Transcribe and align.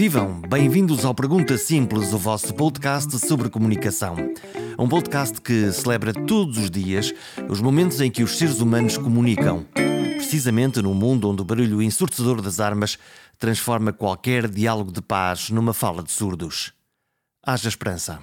Vivam! 0.00 0.40
Bem-vindos 0.48 1.04
ao 1.04 1.14
Pergunta 1.14 1.58
Simples, 1.58 2.14
o 2.14 2.18
vosso 2.18 2.54
podcast 2.54 3.18
sobre 3.18 3.50
comunicação. 3.50 4.16
Um 4.78 4.88
podcast 4.88 5.38
que 5.42 5.70
celebra 5.72 6.14
todos 6.14 6.56
os 6.56 6.70
dias 6.70 7.12
os 7.50 7.60
momentos 7.60 8.00
em 8.00 8.10
que 8.10 8.22
os 8.22 8.38
seres 8.38 8.60
humanos 8.60 8.96
comunicam. 8.96 9.66
Precisamente 10.16 10.80
num 10.80 10.94
mundo 10.94 11.28
onde 11.28 11.42
o 11.42 11.44
barulho 11.44 11.82
ensurdecedor 11.82 12.40
das 12.40 12.60
armas 12.60 12.96
transforma 13.38 13.92
qualquer 13.92 14.48
diálogo 14.48 14.90
de 14.90 15.02
paz 15.02 15.50
numa 15.50 15.74
fala 15.74 16.02
de 16.02 16.10
surdos. 16.10 16.72
Haja 17.44 17.68
esperança. 17.68 18.20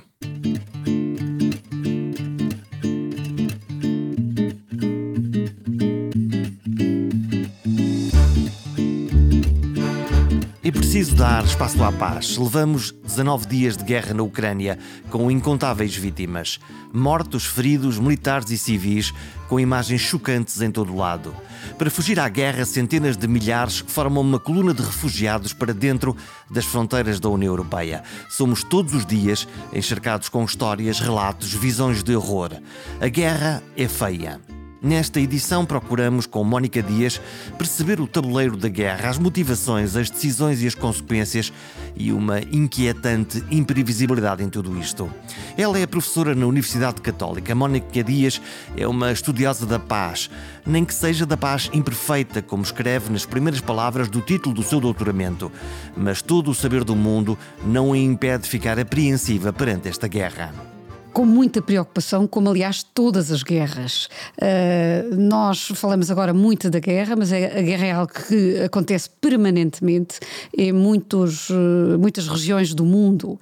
Preciso 10.89 11.15
dar 11.15 11.43
espaço 11.43 11.83
à 11.83 11.91
paz. 11.91 12.37
Levamos 12.37 12.93
19 13.04 13.46
dias 13.46 13.75
de 13.75 13.83
guerra 13.83 14.14
na 14.14 14.23
Ucrânia, 14.23 14.79
com 15.10 15.29
incontáveis 15.29 15.93
vítimas. 15.93 16.61
Mortos, 16.93 17.46
feridos, 17.46 18.00
militares 18.00 18.50
e 18.51 18.57
civis, 18.57 19.13
com 19.50 19.60
imagens 19.60 20.00
chocantes 20.00 20.61
em 20.61 20.71
todo 20.71 20.96
lado. 20.96 21.36
Para 21.77 21.91
fugir 21.91 22.21
à 22.21 22.29
guerra, 22.29 22.63
centenas 22.63 23.18
de 23.18 23.27
milhares 23.27 23.83
formam 23.86 24.23
uma 24.23 24.39
coluna 24.39 24.73
de 24.73 24.82
refugiados 24.82 25.51
para 25.51 25.73
dentro 25.73 26.15
das 26.50 26.63
fronteiras 26.63 27.19
da 27.19 27.27
União 27.27 27.51
Europeia. 27.51 28.01
Somos 28.29 28.63
todos 28.63 28.93
os 28.93 29.05
dias 29.05 29.46
encharcados 29.74 30.29
com 30.29 30.46
histórias, 30.46 31.01
relatos, 31.01 31.54
visões 31.54 32.02
de 32.02 32.16
horror. 32.16 32.52
A 33.01 33.09
guerra 33.09 33.61
é 33.75 33.89
feia. 33.89 34.39
Nesta 34.81 35.20
edição, 35.20 35.66
procuramos, 35.66 36.28
com 36.28 36.44
Mónica 36.44 36.83
Dias, 36.83 37.20
perceber 37.58 38.00
o 38.00 38.06
tabuleiro 38.06 38.56
da 38.56 38.70
guerra, 38.70 39.09
as 39.09 39.17
motivações, 39.17 39.95
as 39.95 40.09
decisões 40.09 40.61
e 40.61 40.67
as 40.67 40.75
consequências 40.75 41.52
e 41.95 42.11
uma 42.11 42.39
inquietante 42.39 43.44
imprevisibilidade 43.50 44.44
em 44.44 44.50
tudo 44.50 44.78
isto. 44.80 45.11
Ela 45.58 45.80
é 45.80 45.88
professora 45.88 46.36
na 46.36 46.45
Universidade 46.45 47.02
Católica. 47.02 47.56
Mónica 47.56 48.03
Dias 48.03 48.39
é 48.75 48.88
uma 48.88 49.11
estudiosa 49.11 49.66
da 49.66 49.80
paz, 49.80 50.30
nem 50.64 50.86
que 50.86 50.94
seja 50.94 51.25
da 51.25 51.36
paz 51.36 51.72
imperfeita, 51.73 52.44
como 52.44 52.62
escreve 52.62 53.12
nas 53.12 53.25
primeiras 53.25 53.62
palavras 53.62 54.08
do 54.08 54.22
título 54.22 54.53
do 54.53 54.64
seu 54.64 54.80
doutoramento. 54.80 55.52
Mas 55.95 56.22
todo 56.22 56.52
o 56.52 56.56
saber 56.56 56.84
do 56.84 56.95
mundo 56.95 57.36
não 57.66 57.94
a 57.94 57.97
impede 57.97 58.44
de 58.44 58.50
ficar 58.50 58.80
apreensiva 58.80 59.52
perante 59.52 59.89
esta 59.89 60.08
guerra 60.08 60.77
com 61.13 61.25
muita 61.25 61.61
preocupação, 61.61 62.27
como 62.27 62.50
aliás 62.50 62.83
todas 62.83 63.31
as 63.31 63.44
guerras. 63.44 64.08
Uh, 64.38 65.16
nós 65.16 65.67
falamos 65.75 66.11
agora 66.11 66.33
muito 66.33 66.69
da 66.69 66.80
guerra, 66.80 67.16
mas 67.16 67.31
é, 67.31 67.58
a 67.58 67.61
guerra 67.61 67.86
é 67.86 67.91
algo 67.91 68.11
que 68.13 68.61
acontece 68.63 69.09
permanentemente 69.09 70.19
em 70.55 70.72
muitos, 70.72 71.50
uh, 71.50 71.97
muitas 72.00 72.28
regiões 72.28 72.73
do 72.73 72.85
mundo. 72.85 73.39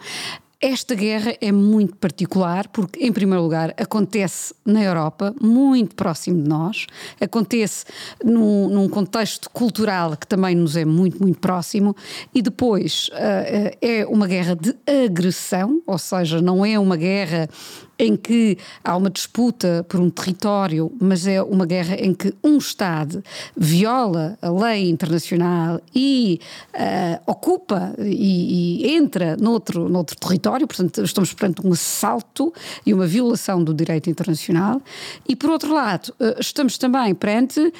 Esta 0.61 0.95
guerra 0.95 1.35
é 1.41 1.51
muito 1.51 1.95
particular 1.97 2.67
porque, 2.69 3.03
em 3.03 3.11
primeiro 3.11 3.43
lugar, 3.43 3.73
acontece 3.77 4.53
na 4.65 4.81
Europa, 4.81 5.35
muito 5.41 5.95
próximo 5.95 6.41
de 6.41 6.47
nós, 6.47 6.87
acontece 7.19 7.85
num, 8.23 8.69
num 8.69 8.87
contexto 8.87 9.49
cultural 9.49 10.15
que 10.15 10.25
também 10.25 10.55
nos 10.55 10.77
é 10.77 10.85
muito, 10.85 11.21
muito 11.21 11.39
próximo, 11.39 11.95
e 12.33 12.41
depois 12.41 13.09
uh, 13.09 13.77
é 13.81 14.05
uma 14.07 14.27
guerra 14.27 14.55
de 14.55 14.73
agressão, 15.05 15.81
ou 15.85 15.97
seja, 15.97 16.41
não 16.41 16.65
é 16.65 16.79
uma 16.79 16.95
guerra 16.95 17.49
em 17.97 18.15
que 18.15 18.57
há 18.83 18.95
uma 18.95 19.09
disputa 19.09 19.85
por 19.87 19.99
um 19.99 20.09
território, 20.09 20.91
mas 20.99 21.25
é 21.25 21.41
uma 21.41 21.65
guerra 21.65 21.95
em 21.95 22.13
que 22.13 22.33
um 22.43 22.57
Estado 22.57 23.23
viola 23.55 24.37
a 24.41 24.49
lei 24.49 24.89
internacional 24.89 25.79
e 25.93 26.39
uh, 26.73 27.31
ocupa 27.31 27.95
e, 27.99 28.83
e, 28.85 28.95
entra 28.95 29.37
noutro, 29.37 29.87
noutro 29.87 30.15
território, 30.17 30.67
portanto, 30.67 31.03
estamos 31.03 31.33
perante 31.33 31.65
um 31.65 31.71
assalto 31.71 32.53
e 32.85 32.93
uma 32.93 33.07
violação 33.07 33.63
do 33.63 33.73
direito 33.73 34.09
internacional. 34.09 34.81
E, 35.27 35.35
por 35.35 35.49
outro 35.49 35.73
lado, 35.73 36.13
uh, 36.19 36.39
estamos 36.39 36.77
também 36.77 37.15
perante 37.15 37.59
uh, 37.59 37.73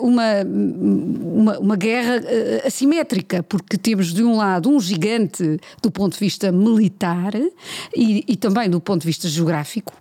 uma, 0.00 0.42
uma, 0.44 1.58
uma 1.58 1.76
guerra 1.76 2.20
assimétrica, 2.66 3.42
porque 3.42 3.76
temos, 3.78 4.12
de 4.12 4.24
um 4.24 4.36
lado, 4.36 4.68
um 4.68 4.80
gigante 4.80 5.60
do 5.80 5.90
ponto 5.90 6.14
de 6.14 6.18
vista 6.18 6.50
militar 6.50 7.32
e, 7.94 8.24
e 8.26 8.36
também 8.36 8.68
do 8.68 8.80
ponto 8.80 9.02
de 9.02 9.06
vista 9.06 9.28
geográfico 9.28 9.51
geográfico. 9.52 9.92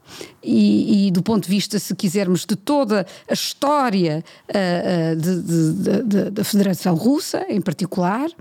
E, 0.42 1.08
e, 1.08 1.12
do 1.12 1.22
ponto 1.22 1.44
de 1.44 1.50
vista, 1.50 1.78
se 1.78 1.94
quisermos, 1.96 2.46
de 2.46 2.56
toda 2.56 3.06
a 3.30 3.34
história 3.34 4.24
uh, 4.50 5.16
de, 5.16 6.32
da 6.32 6.44
Federação 6.44 6.96
Russa, 6.96 7.46
em 7.50 7.62
particular, 7.62 8.28
uh, 8.28 8.34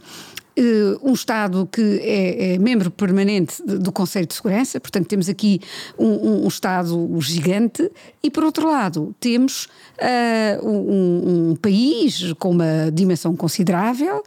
um 1.03 1.13
Estado 1.13 1.69
que 1.71 2.01
é, 2.03 2.55
é 2.55 2.59
membro 2.59 2.91
permanente 2.91 3.63
do 3.63 3.93
Conselho 3.93 4.27
de 4.27 4.35
Segurança, 4.35 4.81
portanto, 4.81 5.07
temos 5.07 5.29
aqui 5.29 5.61
um, 5.99 6.07
um, 6.07 6.45
um 6.45 6.49
Estado 6.49 7.09
gigante, 7.21 7.91
e 8.23 8.31
por 8.31 8.45
outro 8.45 8.69
lado, 8.69 9.15
temos 9.19 9.65
uh, 9.65 10.67
um, 10.69 11.51
um, 11.51 11.57
país 11.57 12.33
com 12.39 12.51
uma 12.51 12.91
dimensão 12.93 13.35
considerável, 13.35 14.23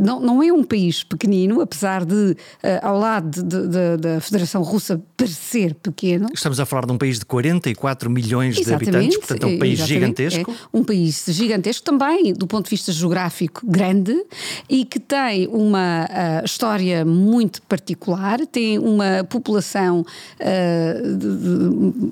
não, 0.00 0.20
não 0.20 0.42
é 0.42 0.52
um 0.52 0.64
país 0.64 1.02
pequenino, 1.04 1.60
apesar 1.60 2.04
de, 2.04 2.14
uh, 2.14 2.36
ao 2.82 2.98
lado 2.98 3.42
de, 3.42 3.68
de, 3.68 3.96
da 3.98 4.20
Federação 4.20 4.62
Russa, 4.62 5.00
parecer 5.16 5.74
pequeno. 5.74 6.28
Estamos 6.34 6.58
a 6.58 6.66
falar 6.66 6.86
de 6.86 6.92
um 6.92 6.98
país 6.98 7.18
de 7.18 7.24
44 7.24 8.10
milhões 8.10 8.58
exatamente, 8.58 8.90
de 8.90 8.96
habitantes, 8.96 9.18
portanto 9.18 9.42
é 9.44 9.46
um 9.46 9.58
país 9.58 9.78
gigantesco. 9.80 10.50
É 10.50 10.76
um 10.76 10.84
país 10.84 11.24
gigantesco 11.28 11.84
também, 11.84 12.32
do 12.32 12.46
ponto 12.46 12.64
de 12.64 12.70
vista 12.70 12.92
geográfico, 12.92 13.66
grande 13.66 14.14
e 14.68 14.84
que 14.84 14.98
tem 14.98 15.48
uma 15.66 16.04
uh, 16.04 16.44
história 16.44 17.04
muito 17.04 17.62
particular, 17.62 18.38
tem 18.46 18.78
uma 18.78 19.24
população 19.28 20.04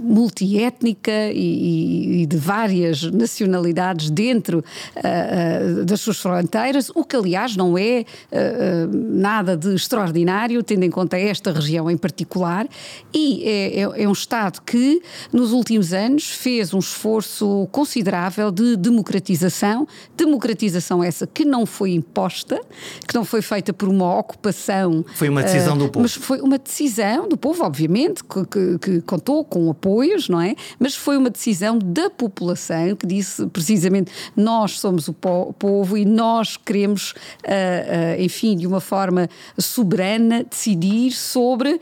multiétnica 0.03 1.13
e, 1.33 2.23
e 2.23 2.27
de 2.27 2.37
várias 2.37 3.03
nacionalidades 3.03 4.11
dentro 4.11 4.59
uh, 4.59 5.81
uh, 5.81 5.85
das 5.85 6.01
suas 6.01 6.19
fronteiras, 6.19 6.91
o 6.95 7.05
que 7.05 7.17
aliás 7.17 7.57
não 7.57 7.77
é 7.77 8.05
uh, 8.33 8.97
nada 8.97 9.57
de 9.57 9.75
extraordinário, 9.75 10.63
tendo 10.63 10.85
em 10.85 10.91
conta 10.91 11.19
esta 11.19 11.53
região 11.53 11.91
em 11.91 11.97
particular, 11.97 12.67
e 13.13 13.43
é, 13.45 13.81
é, 13.81 14.03
é, 14.03 14.09
um 14.09 14.13
Estado 14.13 14.61
que 14.63 15.03
nos 15.33 15.53
últimos 15.53 15.93
anos 15.93 16.31
fez 16.31 16.73
um 16.73 16.79
esforço 16.79 17.69
considerável 17.71 18.51
de 18.51 18.77
democratização, 18.77 19.87
democratização 20.17 21.03
essa 21.03 21.27
que 21.27 21.45
não 21.45 21.67
foi 21.67 21.93
imposta, 21.93 22.61
que 23.07 23.15
não 23.15 23.25
foi 23.25 23.43
feita 23.45 23.73
por 23.73 23.89
uma 23.89 24.19
ocupação. 24.19 25.05
Foi 25.15 25.29
uma 25.29 25.43
decisão 25.43 25.77
do 25.77 25.89
povo. 25.89 26.03
Mas 26.03 26.15
foi 26.15 26.41
uma 26.41 26.59
decisão 26.59 27.29
do 27.29 27.37
povo, 27.37 27.65
obviamente, 27.65 28.23
que, 28.25 28.47
que, 28.47 28.79
que 28.79 29.01
contou 29.03 29.45
com 29.45 29.71
apoios, 29.71 30.29
não 30.29 30.41
é? 30.41 30.55
Mas 30.79 30.95
foi 30.95 31.17
uma 31.17 31.31
decisão 31.31 31.79
da 31.79 32.11
população 32.11 32.97
que 32.97 33.07
disse 33.07 33.47
precisamente 33.47 34.11
nós 34.37 34.79
somos 34.79 35.09
o 35.09 35.15
povo 35.15 35.97
e 35.97 36.05
nós 36.05 36.57
queremos, 36.57 37.13
uh, 37.13 38.19
uh, 38.19 38.23
enfim, 38.23 38.57
de 38.57 38.67
uma 38.67 38.81
forma 38.81 39.29
soberana, 39.59 40.45
decidir 40.45 41.13
sobre 41.13 41.75
uh, 41.75 41.81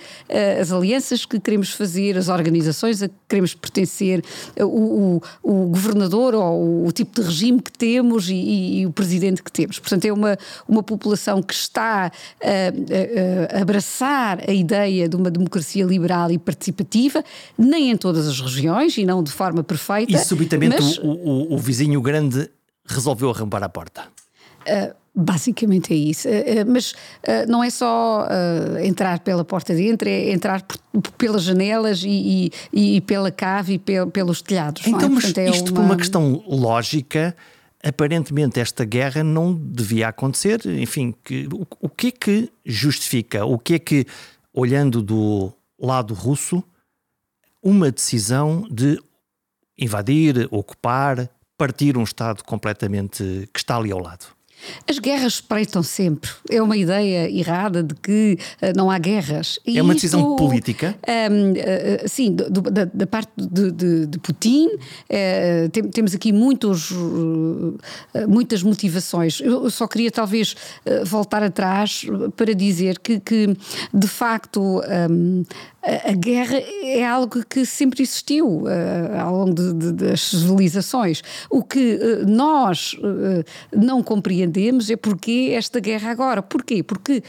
as 0.60 0.72
alianças 0.72 1.24
que 1.24 1.38
queremos 1.40 1.70
fazer, 1.70 2.16
as 2.16 2.28
organizações 2.28 3.02
a 3.02 3.08
que 3.08 3.14
queremos 3.28 3.54
pertencer, 3.54 4.22
o, 4.58 4.64
o, 4.64 5.22
o 5.42 5.66
governador 5.68 6.34
ou 6.34 6.86
o 6.86 6.92
tipo 6.92 7.20
de 7.20 7.26
regime 7.26 7.60
que 7.60 7.72
temos 7.72 8.28
e, 8.28 8.34
e, 8.34 8.80
e, 8.80 8.86
o 8.86 8.92
presidente 8.92 9.42
que 9.42 9.50
temos. 9.50 9.78
Portanto, 9.78 10.04
é 10.04 10.12
uma, 10.12 10.36
uma 10.68 10.82
população 10.82 11.42
que 11.42 11.51
está 11.54 12.06
a, 12.06 13.54
a, 13.54 13.58
a 13.58 13.62
abraçar 13.62 14.40
a 14.48 14.52
ideia 14.52 15.08
de 15.08 15.16
uma 15.16 15.30
democracia 15.30 15.84
liberal 15.84 16.30
e 16.30 16.38
participativa, 16.38 17.24
nem 17.56 17.90
em 17.90 17.96
todas 17.96 18.26
as 18.26 18.40
regiões 18.40 18.96
e 18.96 19.04
não 19.04 19.22
de 19.22 19.32
forma 19.32 19.62
perfeita. 19.62 20.12
E 20.12 20.18
subitamente 20.18 20.76
mas, 20.80 20.98
o, 20.98 21.06
o, 21.06 21.54
o, 21.54 21.58
vizinho 21.58 22.00
grande 22.00 22.50
resolveu 22.86 23.30
arrombar 23.30 23.62
a 23.62 23.68
porta. 23.68 24.02
Uh, 24.62 25.02
Basicamente 25.14 25.92
é 25.92 25.96
isso. 25.96 26.26
Uh, 26.26 26.32
mas 26.66 26.92
uh, 26.92 27.46
não 27.46 27.62
é 27.62 27.68
só 27.68 28.26
entrar 28.82 29.20
pela 29.20 29.44
porta 29.44 29.74
de 29.74 29.82
dentro, 29.82 30.08
é 30.08 30.32
entrar 30.32 30.64
pelas 31.18 31.42
janelas 31.42 32.02
e, 32.02 32.50
e, 32.72 32.96
e, 32.96 33.00
pela 33.02 33.30
cave 33.30 33.74
e 33.74 33.78
pel, 33.78 34.06
pelos 34.06 34.40
telhados. 34.40 34.86
Então, 34.86 35.08
é? 35.08 35.10
mas 35.10 35.24
Portanto, 35.24 35.46
é 35.46 35.50
isto 35.50 35.68
uma... 35.68 35.74
por 35.74 35.84
uma 35.84 35.96
questão 35.96 36.42
lógica, 36.48 37.36
aparentemente 37.82 38.60
esta 38.60 38.84
guerra 38.84 39.24
não 39.24 39.54
devia 39.54 40.08
acontecer. 40.08 40.64
Enfim, 40.66 41.14
que, 41.24 41.48
o, 41.52 41.66
o 41.80 41.88
que 41.88 42.08
é 42.08 42.10
que 42.12 42.52
justifica? 42.64 43.44
O 43.44 43.58
que 43.58 43.74
é 43.74 43.78
que, 43.78 44.06
olhando 44.52 45.02
do 45.02 45.52
lado 45.78 46.14
russo, 46.14 46.62
uma 47.62 47.90
decisão 47.90 48.66
de 48.70 49.00
invadir, 49.76 50.48
ocupar, 50.50 51.28
partir 51.56 51.96
um 51.96 52.04
Estado 52.04 52.44
completamente 52.44 53.48
que 53.52 53.58
está 53.58 53.76
ali 53.76 53.90
ao 53.90 54.00
lado? 54.00 54.26
As 54.88 54.98
guerras 54.98 55.34
espreitam 55.34 55.82
sempre. 55.82 56.30
É 56.50 56.60
uma 56.62 56.76
ideia 56.76 57.30
errada 57.30 57.82
de 57.82 57.94
que 57.94 58.38
uh, 58.60 58.72
não 58.76 58.90
há 58.90 58.98
guerras. 58.98 59.58
E 59.66 59.78
é 59.78 59.82
uma 59.82 59.94
decisão 59.94 60.36
política? 60.36 60.96
Um, 61.08 61.52
uh, 61.52 62.08
sim, 62.08 62.34
do, 62.34 62.62
da, 62.62 62.84
da, 62.84 63.06
parte 63.06 63.30
de, 63.36 63.70
de, 63.70 64.06
de 64.06 64.18
Putin, 64.18 64.68
uh, 64.68 65.68
tem, 65.70 65.82
temos 65.84 66.14
aqui 66.14 66.32
muitos, 66.32 66.90
muitas 68.28 68.62
motivações. 68.62 69.40
Eu 69.40 69.70
só 69.70 69.86
queria 69.86 70.10
talvez 70.10 70.54
voltar 71.04 71.42
atrás 71.42 72.04
para 72.36 72.54
dizer 72.54 72.98
que, 72.98 73.20
que 73.20 73.56
de 73.92 74.08
facto, 74.08 74.80
um, 75.10 75.44
a 75.82 76.12
guerra 76.12 76.58
é 76.82 77.04
algo 77.04 77.44
que 77.44 77.66
sempre 77.66 78.02
existiu 78.02 78.62
uh, 78.62 79.20
ao 79.20 79.36
longo 79.36 79.54
de, 79.54 79.72
de, 79.72 79.92
das 79.92 80.20
civilizações. 80.20 81.22
O 81.50 81.62
que 81.62 81.96
uh, 81.96 82.30
nós 82.30 82.94
uh, 82.94 83.44
não 83.76 84.02
compreendemos 84.02 84.90
é 84.90 84.96
porque 84.96 85.52
esta 85.52 85.80
guerra 85.80 86.10
agora. 86.10 86.40
Porquê? 86.40 86.82
Porque 86.82 87.22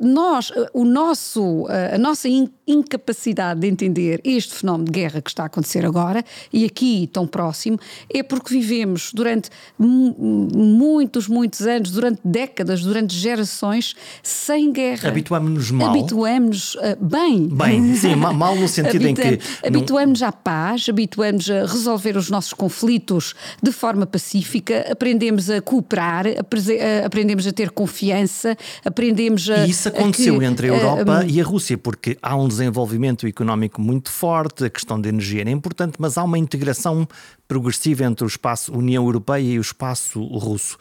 nós, 0.00 0.52
o 0.72 0.84
nosso, 0.84 1.66
a 1.92 1.98
nossa 1.98 2.28
in 2.28 2.48
incapacidade 2.64 3.60
de 3.60 3.66
entender 3.66 4.20
este 4.24 4.54
fenómeno 4.54 4.84
de 4.84 4.92
guerra 4.92 5.20
que 5.20 5.28
está 5.28 5.42
a 5.42 5.46
acontecer 5.46 5.84
agora 5.84 6.24
e 6.52 6.64
aqui 6.64 7.08
tão 7.12 7.26
próximo 7.26 7.78
é 8.08 8.22
porque 8.22 8.54
vivemos 8.54 9.10
durante 9.12 9.50
muitos, 9.78 11.26
muitos 11.26 11.62
anos, 11.62 11.90
durante 11.90 12.20
décadas, 12.24 12.82
durante 12.82 13.14
gerações 13.14 13.94
sem 14.22 14.72
guerra. 14.72 15.08
Habituamos-nos 15.08 15.70
mal. 15.72 15.90
Habituamos-nos 15.90 16.76
bem. 17.00 17.48
Bem 17.48 17.91
Sim, 17.96 18.16
mal 18.16 18.56
no 18.56 18.68
sentido 18.68 19.06
em 19.06 19.14
que. 19.14 19.38
Habituamos-nos 19.66 20.22
à 20.22 20.32
paz, 20.32 20.86
habituamos 20.88 21.50
a 21.50 21.60
resolver 21.60 22.16
os 22.16 22.30
nossos 22.30 22.52
conflitos 22.52 23.34
de 23.62 23.72
forma 23.72 24.06
pacífica, 24.06 24.86
aprendemos 24.90 25.50
a 25.50 25.60
cooperar, 25.60 26.26
aprendemos 27.04 27.46
a 27.46 27.52
ter 27.52 27.70
confiança, 27.70 28.56
aprendemos 28.84 29.48
a. 29.50 29.66
E 29.66 29.70
isso 29.70 29.88
aconteceu 29.88 30.36
a 30.36 30.38
que, 30.38 30.44
entre 30.44 30.70
a 30.70 30.74
Europa 30.74 31.24
uh, 31.24 31.28
e 31.28 31.40
a 31.40 31.44
Rússia, 31.44 31.78
porque 31.78 32.16
há 32.22 32.36
um 32.36 32.48
desenvolvimento 32.48 33.26
económico 33.26 33.80
muito 33.80 34.10
forte, 34.10 34.64
a 34.64 34.70
questão 34.70 35.00
da 35.00 35.08
energia 35.08 35.42
é 35.42 35.50
importante, 35.50 35.94
mas 35.98 36.16
há 36.16 36.24
uma 36.24 36.38
integração 36.38 37.06
progressiva 37.46 38.04
entre 38.04 38.24
o 38.24 38.26
espaço 38.26 38.72
União 38.72 39.04
Europeia 39.04 39.54
e 39.54 39.58
o 39.58 39.60
espaço 39.62 40.22
russo. 40.22 40.78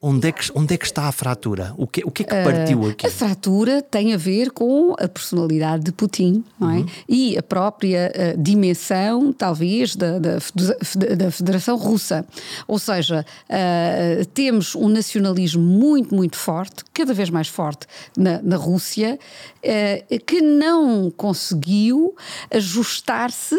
Onde 0.00 0.28
é, 0.28 0.32
que, 0.32 0.48
onde 0.54 0.74
é 0.74 0.78
que 0.78 0.84
está 0.84 1.08
a 1.08 1.12
fratura? 1.12 1.74
O 1.76 1.84
que, 1.84 2.04
o 2.04 2.10
que 2.12 2.22
é 2.22 2.26
que 2.26 2.30
partiu 2.30 2.82
uh, 2.82 2.90
aqui? 2.90 3.04
A 3.04 3.10
fratura 3.10 3.82
tem 3.82 4.14
a 4.14 4.16
ver 4.16 4.52
com 4.52 4.94
a 4.96 5.08
personalidade 5.08 5.82
de 5.82 5.90
Putin, 5.90 6.44
não 6.56 6.70
é? 6.70 6.76
Uhum. 6.76 6.86
E 7.08 7.36
a 7.36 7.42
própria 7.42 8.12
uh, 8.14 8.40
dimensão, 8.40 9.32
talvez, 9.32 9.96
da, 9.96 10.20
da, 10.20 10.36
da, 11.16 11.30
Federação 11.32 11.76
Russa. 11.76 12.24
Ou 12.68 12.78
seja, 12.78 13.26
uh, 13.50 14.24
temos 14.26 14.76
um 14.76 14.88
nacionalismo 14.88 15.64
muito, 15.64 16.14
muito 16.14 16.36
forte, 16.36 16.84
cada 16.94 17.12
vez 17.12 17.28
mais 17.28 17.48
forte 17.48 17.88
na, 18.16 18.40
na 18.40 18.56
Rússia, 18.56 19.18
que 20.24 20.40
não 20.40 21.10
conseguiu 21.10 22.14
ajustar-se 22.52 23.56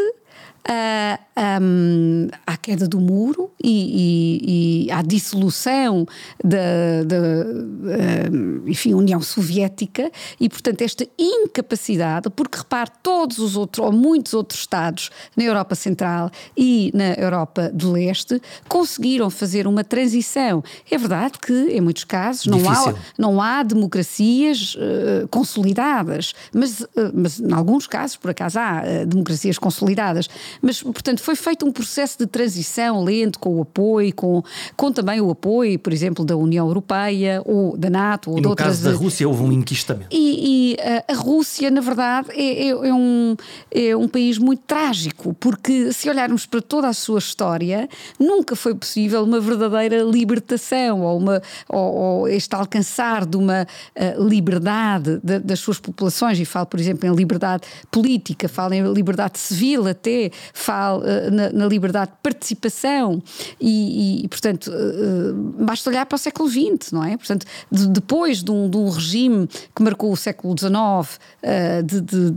uh, 0.67 1.61
um, 1.61 2.27
à 2.45 2.57
queda 2.57 2.87
do 2.87 2.99
muro 2.99 3.51
e, 3.63 4.85
e, 4.85 4.85
e 4.87 4.91
à 4.91 5.01
dissolução 5.01 6.05
da, 6.43 7.03
da 7.05 7.17
uh, 7.17 8.69
enfim, 8.69 8.93
União 8.93 9.21
Soviética 9.21 10.11
e, 10.39 10.49
portanto, 10.49 10.81
esta 10.81 11.07
incapacidade, 11.17 12.29
porque 12.29 12.57
repare, 12.57 12.91
todos 13.01 13.39
os 13.39 13.55
outros, 13.55 13.85
ou 13.85 13.91
muitos 13.91 14.33
outros 14.33 14.59
Estados 14.59 15.09
na 15.35 15.43
Europa 15.43 15.75
Central 15.75 16.29
e 16.55 16.91
na 16.93 17.13
Europa 17.13 17.71
do 17.73 17.91
Leste 17.91 18.41
conseguiram 18.67 19.29
fazer 19.29 19.67
uma 19.67 19.83
transição. 19.83 20.63
É 20.89 20.97
verdade 20.97 21.39
que, 21.39 21.53
em 21.53 21.81
muitos 21.81 22.03
casos, 22.03 22.45
não 22.45 22.69
há, 22.69 22.93
não 23.17 23.41
há 23.41 23.63
democracias 23.63 24.75
uh, 24.75 25.27
consolidadas, 25.29 26.33
mas, 26.53 26.81
uh, 26.81 26.87
mas, 27.13 27.39
em 27.39 27.51
alguns 27.53 27.87
casos, 27.87 28.17
por 28.17 28.31
acaso, 28.31 28.59
há 28.59 28.81
uh, 28.81 29.05
democracias 29.05 29.57
consolidadas. 29.57 30.29
Mas, 30.61 30.81
portanto, 30.81 31.21
foi 31.21 31.35
feito 31.35 31.65
um 31.65 31.71
processo 31.71 32.17
de 32.17 32.25
transição 32.25 33.03
lento 33.03 33.39
com 33.39 33.57
o 33.57 33.61
apoio, 33.61 34.13
com, 34.13 34.43
com 34.75 34.91
também 34.91 35.21
o 35.21 35.29
apoio, 35.29 35.77
por 35.79 35.93
exemplo, 35.93 36.25
da 36.25 36.35
União 36.35 36.67
Europeia 36.67 37.41
ou 37.45 37.77
da 37.77 37.89
NATO. 37.89 38.31
Ou 38.31 38.37
e 38.37 38.41
de 38.41 38.43
no 38.43 38.49
outras... 38.49 38.67
caso 38.67 38.83
da 38.83 38.91
Rússia 38.91 39.27
houve 39.27 39.43
um 39.43 39.51
enquistamento. 39.51 40.09
E, 40.11 40.73
e 40.73 40.77
a, 40.79 41.13
a, 41.13 41.15
Rússia, 41.15 41.69
na 41.69 41.81
verdade, 41.81 42.29
é, 42.31 42.67
é, 42.67 42.69
é, 42.69 42.93
um, 42.93 43.35
é 43.71 43.95
um 43.95 44.07
país 44.07 44.37
muito 44.37 44.63
trágico, 44.65 45.35
porque 45.39 45.91
se 45.93 46.09
olharmos 46.09 46.45
para 46.45 46.61
toda 46.61 46.87
a 46.87 46.93
sua 46.93 47.19
história, 47.19 47.87
nunca 48.19 48.55
foi 48.55 48.75
possível 48.75 49.23
uma 49.23 49.39
verdadeira 49.39 50.03
libertação 50.03 51.01
ou, 51.01 51.17
uma, 51.17 51.41
ou, 51.67 51.95
ou 51.95 52.27
este 52.27 52.53
alcançar 52.55 53.25
de 53.25 53.37
uma 53.37 53.63
uh, 53.63 54.27
liberdade 54.27 55.19
de, 55.23 55.39
das 55.39 55.59
suas 55.59 55.79
populações, 55.79 56.39
e 56.39 56.45
falo, 56.45 56.65
por 56.65 56.79
exemplo, 56.79 57.07
em 57.07 57.13
liberdade 57.13 57.63
política, 57.91 58.47
falo 58.47 58.73
em 58.73 58.93
liberdade 58.93 59.39
civil 59.39 59.87
até, 59.87 60.31
fala 60.53 60.99
uh, 60.99 61.31
na, 61.31 61.49
na, 61.51 61.67
liberdade 61.67 62.11
de 62.11 62.17
participação 62.21 63.21
e, 63.59 64.23
e 64.23 64.27
portanto, 64.27 64.71
uh, 64.71 65.33
basta 65.63 65.89
olhar 65.89 66.05
para 66.05 66.15
o 66.15 66.19
século 66.19 66.49
XX, 66.49 66.91
não 66.91 67.03
é? 67.03 67.17
Portanto, 67.17 67.45
de, 67.71 67.87
depois 67.87 68.43
de 68.43 68.51
um, 68.51 68.69
de 68.69 68.77
um, 68.77 68.89
regime 68.89 69.47
que 69.75 69.83
marcou 69.83 70.11
o 70.11 70.17
século 70.17 70.55
XIX 70.57 70.71
uh, 70.71 71.83
de, 71.83 72.01
de, 72.01 72.31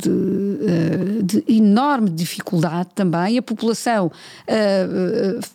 de, 1.23 1.45
enorme 1.49 2.11
dificuldade 2.11 2.91
também, 2.95 3.39
a 3.39 3.43
população 3.43 4.11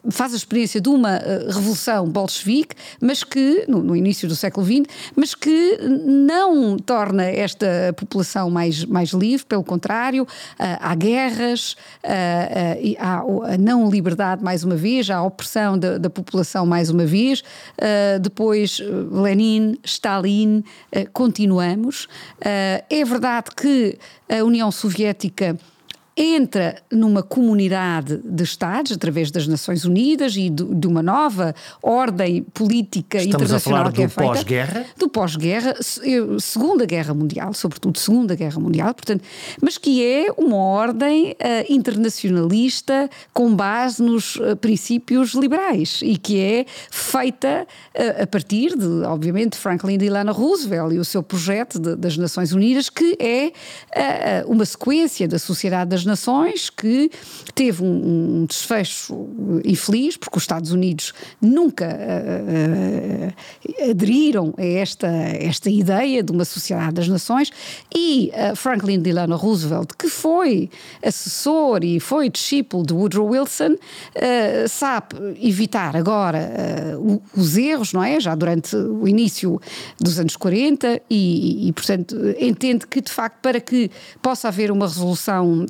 faz 0.09 0.33
a 0.33 0.35
experiência 0.35 0.81
de 0.81 0.89
uma 0.89 1.17
revolução 1.47 2.07
bolchevique, 2.07 2.75
mas 3.01 3.23
que, 3.23 3.65
no, 3.67 3.81
no, 3.81 3.95
início 3.95 4.27
do 4.27 4.35
século 4.35 4.65
XX, 4.65 4.83
mas 5.15 5.35
que 5.35 5.77
não 6.05 6.77
torna 6.77 7.23
esta 7.23 7.93
população 7.95 8.49
mais, 8.49 8.85
mais 8.85 9.09
livre, 9.09 9.45
pelo 9.45 9.63
contrário, 9.63 10.27
há 10.57 10.95
guerras, 10.95 11.75
há 12.99 13.19
a 13.19 13.57
não 13.57 13.89
liberdade 13.89 14.43
mais 14.43 14.63
uma 14.63 14.75
vez, 14.75 15.09
a 15.09 15.21
opressão 15.21 15.77
da, 15.77 15.97
da 15.97 16.09
população 16.09 16.65
mais 16.65 16.89
uma 16.89 17.05
vez, 17.05 17.41
uh, 17.41 18.19
depois 18.19 18.81
Lenin, 19.11 19.77
Stalin, 19.83 20.59
uh, 20.59 21.09
continuamos. 21.13 22.07
é 22.41 23.05
verdade 23.05 23.49
que 23.55 23.97
a 24.29 24.43
União 24.43 24.71
Soviética 24.71 25.57
entra 26.17 26.81
numa 26.91 27.21
comunidade 27.21 28.19
de 28.23 28.43
Estados, 28.43 28.91
através 28.91 29.29
das 29.29 29.47
Nações 29.47 29.85
Unidas 29.85 30.35
e 30.35 30.49
de, 30.49 30.63
de 30.63 30.87
uma 30.87 31.03
nova 31.03 31.53
ordem 31.81 32.41
política 32.41 33.19
Estamos 33.19 33.35
internacional 33.35 33.81
a 33.81 33.83
falar 33.83 33.93
que 33.93 34.01
é 34.01 34.07
do 34.07 34.11
feita. 34.11 34.33
Pós-guerra? 34.33 34.85
Do 34.97 35.09
pós-guerra, 35.09 35.75
Segunda 36.39 36.85
Guerra 36.87 37.13
Mundial, 37.13 37.53
sobretudo 37.53 37.99
Segunda 37.99 38.35
Guerra 38.35 38.59
Mundial, 38.59 38.95
portanto, 38.95 39.23
mas 39.61 39.77
que 39.77 40.03
é 40.03 40.33
uma 40.35 40.57
ordem 40.57 41.33
uh, 41.33 41.35
internacionalista 41.71 43.07
com 43.31 43.55
base 43.55 44.01
nos 44.01 44.37
uh, 44.37 44.55
princípios 44.55 45.35
liberais 45.35 45.99
e 46.01 46.17
que 46.17 46.39
é 46.39 46.65
feita 46.89 47.67
uh, 47.93 48.23
a 48.23 48.25
partir 48.25 48.75
de, 48.75 49.05
obviamente, 49.05 49.55
Franklin 49.55 49.99
Delano 49.99 50.31
Roosevelt 50.31 50.95
e 50.95 50.97
o 50.97 51.05
seu 51.05 51.21
projeto 51.21 51.77
de, 51.77 51.95
das 51.95 52.17
Nações 52.17 52.53
Unidas, 52.53 52.89
que 52.89 53.15
é 53.19 53.51
uma 54.47 54.65
sequência 54.65 55.27
da 55.27 55.37
Sociedade 55.37 55.89
das 55.89 56.05
Nações, 56.07 56.69
que 56.69 57.11
teve 57.53 57.83
um, 57.83 58.41
um 58.41 58.45
desfecho 58.45 59.27
infeliz, 59.63 60.17
porque 60.17 60.37
os 60.37 60.43
Estados 60.43 60.71
Unidos 60.71 61.13
nunca 61.41 61.85
uh, 61.85 63.29
uh, 63.85 63.91
aderiram 63.91 64.53
a 64.57 64.63
esta, 64.63 65.07
esta 65.07 65.69
ideia 65.69 66.23
de 66.23 66.31
uma 66.31 66.45
sociedade 66.45 66.93
das 66.93 67.07
nações, 67.07 67.51
e 67.95 68.31
uh, 68.33 68.55
Franklin 68.55 68.99
Delano 68.99 69.35
Roosevelt, 69.35 69.89
que 69.97 70.07
foi 70.07 70.69
assessor 71.03 71.83
e 71.83 71.99
foi 71.99 72.29
discípulo 72.29 72.85
de 72.85 72.93
Woodrow 72.93 73.27
Wilson, 73.27 73.75
sabe 74.69 75.15
evitar 75.41 75.95
agora 75.95 76.97
os 77.35 77.57
erros, 77.57 77.93
não 77.93 78.03
é? 78.03 78.19
Já 78.19 78.33
durante 78.35 78.75
o 78.75 79.07
início 79.07 79.59
dos 79.99 80.19
anos 80.19 80.35
40 80.35 81.01
e, 81.09 81.67
e, 81.67 81.73
portanto, 81.73 82.15
entende 82.39 82.87
que, 82.87 83.01
de 83.01 83.11
facto, 83.11 83.39
para 83.41 83.59
que 83.59 83.91
possa 84.21 84.47
haver 84.47 84.71
uma 84.71 84.87
resolução 84.87 85.65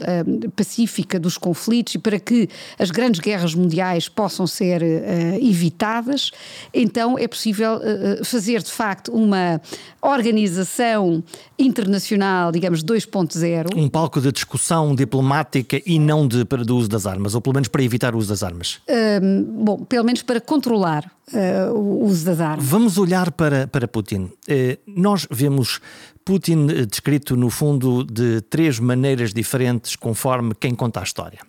pacífica 0.55 1.19
dos 1.19 1.37
conflitos 1.37 1.95
e 1.95 1.99
para 1.99 2.19
que 2.19 2.49
as 2.77 2.91
grandes 2.91 3.19
guerras 3.19 3.53
mundiais 3.53 4.09
possam 4.09 4.47
ser 4.47 4.81
uh, 4.81 4.85
evitadas, 5.41 6.31
então 6.73 7.17
é 7.17 7.27
possível 7.27 7.77
uh, 7.77 8.25
fazer 8.25 8.61
de 8.61 8.71
facto 8.71 9.11
uma 9.11 9.61
organização 10.01 11.23
internacional, 11.57 12.51
digamos 12.51 12.83
2.0. 12.83 13.75
Um 13.75 13.89
palco 13.89 14.21
de 14.21 14.31
discussão 14.31 14.95
diplomática 14.95 15.81
e 15.85 15.99
não 15.99 16.27
de, 16.27 16.45
para 16.45 16.61
o 16.61 16.75
uso 16.75 16.87
das 16.87 17.05
armas, 17.05 17.35
ou 17.35 17.41
pelo 17.41 17.55
menos 17.55 17.67
para 17.67 17.83
evitar 17.83 18.15
o 18.15 18.17
uso 18.17 18.29
das 18.29 18.43
armas. 18.43 18.79
Bom, 19.47 19.83
pelo 19.83 20.05
menos 20.05 20.21
para 20.21 20.39
controlar 20.39 21.11
uh, 21.33 21.73
o 21.73 22.05
uso 22.05 22.25
das 22.25 22.39
armas. 22.39 22.65
Vamos 22.65 22.97
olhar 22.97 23.31
para, 23.31 23.67
para 23.67 23.87
Putin. 23.87 24.31
Uh, 24.47 24.77
nós 24.85 25.27
vemos 25.29 25.79
Putin 26.27 26.67
eh, 26.69 26.85
descrito 26.85 27.37
no 27.37 27.49
fundo 27.49 28.03
de 28.03 28.41
três 28.41 28.79
maneiras 28.79 29.33
diferentes 29.33 29.95
conforme 29.95 30.53
quem 30.53 30.75
conta 30.75 30.99
a 30.99 31.03
história. 31.03 31.39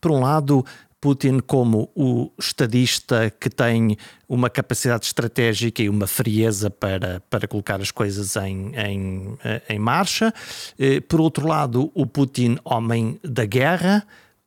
Por 0.00 0.10
um 0.10 0.20
lado, 0.20 0.66
Putin 1.00 1.38
como 1.38 1.88
o 1.94 2.32
estadista 2.36 3.30
que 3.30 3.48
tem 3.48 3.96
uma 4.28 4.50
capacidade 4.50 5.06
estratégica 5.06 5.80
e 5.80 5.88
uma 5.88 6.08
frieza 6.08 6.68
para, 6.68 7.22
para 7.30 7.46
colocar 7.46 7.80
as 7.80 7.92
coisas 7.92 8.34
em, 8.34 8.72
em, 8.74 9.38
em 9.68 9.78
marcha. 9.78 10.34
Eh, 10.76 11.00
por 11.00 11.20
outro 11.20 11.46
lado, 11.46 11.92
o 11.94 12.04
Putin, 12.04 12.58
homem 12.64 13.20
da 13.22 13.44
guerra. 13.44 14.04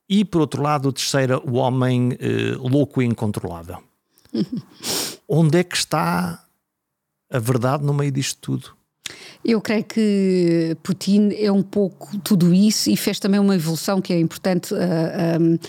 E 0.10 0.26
por 0.26 0.42
outro 0.42 0.62
lado, 0.62 0.90
o 0.90 0.92
terceiro, 0.92 1.42
o 1.50 1.54
homem 1.54 2.18
eh, 2.20 2.58
louco 2.58 3.02
e 3.02 3.06
incontrolável. 3.06 3.82
Onde 5.26 5.60
é 5.60 5.64
que 5.64 5.78
está 5.78 6.44
a 7.32 7.40
verdade 7.40 7.86
no 7.86 7.94
meio 7.94 8.12
disto 8.12 8.40
tudo? 8.42 8.79
Eu 9.44 9.62
creio 9.62 9.84
que 9.86 10.78
Putin 10.84 11.30
é 11.38 11.50
um 11.52 11.64
pouco 11.64 12.18
tudo 12.20 12.54
isso 12.54 12.90
e 12.90 12.98
fez 12.98 13.20
também 13.20 13.40
uma 13.40 13.56
evolução 13.56 14.02
que 14.02 14.12
é 14.12 14.20
importante 14.20 14.74
uh, 14.74 14.78
uh, 14.78 15.60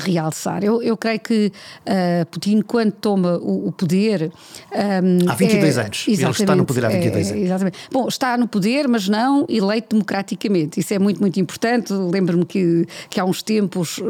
realçar. 0.00 0.64
Eu, 0.64 0.82
eu, 0.82 0.96
creio 0.96 1.20
que 1.20 1.52
uh, 1.86 2.26
Putin, 2.26 2.60
quando 2.62 2.92
toma 2.92 3.38
o, 3.38 3.68
o 3.68 3.72
poder. 3.72 4.32
Um, 4.72 5.30
há 5.30 5.34
22 5.34 5.78
é, 5.78 5.80
anos. 5.80 6.04
Ele 6.08 6.24
está 6.24 6.56
no 6.56 6.64
poder 6.64 6.84
há 6.84 6.88
22 6.88 7.28
é, 7.28 7.32
anos. 7.32 7.44
Exatamente. 7.44 7.78
Bom, 7.90 8.08
está 8.08 8.36
no 8.36 8.48
poder, 8.48 8.88
mas 8.88 9.08
não 9.08 9.46
eleito 9.48 9.90
democraticamente. 9.90 10.80
Isso 10.80 10.92
é 10.92 10.98
muito, 10.98 11.20
muito 11.20 11.38
importante. 11.38 11.92
Lembro-me 11.92 12.44
que, 12.44 12.84
que 13.08 13.20
há 13.20 13.24
uns 13.24 13.42
tempos 13.42 14.00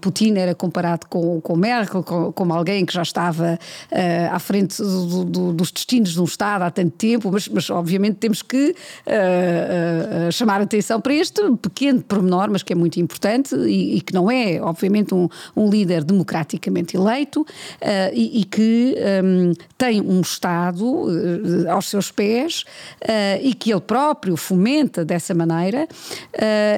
Putin 0.00 0.34
era 0.36 0.54
comparado 0.54 1.06
com, 1.08 1.40
com 1.40 1.56
Merkel, 1.56 2.04
com, 2.04 2.32
como 2.32 2.54
alguém 2.54 2.86
que 2.86 2.94
já 2.94 3.02
estava 3.02 3.58
à 4.30 4.38
frente 4.38 4.80
do, 4.80 5.24
do, 5.24 5.52
dos 5.52 5.72
destinos 5.72 6.12
de 6.12 6.20
um 6.20 6.24
Estado 6.24 6.62
há 6.62 6.70
tanto 6.70 6.92
tempo, 6.96 7.30
mas, 7.32 7.48
mas 7.48 7.68
obviamente 7.68 7.97
temos 8.18 8.42
que 8.42 8.70
uh, 8.70 10.28
uh, 10.28 10.32
chamar 10.32 10.60
atenção 10.60 11.00
para 11.00 11.14
este 11.14 11.40
pequeno 11.62 12.02
pormenor, 12.02 12.48
mas 12.50 12.62
que 12.62 12.72
é 12.72 12.76
muito 12.76 12.98
importante 13.00 13.54
e, 13.54 13.96
e 13.96 14.00
que 14.00 14.14
não 14.14 14.30
é, 14.30 14.60
obviamente, 14.60 15.14
um, 15.14 15.28
um 15.56 15.68
líder 15.68 16.04
democraticamente 16.04 16.96
eleito 16.96 17.42
uh, 17.42 17.46
e, 18.12 18.40
e, 18.40 18.44
que 18.44 18.96
um, 19.24 19.52
tem 19.76 20.00
um 20.00 20.20
Estado 20.20 21.06
aos 21.70 21.88
seus 21.88 22.10
pés 22.10 22.64
e 23.42 23.54
que 23.54 23.72
ele 23.72 23.80
próprio 23.80 24.36
fomenta 24.36 25.04
dessa 25.04 25.34
maneira, 25.34 25.86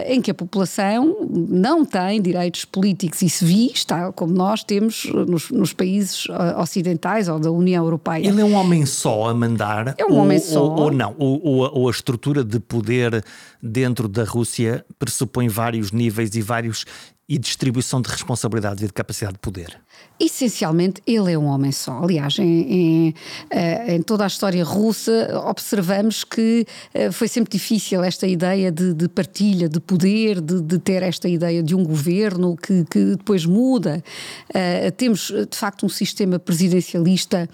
em 0.07 0.21
que 0.21 0.31
a 0.31 0.35
população 0.35 1.17
não 1.31 1.85
tem 1.85 2.21
direitos 2.21 2.65
políticos 2.65 3.23
e 3.23 3.29
civis, 3.29 3.85
tal 3.85 4.12
como 4.12 4.33
nós 4.33 4.62
temos 4.62 5.07
nos, 5.27 5.50
nos 5.50 5.73
países 5.73 6.27
ocidentais 6.59 7.29
ou 7.29 7.39
da 7.39 7.50
União 7.50 7.85
Europeia. 7.85 8.27
Ele 8.27 8.41
é 8.41 8.45
um 8.45 8.55
homem 8.55 8.85
só 8.87 9.29
a 9.29 9.35
mandar? 9.35 9.95
É 9.99 10.05
um 10.05 10.12
ou, 10.12 10.19
homem 10.19 10.39
só. 10.39 10.62
Ou, 10.62 10.81
ou 10.81 10.91
não? 10.91 11.10
Ou, 11.19 11.73
ou, 11.73 11.88
a, 11.88 11.90
estrutura 11.90 12.45
de 12.45 12.59
poder 12.61 13.25
dentro 13.62 14.09
da 14.09 14.25
Rússia 14.25 14.85
pressupõe 14.99 15.49
vários 15.49 15.93
níveis 15.93 16.35
e 16.35 16.40
vários 16.40 16.85
e 17.31 17.38
distribuição 17.38 18.02
de 18.02 18.11
responsabilidades 18.11 18.83
e 18.83 18.87
de 18.88 18.93
capacidade 18.93 19.35
de 19.35 19.38
poder? 19.38 19.81
Essencialmente, 20.19 21.00
ele 21.07 21.33
é 21.33 21.38
um 21.38 21.47
homem 21.47 21.71
só. 21.71 22.02
Aliás, 22.02 22.37
em, 22.40 22.45
em, 22.45 23.14
eh, 23.49 23.95
em 23.95 24.02
toda 24.02 24.25
a 24.25 24.26
história 24.26 24.64
russa, 24.64 25.40
observamos 25.47 26.25
que 26.25 26.67
eh, 26.93 27.12
foi 27.12 27.29
sempre 27.29 27.52
difícil 27.57 28.02
esta 28.02 28.26
ideia 28.26 28.73
de, 28.73 28.93
de 28.93 29.09
partilha 29.09 29.69
de 29.69 29.79
poder, 29.79 30.40
de, 30.40 30.61
de, 30.61 30.79
ter 30.81 31.05
esta 31.05 31.29
ideia 31.29 31.62
de 31.62 31.73
um 31.73 31.85
governo 31.85 32.57
que, 32.57 32.85
que 32.90 33.17
depois 33.17 33.47
muda. 33.47 34.02
Uh, 34.49 34.90
temos, 34.97 35.33
de 35.50 35.57
facto, 35.57 35.87
um 35.87 35.88
sistema 35.88 36.38
presidencialista 36.38 37.49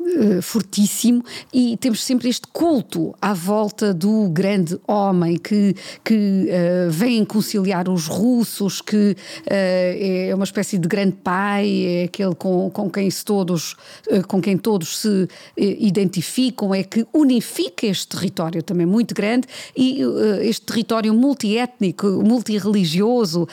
uh, 0.00 0.42
fortíssimo 0.42 1.22
e 1.52 1.76
temos 1.76 2.02
sempre 2.02 2.28
este 2.28 2.48
culto 2.48 3.14
à 3.20 3.32
volta 3.32 3.94
do 3.94 4.28
grande 4.30 4.78
homem 4.86 5.36
que, 5.36 5.74
que 6.04 6.48
uh, 6.48 6.90
vem 6.90 7.24
conciliar 7.24 7.88
os 7.88 8.06
russos, 8.06 8.80
que 8.80 9.16
é 9.46 10.32
uma 10.34 10.44
espécie 10.44 10.78
de 10.78 10.88
grande 10.88 11.16
pai, 11.22 11.84
é 11.86 12.04
aquele 12.04 12.34
com, 12.34 12.70
com 12.70 12.90
quem 12.90 13.10
todos, 13.24 13.76
eh, 14.08 14.22
com 14.22 14.40
quem 14.40 14.56
todos 14.56 14.98
se 14.98 15.28
eh, 15.56 15.76
identificam, 15.78 16.74
é 16.74 16.82
que 16.82 17.06
unifica 17.12 17.86
este 17.86 18.08
território 18.08 18.62
também 18.62 18.86
muito 18.86 19.14
grande 19.14 19.46
e 19.76 20.02
eh, 20.02 20.46
este 20.46 20.66
território 20.66 21.14
multiétnico, 21.14 22.06
multirreligioso, 22.06 23.48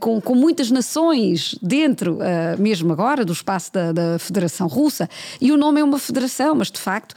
com, 0.00 0.20
com 0.20 0.34
muitas 0.34 0.70
nações 0.70 1.56
dentro, 1.62 2.18
mesmo 2.58 2.92
agora, 2.92 3.24
do 3.24 3.32
espaço 3.32 3.72
da, 3.72 3.92
da 3.92 4.18
Federação 4.18 4.66
Russa. 4.66 5.08
E 5.40 5.52
o 5.52 5.56
nome 5.56 5.75
é 5.78 5.84
uma 5.84 5.98
federação, 5.98 6.54
mas 6.54 6.70
de 6.70 6.80
facto 6.80 7.14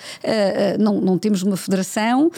não, 0.79 0.99
não 1.01 1.17
temos 1.17 1.43
uma 1.43 1.57
federação 1.57 2.31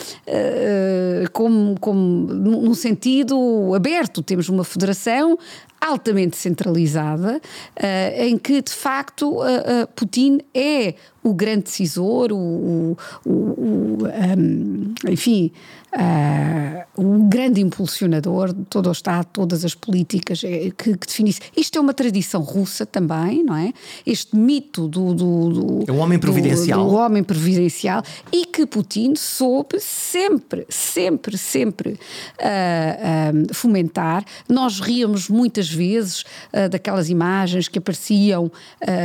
como, 1.32 1.76
como 1.80 2.02
num 2.02 2.74
sentido 2.74 3.74
aberto, 3.74 4.22
temos 4.22 4.50
uma 4.50 4.64
federação 4.64 5.38
altamente 5.82 6.38
centralizada, 6.38 7.38
uh, 7.76 8.22
em 8.22 8.38
que 8.38 8.62
de 8.62 8.72
facto 8.72 9.40
uh, 9.40 9.42
uh, 9.42 9.88
Putin 9.96 10.40
é 10.54 10.94
o 11.24 11.34
grande 11.34 11.64
decisor, 11.64 12.32
o, 12.32 12.96
o, 13.26 13.32
o 13.32 13.98
um, 14.38 14.94
enfim, 15.10 15.52
uh, 15.94 16.82
o 16.96 17.24
grande 17.28 17.62
impulsionador 17.62 18.54
de 18.54 18.64
todo 18.66 18.90
o 18.90 18.92
Estado, 18.92 19.28
todas 19.32 19.66
as 19.66 19.74
políticas 19.74 20.44
é, 20.44 20.72
que, 20.72 20.98
que 20.98 21.08
define 21.08 21.30
isso. 21.30 21.40
Isto 21.56 21.78
é 21.78 21.82
uma 21.82 21.94
tradição 21.94 22.42
russa 22.42 22.86
também, 22.86 23.44
não 23.44 23.56
é? 23.56 23.74
Este 24.06 24.36
mito 24.36 24.88
do. 24.88 25.14
do, 25.14 25.50
do 25.50 25.86
é 25.88 25.92
um 25.92 26.00
homem 26.00 26.20
providencial. 26.20 26.84
Do, 26.84 26.90
do, 26.90 26.96
homem 26.96 27.24
providencial 27.24 28.04
e 28.32 28.46
que 28.46 28.66
Putin 28.66 29.16
soube 29.16 29.80
sempre, 29.80 30.66
sempre, 30.70 31.38
sempre 31.38 31.92
uh, 31.92 33.54
fomentar. 33.54 34.24
Nós 34.48 34.80
ríamos 34.80 35.30
muitas 35.30 35.70
vezes 35.70 36.22
uh, 36.54 36.70
daquelas 36.70 37.10
imagens 37.10 37.68
que 37.68 37.80
apareciam 37.80 38.52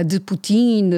de 0.06 0.20
Putin 0.20 0.90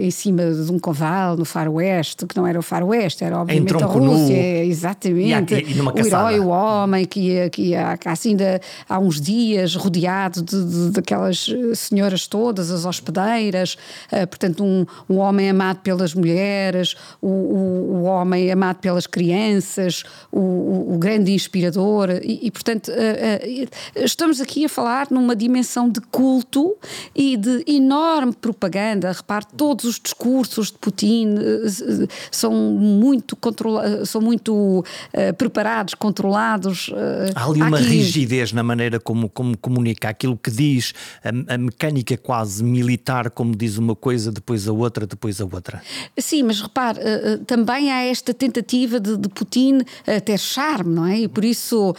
em 0.00 0.10
cima 0.10 0.50
de 0.52 0.70
um 0.70 0.78
cavalo 0.78 1.36
no 1.36 1.44
faroeste, 1.44 2.26
que 2.26 2.36
não 2.36 2.46
era 2.46 2.58
o 2.58 2.62
faroeste, 2.62 3.24
era 3.24 3.38
obviamente 3.38 3.74
a 3.74 3.86
Rússia, 3.86 4.36
nu. 4.36 4.70
Exatamente. 4.92 5.54
E, 5.54 5.76
e 5.76 5.80
o 5.80 6.06
herói, 6.06 6.40
o 6.40 6.48
homem, 6.48 7.04
que 7.04 7.50
que 7.50 7.62
ia 7.62 7.98
assim 8.04 8.36
de, 8.36 8.60
há 8.88 8.98
uns 8.98 9.20
dias 9.20 9.74
rodeado 9.74 10.42
de, 10.42 10.64
de, 10.64 10.90
daquelas 10.90 11.46
senhoras 11.74 12.26
todas, 12.26 12.70
as 12.70 12.84
hospedeiras, 12.84 13.76
uh, 14.12 14.26
portanto, 14.26 14.64
um, 14.64 14.86
um 15.08 15.18
homem 15.18 15.50
amado 15.50 15.78
pelas 15.78 16.14
mulheres, 16.14 16.94
o, 17.20 17.28
o, 17.28 17.92
o 17.94 18.02
homem 18.04 18.50
amado 18.50 18.78
pelas 18.78 19.06
crianças, 19.06 20.04
o, 20.30 20.94
o 20.94 20.98
grande 20.98 21.32
inspirador, 21.32 22.10
e, 22.22 22.46
e 22.46 22.50
portanto, 22.50 22.88
uh, 22.88 22.92
uh, 22.92 24.04
estamos 24.04 24.40
aqui 24.40 24.64
a 24.64 24.68
falar 24.68 25.08
numa 25.10 25.34
dimensão 25.34 25.88
de 25.88 26.00
culto 26.00 26.76
e 27.14 27.36
de 27.36 27.64
enorme 27.66 28.32
propaganda. 28.32 29.12
Repare, 29.12 29.46
todos 29.56 29.84
os 29.84 30.00
discursos 30.00 30.70
de 30.70 30.78
Putin 30.78 31.34
eh, 31.38 32.06
são 32.30 32.52
muito, 32.52 33.36
controla 33.36 34.04
são 34.04 34.20
muito 34.20 34.81
uh, 34.82 35.34
preparados, 35.34 35.94
controlados. 35.94 36.88
Uh, 36.88 36.94
Há 37.34 37.46
ali 37.46 37.62
uma 37.62 37.78
aqui... 37.78 37.88
rigidez 37.88 38.52
na 38.52 38.62
maneira 38.62 38.98
como, 39.00 39.28
como 39.28 39.56
comunica, 39.56 40.08
aquilo 40.08 40.36
que 40.36 40.50
diz, 40.50 40.94
a, 41.24 41.54
a, 41.54 41.58
mecânica 41.58 42.16
quase 42.16 42.62
militar, 42.62 43.30
como 43.30 43.54
diz 43.54 43.78
uma 43.78 43.94
coisa, 43.94 44.30
depois 44.30 44.68
a 44.68 44.72
outra, 44.72 45.06
depois 45.06 45.40
a 45.40 45.44
outra. 45.44 45.82
Sim, 46.18 46.44
mas 46.44 46.60
repare, 46.60 46.98
uh, 46.98 47.44
também 47.44 47.90
há 47.90 48.04
esta 48.04 48.34
tentativa 48.34 48.98
de, 49.00 49.16
de 49.16 49.28
Putin 49.28 49.80
ter 50.24 50.38
charme, 50.38 50.94
não 50.94 51.06
é? 51.06 51.20
E 51.20 51.28
por 51.28 51.44
isso, 51.44 51.94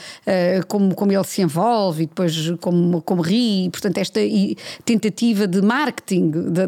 como, 0.67 0.93
como 0.93 1.11
ele 1.11 1.23
se 1.23 1.41
envolve 1.41 2.03
e 2.03 2.05
depois 2.05 2.51
como, 2.59 3.01
como 3.01 3.21
ri, 3.21 3.65
e, 3.65 3.69
portanto, 3.69 3.97
esta 3.97 4.19
tentativa 4.85 5.47
de 5.47 5.61
marketing, 5.61 6.31
de, 6.31 6.67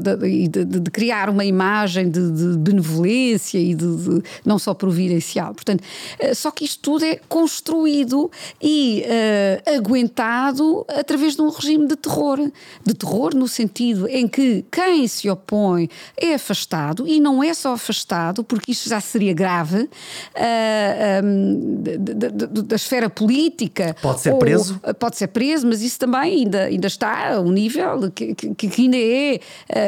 de, 0.49 0.65
de, 0.65 0.91
criar 0.91 1.29
uma 1.29 1.45
imagem 1.45 2.09
de, 2.09 2.19
benevolência 2.57 3.57
e 3.57 3.73
de, 3.73 3.85
não 4.45 4.57
só 4.59 4.73
providencial. 4.73 5.53
Portanto, 5.53 5.83
eh, 5.83 6.04
só 6.33 6.51
que 6.51 6.65
isto 6.65 6.79
tudo 6.81 7.05
é 7.05 7.19
construído 7.27 8.31
e 8.61 9.03
uh, 9.05 9.77
aguentado 9.77 10.85
através 10.89 11.35
de 11.35 11.41
um 11.41 11.49
regime 11.49 11.87
de 11.87 11.95
terror. 11.95 12.39
De 12.83 12.93
terror 12.93 13.35
no 13.35 13.47
sentido 13.47 14.07
em 14.07 14.27
que 14.27 14.65
quem 14.71 15.07
se 15.07 15.29
opõe 15.29 15.89
é 16.17 16.35
afastado 16.35 17.07
e 17.07 17.19
não 17.19 17.43
é 17.43 17.53
só 17.53 17.73
afastado, 17.73 18.43
porque 18.43 18.71
isto 18.71 18.89
já 18.89 18.99
seria 18.99 19.33
grave, 19.33 19.83
uh, 19.83 19.89
eh, 20.35 21.21
um, 21.23 21.83
da 22.65 22.75
esfera 22.75 23.09
política. 23.09 23.95
Pode 24.01 24.21
ser 24.21 24.33
ou, 24.33 24.39
preso. 24.39 24.79
Pode 24.99 25.17
ser 25.17 25.27
preso, 25.27 25.67
mas 25.67 25.81
isso 25.81 25.99
também 25.99 26.41
ainda, 26.41 26.63
ainda 26.63 26.87
está 26.87 27.35
a 27.35 27.39
um 27.39 27.51
nível 27.51 28.11
que, 28.11 28.33
que, 28.35 28.53
que 28.53 28.81
ainda 28.81 28.97
é 28.97 29.39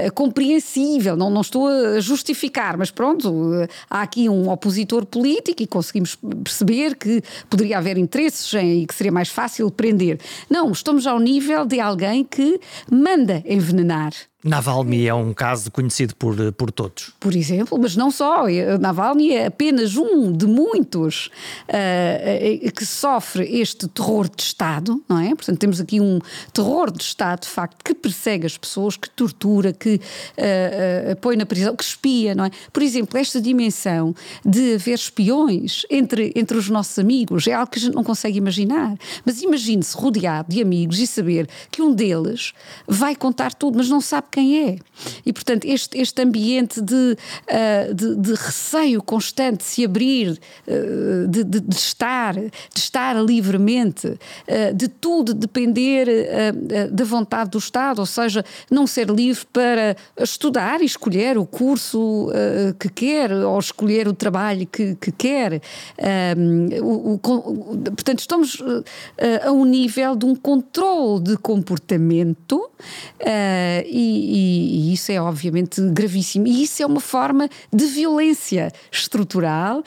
uh, 0.08 0.14
compreensível. 0.14 1.16
Não, 1.16 1.30
não 1.30 1.42
estou 1.42 1.68
justificar, 2.00 2.78
mas 2.78 2.92
pronto, 2.92 3.68
há 3.90 4.02
aqui 4.02 4.30
um 4.30 4.50
opositor 4.50 5.06
político 5.06 5.62
e 5.64 5.68
conseguimos 5.68 6.07
perceber 6.16 6.96
que 6.96 7.22
poderia 7.50 7.78
haver 7.78 7.98
interesses 7.98 8.54
em, 8.54 8.84
e 8.84 8.88
que 8.88 8.94
seria 8.94 9.12
mais 9.12 9.30
fácil 9.30 9.70
prender. 9.72 10.20
Não, 10.50 10.72
estamos 10.72 11.08
ao 11.08 11.20
nível 11.20 11.66
de 11.66 11.80
alguém 11.80 12.24
que 12.24 12.60
manda 12.92 13.44
envenenar 13.46 14.14
Navalny 14.48 15.08
é 15.08 15.14
um 15.14 15.34
caso 15.34 15.70
conhecido 15.72 16.16
por, 16.16 16.36
por 16.54 16.72
todos. 16.72 17.12
Por 17.20 17.36
exemplo, 17.36 17.78
mas 17.80 17.96
não 17.96 18.10
só. 18.10 18.46
Navalny 18.80 19.34
é 19.34 19.48
apenas 19.48 19.96
um 19.96 20.32
de 20.32 20.46
muitos 20.46 21.30
uh, 21.68 22.72
que 22.72 22.86
sofre 22.86 23.44
este 23.60 23.88
terror 23.88 24.30
de 24.30 24.42
Estado, 24.42 25.02
não 25.08 25.20
é? 25.20 25.36
Portanto, 25.36 25.60
temos 25.60 25.80
aqui 25.80 26.00
um 26.00 26.20
terror 26.54 26.92
de 26.92 27.04
Estado, 27.04 27.42
de 27.42 27.48
facto, 27.48 27.84
que 27.84 27.94
persegue 27.94 28.46
as 28.46 28.58
pessoas, 28.58 28.96
que 28.96 29.10
tortura, 29.10 29.74
que 29.74 29.96
uh, 29.96 31.12
uh, 31.12 31.16
põe 31.18 31.36
na 31.36 31.46
prisão, 31.46 31.76
que 31.76 31.84
espia, 31.84 32.34
não 32.34 32.46
é? 32.46 32.52
Por 32.72 32.82
exemplo, 32.82 33.18
esta 33.18 33.42
dimensão 33.42 34.16
de 34.46 34.76
haver 34.76 34.96
espiões 34.96 35.84
entre, 35.90 36.32
entre 36.36 36.58
os 36.58 36.70
nossos 36.70 36.98
amigos 36.98 37.48
é 37.48 37.54
algo 37.54 37.72
que 37.72 37.80
a 37.80 37.82
gente 37.82 37.96
não 37.96 38.04
consegue 38.04 38.38
imaginar. 38.38 38.98
Mas 39.26 39.42
imagine-se 39.42 39.96
rodeado 39.96 40.50
de 40.50 40.62
amigos 40.62 41.00
e 41.00 41.08
saber 41.08 41.48
que 41.72 41.82
um 41.82 41.94
deles 41.94 42.54
vai 42.88 43.16
contar 43.16 43.54
tudo, 43.54 43.78
mas 43.78 43.90
não 43.90 44.02
sabe 44.02 44.28
quem 44.38 44.70
é. 44.70 44.78
E, 45.28 45.34
portanto, 45.34 45.66
este, 45.66 45.98
este 46.00 46.22
ambiente 46.22 46.82
de, 46.82 47.18
uh, 47.50 47.94
de, 47.94 48.16
de, 48.16 48.34
receio 48.34 49.04
constante 49.04 49.58
de 49.58 49.64
se 49.66 49.84
abrir, 49.84 50.40
uh, 50.66 51.28
de, 51.28 51.44
de, 51.44 51.60
de, 51.60 51.76
estar, 51.76 52.34
de 52.34 52.50
estar 52.76 53.14
livremente, 53.22 54.08
uh, 54.08 54.74
de 54.74 54.88
tudo 54.88 55.34
depender 55.34 56.08
da 56.92 57.04
vontade 57.04 57.52
do 57.52 57.58
Estado, 57.58 58.00
ou 58.00 58.06
seja, 58.06 58.44
não 58.72 58.88
ser 58.88 59.10
livre 59.10 59.46
para 59.52 59.96
estudar 60.18 60.82
e 60.82 60.86
escolher 60.86 61.38
o 61.38 61.46
curso 61.46 62.30
que 62.80 62.90
quer 62.90 63.32
ou 63.32 63.60
escolher 63.60 64.08
o 64.08 64.14
trabalho 64.14 64.66
que, 64.66 64.96
que 64.96 65.12
quer. 65.12 65.62
O, 66.82 67.14
o, 67.14 67.20
portanto, 67.20 68.20
estamos 68.20 68.58
a 69.46 69.52
um 69.52 69.66
nível 69.66 70.16
de 70.16 70.26
um 70.26 70.36
controle 70.36 71.24
de 71.24 71.38
comportamento 71.38 72.70
e 73.86 73.98
e, 73.98 74.90
e, 74.90 74.94
isso 74.94 75.12
é 75.12 75.17
obviamente 75.22 75.82
gravíssimo. 75.92 76.48
E 76.48 76.64
isso 76.64 76.82
é 76.82 76.86
uma 76.86 77.00
forma 77.00 77.50
de 77.74 77.86
violência 77.86 78.72
estrutural 78.92 79.80
uh, 79.80 79.84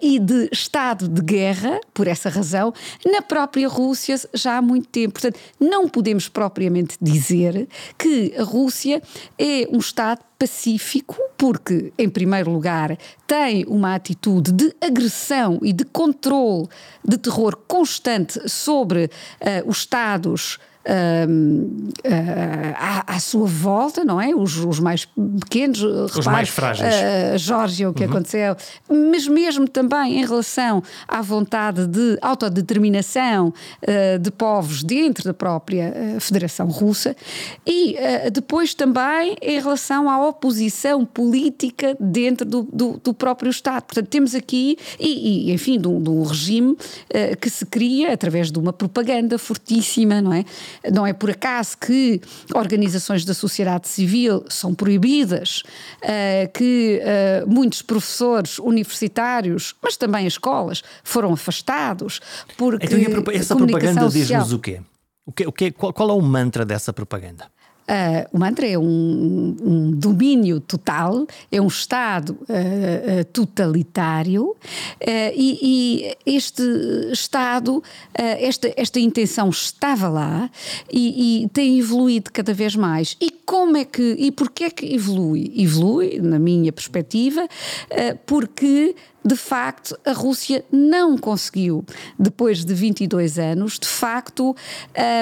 e 0.00 0.18
de 0.18 0.48
estado 0.52 1.08
de 1.08 1.22
guerra, 1.22 1.80
por 1.92 2.06
essa 2.06 2.28
razão, 2.28 2.72
na 3.04 3.22
própria 3.22 3.68
Rússia 3.68 4.16
já 4.34 4.58
há 4.58 4.62
muito 4.62 4.88
tempo. 4.88 5.20
Portanto, 5.20 5.38
não 5.58 5.88
podemos 5.88 6.28
propriamente 6.28 6.96
dizer 7.00 7.68
que 7.98 8.34
a 8.38 8.42
Rússia 8.42 9.02
é 9.38 9.68
um 9.70 9.78
Estado 9.78 10.20
pacífico, 10.38 11.16
porque, 11.36 11.92
em 11.98 12.08
primeiro 12.08 12.50
lugar, 12.50 12.96
tem 13.26 13.64
uma 13.66 13.94
atitude 13.94 14.52
de 14.52 14.74
agressão 14.80 15.58
e 15.62 15.72
de 15.72 15.84
controle, 15.84 16.68
de 17.04 17.16
terror 17.16 17.56
constante 17.66 18.48
sobre 18.48 19.04
uh, 19.06 19.68
os 19.68 19.78
Estados 19.78 20.58
uh, 20.86 22.74
à, 22.76 23.14
à, 23.14 23.18
sua 23.18 23.46
volta, 23.46 24.04
não 24.04 24.20
é? 24.20 24.34
Os, 24.34 24.56
os 24.56 24.78
mais 24.78 25.04
pequenos, 25.40 25.82
os 25.82 26.14
repare, 26.14 26.36
mais 26.36 26.48
frágeis. 26.48 26.94
Uh, 26.94 27.38
Geórgia, 27.38 27.90
o 27.90 27.94
que 27.94 28.04
uhum. 28.04 28.10
aconteceu, 28.10 28.56
mas 28.88 29.26
mesmo 29.26 29.68
também 29.68 30.20
em 30.20 30.24
relação 30.24 30.82
à 31.08 31.20
vontade 31.20 31.86
de 31.86 32.18
autodeterminação 32.22 33.48
uh, 33.48 34.18
de 34.18 34.30
povos 34.30 34.82
dentro 34.82 35.24
da 35.24 35.34
própria 35.34 36.16
Federação 36.20 36.68
Russa 36.68 37.16
e 37.66 37.96
depois 38.32 38.74
também 38.74 39.36
em 39.40 39.60
relação 39.60 40.08
à 40.08 40.26
oposição 40.26 41.04
política 41.04 41.96
dentro 41.98 42.46
do, 42.46 42.62
do, 42.62 43.00
do 43.02 43.14
próprio 43.14 43.50
Estado. 43.50 43.84
Portanto, 43.84 44.08
temos 44.08 44.34
aqui, 44.34 44.76
e, 44.98 45.50
e 45.50 45.52
enfim, 45.52 45.78
de 45.78 45.88
um, 45.88 46.22
regime 46.22 46.76
que 47.40 47.48
se 47.48 47.64
cria 47.66 48.12
através 48.12 48.50
de 48.50 48.58
uma 48.58 48.72
propaganda 48.72 49.38
fortíssima, 49.38 50.20
não 50.20 50.32
é? 50.32 50.44
Não 50.92 51.06
é 51.06 51.12
por 51.12 51.30
acaso 51.30 51.76
que 51.78 52.20
organizações 52.54 53.24
da 53.24 53.34
sociedade 53.34 53.88
civil 53.88 54.44
são 54.48 54.74
proibidas, 54.74 55.62
uh, 56.02 56.52
que 56.52 57.00
uh, 57.02 57.48
muitos 57.48 57.82
professores 57.82 58.58
universitários, 58.58 59.74
mas 59.82 59.96
também 59.96 60.26
escolas, 60.26 60.82
foram 61.02 61.32
afastados. 61.32 62.20
Porque 62.56 62.86
então, 62.86 63.24
essa 63.32 63.56
propaganda 63.56 64.08
diz-nos 64.08 64.52
o 64.52 64.58
quê? 64.58 64.80
O 65.24 65.32
que, 65.32 65.46
o 65.46 65.52
que, 65.52 65.72
qual, 65.72 65.92
qual 65.92 66.10
é 66.10 66.12
o 66.12 66.22
mantra 66.22 66.64
dessa 66.64 66.92
propaganda? 66.92 67.50
Uh, 67.86 68.36
o 68.36 68.38
mantra 68.40 68.66
é 68.66 68.76
um, 68.76 69.56
um, 69.62 69.90
domínio 69.92 70.58
total, 70.58 71.24
é 71.52 71.60
um 71.60 71.68
Estado 71.68 72.36
uh, 72.42 73.24
totalitário 73.32 74.46
uh, 74.46 74.56
e, 75.32 76.12
e, 76.26 76.34
este 76.36 76.62
Estado, 77.12 77.80
esta, 78.12 78.72
esta 78.76 78.98
intenção 78.98 79.50
estava 79.50 80.08
lá 80.08 80.50
e, 80.92 81.44
e, 81.44 81.48
tem 81.50 81.78
evoluído 81.78 82.32
cada 82.32 82.52
vez 82.52 82.74
mais. 82.74 83.16
E 83.20 83.30
como 83.30 83.76
é 83.76 83.84
que, 83.84 84.16
e 84.18 84.32
porquê 84.32 84.64
é 84.64 84.70
que 84.70 84.92
evolui? 84.92 85.52
Evolui, 85.56 86.18
na 86.20 86.40
minha 86.40 86.72
perspectiva, 86.72 87.46
porque 88.26 88.96
de 89.26 89.36
facto, 89.36 89.98
a 90.04 90.12
Rússia 90.12 90.64
não 90.70 91.18
conseguiu, 91.18 91.84
depois 92.18 92.64
de 92.64 92.72
22 92.72 93.38
anos, 93.38 93.78
de 93.78 93.88
facto, 93.88 94.54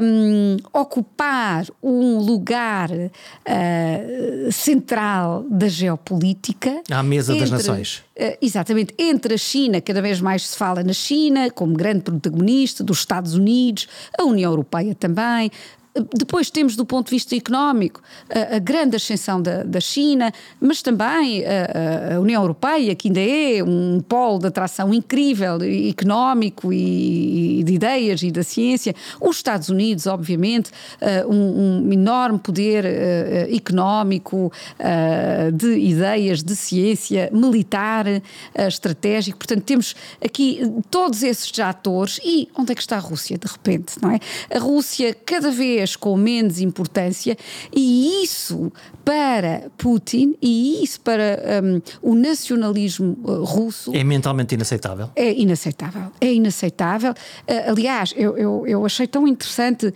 um, 0.03 0.57
ocupar 0.73 1.67
um 1.83 2.19
lugar 2.19 2.91
uh, 2.91 4.53
central 4.53 5.45
da 5.49 5.69
geopolítica. 5.69 6.83
À 6.91 7.03
mesa 7.03 7.33
entre, 7.33 7.41
das 7.41 7.51
nações. 7.51 8.05
Uh, 8.15 8.37
exatamente, 8.43 8.95
entre 8.99 9.35
a 9.35 9.39
China, 9.39 9.81
cada 9.81 10.03
vez 10.03 10.21
mais 10.21 10.49
se 10.49 10.57
fala 10.57 10.83
na 10.83 10.93
China, 10.93 11.51
como 11.51 11.75
grande 11.75 12.03
protagonista, 12.03 12.85
dos 12.85 12.99
Estados 12.99 13.35
Unidos, 13.35 13.89
a 14.19 14.25
União 14.25 14.51
Europeia 14.51 14.95
também, 14.95 15.51
depois 15.95 16.51
temos, 16.51 16.75
do 16.75 16.85
ponto 16.85 17.07
de 17.07 17.13
vista 17.13 17.37
económico, 17.37 18.03
a, 18.29 18.57
a 18.57 18.59
grande 18.59 18.97
ascensão 18.97 19.41
da, 19.41 19.63
da, 19.63 19.81
China, 19.81 20.33
mas 20.61 20.83
também 20.83 21.45
a, 21.45 22.17
a, 22.17 22.21
União 22.21 22.43
Europeia, 22.43 22.95
que 22.97 23.09
ainda 23.09 23.21
é 23.21 23.63
um 23.63 24.01
polo 24.01 24.41
de 24.41 24.49
atração 24.49 24.93
incrível, 24.93 25.59
económico 25.89 26.73
e, 26.73 27.61
e 27.61 27.65
de 27.65 27.75
ideias 27.75 28.23
e 28.23 28.33
da 28.33 28.43
ciência. 28.43 28.95
Os 29.21 29.37
Estados 29.37 29.69
Unidos, 29.69 30.07
obviamente, 30.09 30.71
uh, 31.01 31.33
um, 31.33 31.87
um, 31.87 31.93
enorme 31.93 32.41
poder 32.41 32.85
uh, 32.85 33.55
económico, 33.55 34.53
uh, 34.81 35.53
de 35.53 35.79
ideias, 35.79 36.43
de 36.43 36.57
ciência, 36.57 37.31
militar, 37.33 38.07
estratégico. 38.67 39.39
Portanto, 39.39 39.63
temos 39.63 39.95
aqui 40.25 40.61
todos 40.91 41.23
esses 41.23 41.57
atores. 41.61 42.19
E 42.25 42.49
onde 42.59 42.73
é 42.73 42.75
que 42.75 42.81
está 42.81 42.97
a 42.97 43.01
Rússia, 43.01 43.39
de 43.39 43.47
repente, 43.47 43.95
não 44.03 44.11
é? 44.11 44.19
A 44.53 44.59
Rússia, 44.59 45.15
cada 45.25 45.51
vez 45.51 45.84
com 45.95 46.17
menos 46.17 46.61
importância, 46.61 47.37
e 47.73 48.23
isso 48.23 48.73
para 49.05 49.71
Putin 49.77 50.35
e 50.41 50.83
isso 50.83 51.01
para 51.01 51.63
um, 51.63 51.81
o 52.03 52.15
nacionalismo 52.15 53.17
uh, 53.23 53.45
russo. 53.45 53.95
É 53.95 54.03
mentalmente 54.03 54.55
inaceitável? 54.55 55.11
É 55.15 55.33
inaceitável. 55.33 56.13
É 56.21 56.33
inaceitável. 56.33 57.13
Uh, 57.13 57.71
aliás, 57.71 58.15
eu, 58.17 58.37
eu, 58.37 58.67
eu, 58.67 58.87
achei 58.87 59.07
tão 59.07 59.29
interessante 59.29 59.89
uh, 59.89 59.93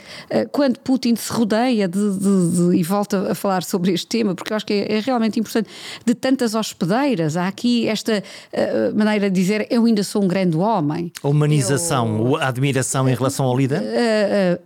quando 0.53 0.79
Putin 0.81 1.17
se 1.17 1.33
rodeia 1.33 1.89
de, 1.89 2.19
de, 2.19 2.51
de, 2.51 2.77
e 2.77 2.83
volta 2.83 3.33
a 3.33 3.35
falar 3.35 3.63
sobre 3.63 3.93
este 3.93 4.07
tema, 4.07 4.35
porque 4.35 4.53
eu 4.53 4.57
acho 4.57 4.67
que 4.67 4.75
é, 4.75 4.97
é 4.97 5.01
realmente 5.01 5.41
importante, 5.41 5.69
de 6.05 6.15
tantas 6.15 6.55
hospedeiras. 6.55 7.37
Há 7.37 7.49
aqui 7.49 7.89
esta 7.89 8.23
uh, 8.23 8.97
maneira 8.97 9.31
de 9.31 9.41
dizer 9.41 9.67
eu 9.71 9.87
ainda 9.87 10.03
sou 10.03 10.23
um 10.23 10.29
grande 10.29 10.57
homem. 10.57 11.13
A 11.23 11.29
humanização, 11.29 12.19
eu, 12.19 12.37
a 12.37 12.49
admiração 12.49 13.09
em 13.09 13.15
relação 13.15 13.47
ao 13.47 13.57
líder? 13.57 13.83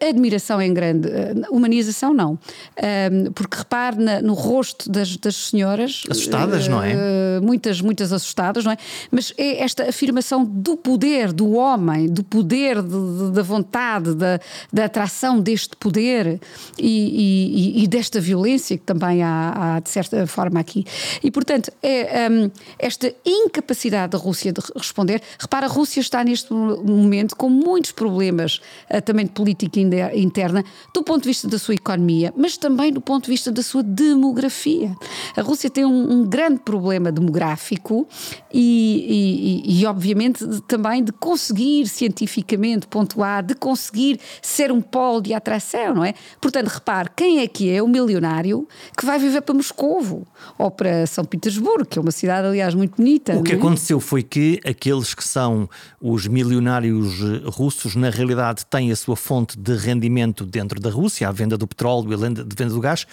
admiração 0.09 0.61
em 0.61 0.73
grande 0.73 1.09
uh, 1.09 1.55
humanização 1.55 2.15
não. 2.15 2.35
Uh, 2.35 3.31
porque 3.35 3.57
repare 3.57 3.97
na, 4.03 4.23
no 4.23 4.32
rosto 4.35 4.91
das, 4.91 5.17
das 5.17 5.37
senhoras. 5.37 6.05
Assustadas, 6.11 6.67
uh, 6.67 6.71
não 6.71 6.83
é? 6.83 6.93
Eh, 6.93 7.41
muitas, 7.41 7.81
muitas 7.81 8.13
assustadas, 8.13 8.65
não 8.65 8.73
é? 8.73 8.77
Mas 9.11 9.33
é 9.37 9.63
esta 9.63 9.89
afirmação 9.89 10.45
do 10.45 10.77
poder 10.77 11.33
do 11.33 11.53
homem, 11.53 12.09
do 12.09 12.23
poder 12.23 12.83
de, 12.83 12.89
de, 12.89 13.31
da 13.33 13.43
vontade, 13.43 14.15
da, 14.15 14.41
da 14.73 14.85
atração 14.85 15.41
deste 15.41 15.77
poder 15.77 16.41
e, 16.79 17.79
e, 17.79 17.85
e, 17.85 17.87
desta 17.87 18.21
violência 18.21 18.77
que 18.77 18.85
também 18.85 19.23
há, 19.23 19.77
há, 19.77 19.81
de 19.81 19.91
certa 19.91 20.27
forma 20.27 20.61
aqui. 20.61 20.85
E, 21.23 21.31
portanto, 21.31 21.71
é 21.83 22.29
um, 22.31 22.51
esta 22.79 23.13
incapacidade 23.25 24.13
da 24.13 24.19
Rússia 24.19 24.53
de 24.53 24.61
responder. 24.77 25.23
Repara, 25.39 25.67
a 25.67 25.69
Rússia 25.69 26.01
está 26.01 26.25
neste 26.25 26.53
momento 26.53 27.37
com 27.37 27.49
muitos 27.49 27.93
problemas 27.93 28.61
também 29.05 29.27
de 29.27 29.33
política 29.33 29.81
interna, 30.15 30.65
do 30.95 31.03
ponto 31.03 31.23
de 31.23 31.29
vista 31.29 31.49
da 31.49 31.59
sua 31.59 31.75
economia, 31.75 32.33
mas 32.37 32.57
também 32.57 32.93
do 32.93 33.01
ponto 33.01 33.25
de 33.25 33.31
vista 33.31 33.51
da 33.51 33.63
sua 33.63 33.83
demografia. 34.23 34.97
A 35.37 35.43
Rússia 35.43 35.69
tem 35.69 35.85
um, 35.85 36.13
um 36.13 36.25
grande 36.25 36.61
problema 36.61 37.11
demográfico 37.11 38.07
e, 38.53 39.65
e, 39.67 39.81
e, 39.81 39.87
obviamente, 39.87 40.45
também 40.63 41.03
de 41.03 41.11
conseguir 41.13 41.89
cientificamente 41.89 42.87
pontuar, 42.87 43.43
de 43.43 43.55
conseguir 43.55 44.21
ser 44.41 44.71
um 44.71 44.81
polo 44.81 45.21
de 45.21 45.35
atração, 45.35 45.95
não 45.95 46.05
é? 46.05 46.15
Portanto, 46.41 46.69
repare, 46.69 47.11
quem 47.17 47.41
é 47.41 47.49
que 47.49 47.71
é 47.71 47.83
o 47.83 47.89
milionário 47.89 48.67
que 48.97 49.05
vai 49.05 49.19
viver 49.19 49.43
para 49.43 49.55
Moscovo 49.55 50.27
ou 50.57 50.71
para 50.71 51.07
São 51.07 51.25
Petersburgo, 51.25 51.85
que 51.85 51.99
é 51.99 52.03
uma 52.03 52.13
cidade, 52.13 52.47
aliás, 52.47 52.75
muito 52.75 52.97
bonita. 52.97 53.37
O 53.37 53.43
que 53.43 53.53
é? 53.53 53.57
aconteceu 53.57 53.99
foi 53.99 54.23
que 54.23 54.61
aqueles 54.65 55.15
que 55.15 55.25
são 55.25 55.69
os 56.01 56.27
milionários 56.27 57.19
russos, 57.47 57.97
na 57.97 58.11
realidade, 58.11 58.65
têm 58.67 58.93
a 58.93 58.97
sua 58.97 59.17
fonte 59.17 59.59
de 59.59 59.75
rendimento 59.75 60.47
dentro 60.47 60.81
da 60.81 60.91
Rússia, 60.91 61.29
a 61.29 61.33
venda 61.33 61.59
do 61.59 61.67
petróleo 61.67 62.13
e 62.13 62.15
a 62.15 62.17
venda 62.17 62.45
do 62.45 62.81
gás, 62.81 63.07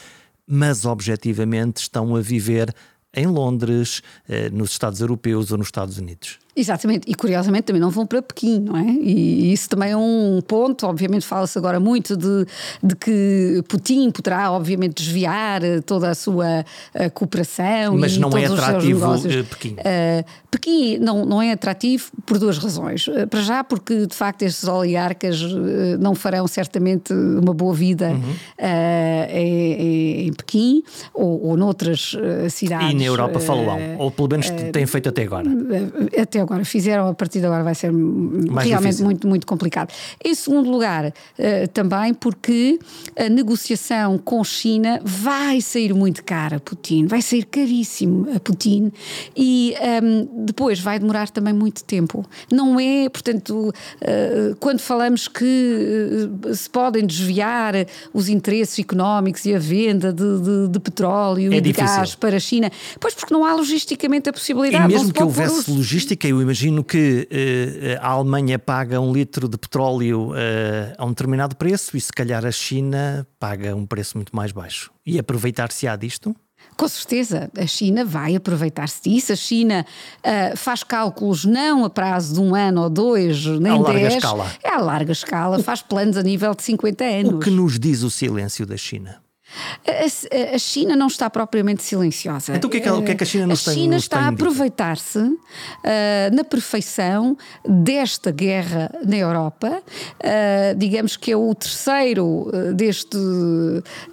mas 0.52 0.84
objetivamente 0.84 1.78
estão 1.78 2.16
a 2.16 2.22
viver 2.22 2.74
em 3.14 3.28
Londres, 3.28 4.02
eh, 4.28 4.50
nos 4.50 4.72
Estados 4.72 5.00
Europeus 5.00 5.52
ou 5.52 5.58
nos 5.60 5.68
Estados 5.68 5.98
Unidos. 6.00 6.40
Exatamente, 6.60 7.10
e 7.10 7.16
curiosamente 7.16 7.64
também 7.64 7.82
não 7.82 7.90
vão 7.90 8.06
para 8.06 8.22
Pequim, 8.22 8.60
não 8.60 8.76
é? 8.76 8.84
E 8.84 9.54
isso 9.54 9.70
também 9.70 9.92
é 9.92 9.98
um 9.98 10.42
ponto, 10.46 10.86
obviamente 10.86 11.26
fala-se 11.26 11.58
agora 11.58 11.80
muito 11.80 12.18
de, 12.18 12.46
de 12.84 12.96
que 12.96 13.64
Putin 13.68 14.12
poderá 14.12 14.52
obviamente 14.52 15.02
desviar 15.02 15.62
toda 15.86 16.10
a 16.10 16.16
sua 16.16 16.66
a 16.94 17.10
cooperação 17.10 17.98
Mas 17.98 18.18
não 18.18 18.30
é 18.38 18.46
atrativo 18.46 19.06
eh, 19.16 19.44
Pequim. 19.44 19.74
Uh, 19.74 20.26
Pequim 20.52 20.98
não, 20.98 21.26
não 21.26 21.42
é 21.42 21.52
atrativo 21.52 22.12
por 22.26 22.38
duas 22.38 22.58
razões. 22.58 23.08
Uh, 23.08 23.28
para 23.28 23.42
já 23.42 23.64
porque 23.64 24.06
de 24.06 24.16
facto 24.16 24.42
estes 24.42 24.68
oligarcas 24.68 25.42
uh, 25.42 25.98
não 26.00 26.16
farão 26.16 26.46
certamente 26.48 27.14
uma 27.14 27.54
boa 27.54 27.74
vida 27.74 28.10
uhum. 28.10 28.36
em, 29.30 30.28
em, 30.28 30.34
Pequim 30.34 30.84
ou, 31.14 31.48
ou 31.48 31.58
noutras 31.58 32.16
cidades. 32.50 32.92
E 32.92 32.96
na 32.96 33.04
Europa 33.04 33.40
falou, 33.40 33.66
ou 33.98 34.12
pelo 34.12 34.28
menos 34.30 34.50
têm 34.72 34.86
feito 34.86 35.10
até 35.10 35.24
agora. 35.24 35.50
Até 36.20 36.42
agora 36.42 36.49
agora 36.50 36.66
fizeram, 36.66 37.08
a 37.08 37.14
partir 37.14 37.40
de 37.40 37.46
agora 37.46 37.64
vai 37.64 37.76
ser 37.76 37.92
Mais 37.92 38.68
realmente 38.68 38.92
difícil. 38.92 39.06
muito, 39.06 39.28
muito 39.28 39.48
complicado. 39.48 39.94
Em 40.24 40.34
segundo 40.34 40.70
lugar, 40.70 41.06
uh, 41.08 41.68
também 41.74 42.14
porque 42.14 42.80
a 43.18 43.30
negociação 43.30 44.18
com 44.18 44.44
China 44.44 45.00
vai 45.04 45.62
sair 45.62 45.94
muito 45.94 46.24
cara 46.24 46.58
a 46.58 46.60
Putin, 46.60 47.06
vai 47.06 47.22
sair 47.22 47.46
caríssimo 47.46 48.28
a 48.36 48.40
Putin 48.40 48.92
e 49.36 49.76
um, 49.80 49.86
ehm, 49.86 50.28
depois 50.46 50.80
vai 50.80 50.98
demorar 50.98 51.30
também 51.30 51.54
muito 51.54 51.84
tempo. 51.84 52.26
Não 52.52 52.80
é, 52.80 53.08
portanto, 53.10 53.70
uh, 53.70 54.56
quando 54.60 54.80
falamos 54.80 55.28
que 55.28 56.30
uh, 56.46 56.56
se 56.56 56.70
podem 56.70 57.06
desviar 57.06 57.74
os 58.14 58.28
interesses 58.30 58.80
económicos 58.80 59.46
e 59.46 59.54
a 59.54 59.60
venda 59.60 60.12
de, 60.12 60.40
de, 60.40 60.68
de 60.70 60.80
petróleo 60.80 61.54
é 61.54 61.58
e 61.58 61.62
difícil. 61.62 61.86
de 61.86 61.92
gás 61.96 62.16
para 62.16 62.38
a 62.38 62.40
China, 62.40 62.72
pois 63.00 63.14
porque 63.14 63.34
não 63.34 63.46
há 63.46 63.54
logisticamente 63.54 64.30
a 64.30 64.34
possibilidade. 64.34 64.86
E 64.86 64.88
mesmo 64.88 65.14
que 65.14 65.22
houvesse 65.22 65.60
os... 65.60 65.68
logística, 65.68 66.28
eu 66.30 66.42
imagino 66.42 66.84
que 66.84 67.28
uh, 67.32 68.06
a 68.06 68.10
Alemanha 68.10 68.60
paga 68.60 69.00
um 69.00 69.12
litro 69.12 69.48
de 69.48 69.58
petróleo 69.58 70.32
uh, 70.32 70.36
a 70.98 71.06
um 71.06 71.10
determinado 71.10 71.56
preço 71.56 71.98
e 71.98 72.02
se 72.02 72.12
calhar 72.12 72.46
a 72.46 72.52
China 72.52 73.28
paga 73.40 73.76
um 73.76 73.86
preço 73.86 74.18
muito 74.18 74.36
mais 74.36 74.52
baixo. 74.52 74.92
E 75.06 75.18
aproveitar-se-á 75.18 75.96
disto? 75.96 76.36
Com 76.78 76.88
certeza, 76.88 77.50
a 77.58 77.66
China 77.66 78.06
vai 78.06 78.36
aproveitar-se 78.36 79.10
disso. 79.10 79.34
A 79.34 79.36
China 79.36 79.86
uh, 80.20 80.58
faz 80.58 80.84
cálculos 80.84 81.46
não 81.46 81.84
a 81.84 81.90
prazo 81.90 82.36
de 82.36 82.40
um 82.40 82.54
ano 82.54 82.84
ou 82.84 82.90
dois, 82.90 83.46
nem 83.46 83.74
a 83.74 83.78
dez. 83.78 83.86
Larga 83.86 84.08
escala. 84.08 84.52
É 84.64 84.70
a 84.70 84.80
larga 84.80 85.12
escala, 85.12 85.60
faz 85.64 85.82
planos 85.82 86.16
a 86.16 86.24
nível 86.24 86.54
de 86.54 86.64
50 86.64 87.04
anos. 87.04 87.34
O 87.34 87.40
que 87.40 87.50
nos 87.50 87.80
diz 87.80 88.04
o 88.04 88.10
silêncio 88.10 88.66
da 88.66 88.78
China? 88.78 89.22
A, 89.86 90.56
a, 90.56 90.60
China 90.60 90.96
não 90.96 91.08
está 91.08 91.30
propriamente 91.30 91.84
silenciosa. 91.84 92.56
Então 92.56 92.68
o 92.68 92.72
que 92.72 92.78
é 92.78 92.82
que, 92.82 93.02
que, 93.02 93.12
é 93.12 93.16
que 93.16 93.24
a 93.24 93.26
China 93.26 93.48
nos 93.48 93.68
A 93.68 93.74
China 93.74 93.92
tem, 93.92 93.98
está 93.98 94.20
a 94.22 94.28
aproveitar-se 94.28 95.20
uh, 95.20 95.38
na 96.34 96.44
perfeição 96.44 97.38
desta 97.68 98.32
guerra 98.32 98.92
na 99.06 99.18
Europa. 99.18 99.82
Uh, 100.20 100.76
digamos 100.78 101.18
que 101.18 101.32
é 101.32 101.38
o 101.38 101.54
terceiro 101.56 102.26
uh, 102.26 102.74
deste, 102.74 103.18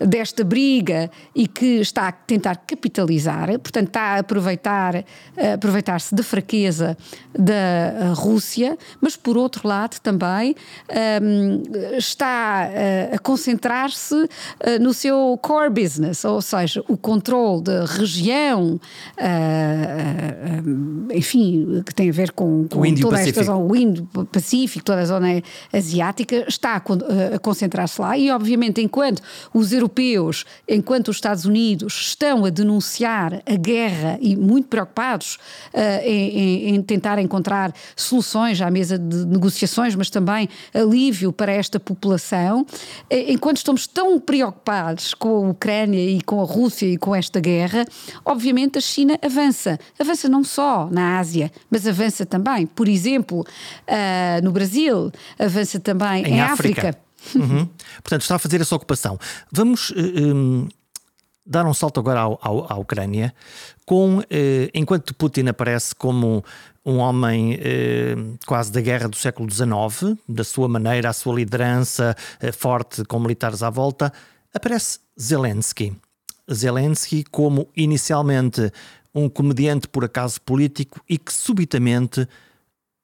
desta 0.01 0.42
briga 0.42 1.11
e 1.35 1.46
que 1.46 1.81
está 1.81 2.09
a 2.09 2.12
tentar 2.12 2.57
capitalizar, 2.66 3.46
portanto 3.59 3.88
está 3.88 4.03
a 4.03 4.18
aproveitar, 4.18 5.05
aproveitar-se 5.55 6.14
da 6.14 6.22
fraqueza 6.22 6.96
da 7.38 8.12
Rússia, 8.14 8.79
mas 9.01 9.16
por 9.16 9.37
outro 9.37 9.68
lado 9.68 10.01
também 10.01 10.57
um, 11.22 11.62
está 11.96 12.68
a 13.12 13.18
concentrar-se 13.18 14.14
no 14.81 14.94
seu 14.94 15.25
o 15.32 15.38
core 15.38 15.70
business, 15.70 16.24
ou 16.24 16.40
seja, 16.40 16.82
o 16.88 16.96
controle 16.96 17.62
da 17.62 17.84
região, 17.84 18.80
uh, 19.18 19.20
uh, 19.20 21.12
enfim, 21.12 21.82
que 21.84 21.94
tem 21.94 22.08
a 22.08 22.12
ver 22.12 22.32
com, 22.32 22.66
com 22.68 22.94
toda 22.94 23.20
esta 23.20 23.42
zona, 23.42 23.58
o 23.58 23.74
Indo-Pacífico, 23.74 24.84
toda 24.84 25.00
a 25.00 25.04
zona 25.04 25.42
asiática, 25.72 26.44
está 26.48 26.74
a, 26.74 27.34
a 27.34 27.38
concentrar-se 27.38 28.00
lá. 28.00 28.16
E, 28.16 28.30
obviamente, 28.30 28.80
enquanto 28.80 29.22
os 29.52 29.72
europeus, 29.72 30.44
enquanto 30.68 31.08
os 31.08 31.16
Estados 31.16 31.44
Unidos 31.44 32.08
estão 32.08 32.44
a 32.44 32.50
denunciar 32.50 33.42
a 33.46 33.54
guerra 33.56 34.18
e 34.20 34.36
muito 34.36 34.68
preocupados 34.68 35.38
uh, 35.74 36.02
em, 36.04 36.74
em 36.74 36.82
tentar 36.82 37.18
encontrar 37.18 37.72
soluções 37.94 38.60
à 38.60 38.70
mesa 38.70 38.98
de 38.98 39.26
negociações, 39.26 39.94
mas 39.94 40.10
também 40.10 40.48
alívio 40.74 41.32
para 41.32 41.52
esta 41.52 41.80
população, 41.80 42.66
enquanto 43.10 43.58
estamos 43.58 43.86
tão 43.86 44.18
preocupados 44.20 45.14
com 45.18 45.46
a 45.46 45.50
Ucrânia 45.50 45.98
e 45.98 46.20
com 46.22 46.40
a 46.40 46.44
Rússia 46.44 46.87
e 46.87 46.96
com 46.96 47.14
esta 47.14 47.40
guerra, 47.40 47.85
obviamente 48.24 48.79
a 48.79 48.81
China 48.81 49.18
avança. 49.22 49.79
Avança 49.98 50.29
não 50.29 50.44
só 50.44 50.88
na 50.90 51.18
Ásia, 51.18 51.50
mas 51.70 51.87
avança 51.87 52.24
também, 52.24 52.66
por 52.66 52.88
exemplo, 52.88 53.40
uh, 53.40 54.44
no 54.44 54.52
Brasil, 54.52 55.11
avança 55.38 55.81
também 55.81 56.24
em, 56.24 56.35
em 56.35 56.40
África. 56.40 56.90
África. 56.90 57.07
Uhum. 57.35 57.68
Portanto, 58.02 58.22
está 58.22 58.37
a 58.37 58.38
fazer 58.38 58.61
essa 58.61 58.76
ocupação. 58.76 59.18
Vamos. 59.50 59.90
Uh, 59.90 59.94
eh, 59.96 60.33
um 60.33 60.68
dar 61.46 61.64
um 61.64 61.72
salto 61.72 62.00
agora 62.00 62.20
ao, 62.20 62.38
ao, 62.42 62.72
à 62.72 62.76
Ucrânia, 62.76 63.33
com, 63.85 64.20
eh, 64.29 64.68
enquanto 64.74 65.14
Putin 65.14 65.46
aparece 65.46 65.94
como 65.94 66.44
um 66.85 66.98
homem 66.98 67.59
eh, 67.61 68.16
quase 68.46 68.72
da 68.72 68.81
guerra 68.81 69.09
do 69.09 69.16
século 69.16 69.48
XIX, 69.50 70.18
da 70.29 70.42
sua 70.42 70.68
maneira, 70.68 71.09
a 71.09 71.12
sua 71.12 71.35
liderança 71.35 72.16
eh, 72.40 72.50
forte 72.50 73.05
com 73.05 73.20
militares 73.20 73.62
à 73.62 73.70
volta, 73.70 74.12
aparece 74.52 75.00
Zelensky. 75.18 75.96
Zelensky 76.52 77.24
como 77.24 77.68
inicialmente 77.76 78.72
um 79.14 79.28
comediante 79.28 79.88
por 79.88 80.04
acaso 80.04 80.40
político 80.40 81.00
e 81.09 81.18
que 81.18 81.32
subitamente 81.32 82.28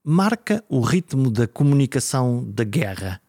marca 0.05 0.63
o 0.69 0.81
ritmo 0.81 1.31
da 1.31 1.47
comunicação 1.47 2.45
da 2.51 2.65
guerra. 2.65 3.21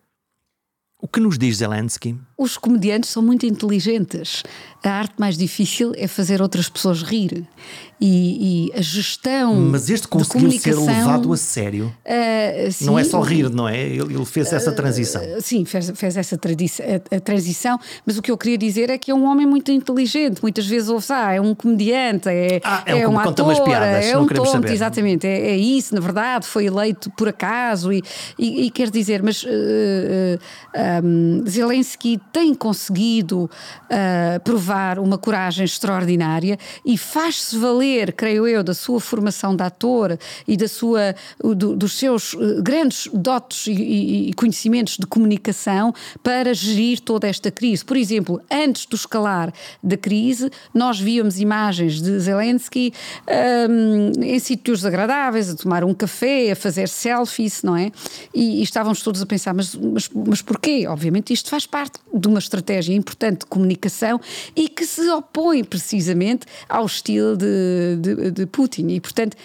O 0.99 1.08
que 1.08 1.19
nos 1.19 1.38
diz 1.38 1.58
Zelensky? 1.58 2.17
Os 2.43 2.58
comediantes 2.58 3.10
são 3.10 3.23
muito 3.23 3.45
inteligentes. 3.45 4.43
A 4.84 4.89
arte 4.89 5.13
mais 5.17 5.38
difícil 5.38 5.93
é 5.95 6.08
fazer 6.08 6.41
outras 6.41 6.67
pessoas 6.67 7.01
rir. 7.01 7.47
E, 8.01 8.67
e 8.67 8.77
a 8.77 8.82
gestão. 8.82 9.56
Mas 9.56 9.89
este 9.89 10.10
conseguiu 10.10 10.51
ser 10.60 10.75
levado 10.75 11.32
a 11.32 11.38
sério. 11.38 11.86
Uh, 12.06 12.69
sim, 12.69 12.86
não 12.86 12.99
é 12.99 13.03
só 13.06 13.21
rir, 13.21 13.49
não 13.49 13.69
é? 13.69 13.79
Ele, 13.79 14.13
ele 14.13 14.25
fez 14.25 14.51
essa 14.51 14.73
transição. 14.73 15.21
Uh, 15.21 15.41
sim, 15.41 15.63
fez, 15.63 15.89
fez 15.95 16.17
essa 16.17 16.36
a, 16.36 17.15
a, 17.15 17.19
transição. 17.21 17.79
Mas 18.06 18.17
o 18.17 18.21
que 18.21 18.29
eu 18.29 18.38
queria 18.38 18.58
dizer 18.58 18.89
é 18.89 18.97
que 18.97 19.10
é 19.10 19.15
um 19.15 19.23
homem 19.23 19.47
muito 19.47 19.71
inteligente. 19.71 20.41
Muitas 20.41 20.67
vezes 20.67 20.89
ouve 20.89 21.06
ah, 21.12 21.32
é 21.32 21.39
um 21.39 21.56
comediante, 21.56 22.27
é, 22.27 22.60
ah, 22.65 22.84
é, 22.86 22.99
é 22.99 23.08
um, 23.08 23.13
um 23.13 23.19
ator, 23.19 23.45
umas 23.45 23.62
piadas, 23.62 24.06
é 24.06 24.17
um 24.17 24.27
tonto, 24.27 24.51
saber. 24.51 24.73
exatamente. 24.73 25.25
É, 25.25 25.51
é, 25.51 25.56
isso, 25.56 25.95
na 25.95 26.01
verdade, 26.01 26.45
foi 26.45 26.65
eleito 26.65 27.10
por 27.12 27.29
acaso. 27.29 27.93
E, 27.93 28.03
e, 28.38 28.65
e 28.65 28.69
quer 28.69 28.89
dizer, 28.89 29.23
mas 29.23 29.43
uh, 29.43 29.47
um, 31.06 31.45
Zelensky 31.47 32.19
tem 32.34 32.54
conseguido 32.54 33.50
provar 34.43 34.98
uma 35.00 35.17
coragem 35.17 35.63
extraordinária 35.63 36.58
e 36.84 36.98
faz-se 36.98 37.58
valer, 37.58 38.13
creio 38.13 38.48
eu, 38.48 38.63
da 38.63 38.74
sua 38.74 39.00
formação 39.00 39.56
de 39.56 39.63
ator 39.63 40.17
e 40.48 40.58
da 40.58 40.67
sua, 40.67 41.15
do, 41.39 41.76
dos 41.76 41.93
seus 41.98 42.34
eh, 42.34 42.62
grandes 42.62 43.08
dotes 43.13 43.67
e, 43.67 44.30
e, 44.30 44.34
conhecimentos 44.34 44.98
de 44.98 45.06
comunicação 45.06 45.93
para 46.22 46.54
gerir 46.54 47.00
toda 47.00 47.28
esta 47.28 47.52
crise. 47.52 47.86
Por 47.86 47.98
exemplo, 47.98 48.41
antes 48.52 48.86
do 48.86 48.96
escalar 48.96 49.54
da 49.82 49.96
crise, 49.98 50.50
nós 50.74 51.00
víamos 51.00 51.39
imagens 51.39 52.02
de 52.02 52.19
Zelensky 52.19 52.93
um, 53.69 54.24
em 54.24 54.39
sítios 54.39 54.86
agradáveis, 54.86 55.50
a 55.50 55.56
tomar 55.56 55.84
um 55.84 55.93
café, 55.93 56.52
a 56.52 56.56
fazer 56.56 56.88
selfies, 56.89 57.63
não 57.63 57.76
é? 57.76 57.91
E, 58.34 58.60
e 58.60 58.63
estávamos 58.63 59.02
todos 59.02 59.22
a 59.22 59.26
pensar, 59.26 59.54
mas, 59.54 59.76
mas, 59.76 60.10
mas 60.10 60.41
porquê? 60.41 60.88
Obviamente 60.88 61.34
isto 61.34 61.50
faz 61.50 61.65
parte 61.65 62.00
de 62.23 62.27
uma 62.27 62.39
estratégia 62.39 62.95
importante 62.95 63.39
de 63.39 63.45
comunicação 63.45 64.19
e 64.55 64.69
que 64.69 64.86
se 64.86 65.07
opõe 65.09 65.63
precisamente 65.63 66.45
ao 66.67 66.86
estilo 66.86 67.36
de, 67.38 67.97
de, 67.99 68.31
de 68.31 68.45
Putin. 68.45 68.88
E, 68.88 68.99
portanto, 69.01 69.36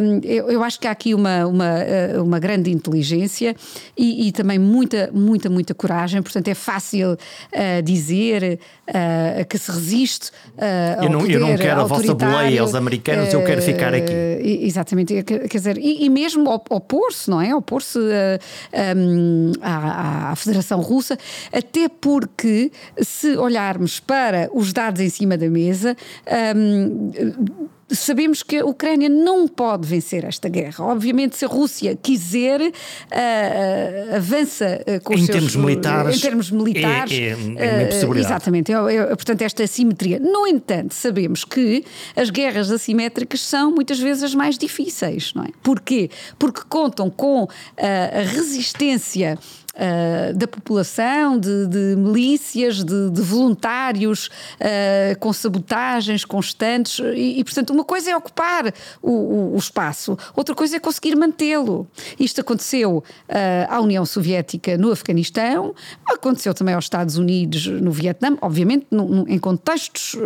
um, 0.00 0.20
eu, 0.22 0.50
eu, 0.50 0.62
acho 0.62 0.78
que 0.78 0.86
há 0.86 0.92
aqui 0.92 1.14
uma, 1.14 1.46
uma, 1.46 1.74
uh, 1.74 2.22
uma 2.22 2.38
grande 2.38 2.70
inteligência 2.70 3.54
e, 3.96 4.28
e, 4.28 4.32
também 4.32 4.58
muita, 4.58 5.10
muita, 5.12 5.50
muita 5.50 5.74
coragem. 5.74 6.22
Portanto, 6.22 6.48
é 6.48 6.54
fácil 6.54 7.12
uh, 7.12 7.82
dizer 7.82 8.60
uh, 8.88 9.44
que 9.46 9.58
se 9.58 9.70
resiste 9.70 10.30
uh, 10.56 11.04
eu 11.04 11.10
não, 11.10 11.26
eu 11.26 11.40
não 11.40 11.56
quero 11.56 11.80
a 11.80 11.84
vossa 11.84 12.14
boleia 12.14 12.60
aos 12.60 12.74
americanos, 12.74 13.32
eu 13.32 13.44
quero 13.44 13.62
ficar 13.62 13.92
aqui. 13.94 14.12
Exatamente, 14.62 15.22
quer 15.22 15.48
dizer, 15.48 15.78
e, 15.78 16.04
e 16.04 16.10
mesmo 16.10 16.48
opor-se, 16.70 17.28
não 17.28 17.40
é? 17.40 17.54
Opor-se 17.54 17.98
um, 17.98 19.52
à, 19.60 20.30
à 20.30 20.36
Federação 20.36 20.80
Russa, 20.80 21.18
até 21.52 21.88
por 21.88 22.11
porque 22.12 22.70
se 23.00 23.38
olharmos 23.38 23.98
para 23.98 24.50
os 24.52 24.70
dados 24.70 25.00
em 25.00 25.08
cima 25.08 25.34
da 25.34 25.48
mesa, 25.48 25.96
um, 26.54 27.10
sabemos 27.88 28.42
que 28.42 28.58
a 28.58 28.66
Ucrânia 28.66 29.08
não 29.08 29.48
pode 29.48 29.88
vencer 29.88 30.22
esta 30.22 30.46
guerra. 30.46 30.84
Obviamente, 30.84 31.38
se 31.38 31.46
a 31.46 31.48
Rússia 31.48 31.96
quiser, 31.96 32.60
uh, 32.60 32.64
uh, 32.64 34.16
avança 34.16 34.84
uh, 34.86 35.02
com 35.02 35.14
em 35.14 35.16
os 35.16 35.24
seus, 35.24 35.38
termos 35.38 35.56
militares, 35.56 36.18
em 36.18 36.20
termos 36.20 36.50
militares. 36.50 37.12
É, 37.14 37.30
é, 37.56 37.90
é 37.90 38.18
exatamente. 38.18 38.70
É, 38.70 38.74
é, 38.74 39.06
portanto, 39.06 39.40
esta 39.40 39.62
assimetria. 39.62 40.20
No 40.20 40.46
entanto, 40.46 40.92
sabemos 40.92 41.46
que 41.46 41.82
as 42.14 42.28
guerras 42.28 42.70
assimétricas 42.70 43.40
são 43.40 43.74
muitas 43.74 43.98
vezes 43.98 44.22
as 44.22 44.34
mais 44.34 44.58
difíceis, 44.58 45.32
não 45.34 45.44
é? 45.44 45.48
Porquê? 45.62 46.10
Porque 46.38 46.60
contam 46.68 47.08
com 47.08 47.48
a 47.78 48.20
resistência 48.20 49.38
uh, 49.74 50.34
da 50.36 50.46
população, 50.46 51.38
de, 51.38 51.66
de 51.66 51.96
milícias, 51.96 52.82
de, 52.84 53.10
de 53.10 53.22
voluntários, 53.22 54.26
uh, 54.26 55.18
com 55.18 55.32
sabotagens 55.32 56.24
constantes. 56.24 56.98
E, 57.14 57.40
e, 57.40 57.44
portanto, 57.44 57.70
uma 57.70 57.84
coisa 57.84 58.10
é 58.10 58.16
ocupar 58.16 58.72
o, 59.00 59.10
o, 59.10 59.54
o 59.54 59.56
espaço, 59.56 60.16
outra 60.34 60.54
coisa 60.54 60.76
é 60.76 60.80
conseguir 60.80 61.16
mantê-lo. 61.16 61.86
Isto 62.18 62.40
aconteceu 62.40 62.98
uh, 62.98 63.02
à 63.68 63.80
União 63.80 64.04
Soviética 64.04 64.76
no 64.76 64.90
Afeganistão, 64.90 65.74
aconteceu 66.06 66.54
também 66.54 66.74
aos 66.74 66.84
Estados 66.84 67.16
Unidos 67.16 67.66
no 67.66 67.90
Vietnã, 67.90 68.36
obviamente 68.40 68.86
num, 68.90 69.24
em 69.28 69.38
contextos 69.38 70.16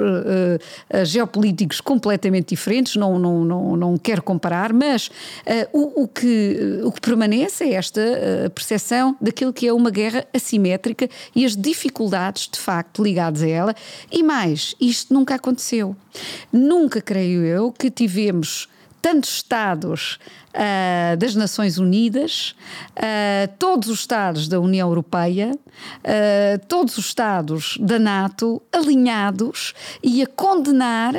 geopolíticos 1.04 1.80
completamente 1.80 2.50
diferentes, 2.50 2.96
não, 2.96 3.18
não, 3.18 3.44
não, 3.44 3.76
não 3.76 3.98
quero 3.98 4.22
comparar, 4.22 4.72
mas 4.72 5.10
o, 5.72 6.02
o, 6.02 6.08
que, 6.08 6.80
o 6.84 6.92
que 6.92 7.00
permanece 7.00 7.64
é 7.64 7.74
esta 7.74 8.00
percepção 8.54 9.16
de 9.20 9.32
daquilo 9.36 9.52
que 9.52 9.68
é 9.68 9.72
uma 9.72 9.90
guerra 9.90 10.26
assimétrica 10.32 11.10
e 11.34 11.44
as 11.44 11.54
dificuldades, 11.54 12.48
de 12.50 12.58
facto, 12.58 13.04
ligadas 13.04 13.42
a 13.42 13.48
ela. 13.48 13.74
E 14.10 14.22
mais, 14.22 14.74
isto 14.80 15.12
nunca 15.12 15.34
aconteceu. 15.34 15.94
Nunca, 16.50 17.02
creio 17.02 17.44
eu, 17.44 17.70
que 17.70 17.90
tivemos 17.90 18.66
tantos 19.02 19.34
Estados 19.34 20.18
uh, 20.54 21.16
das 21.18 21.34
Nações 21.34 21.76
Unidas, 21.76 22.56
uh, 22.96 23.52
todos 23.58 23.88
os 23.90 24.00
Estados 24.00 24.48
da 24.48 24.58
União 24.58 24.88
Europeia, 24.88 25.52
uh, 25.52 26.66
todos 26.66 26.96
os 26.96 27.04
Estados 27.04 27.76
da 27.78 27.98
NATO 27.98 28.60
alinhados 28.72 29.74
e 30.02 30.22
a 30.22 30.26
condenar 30.26 31.14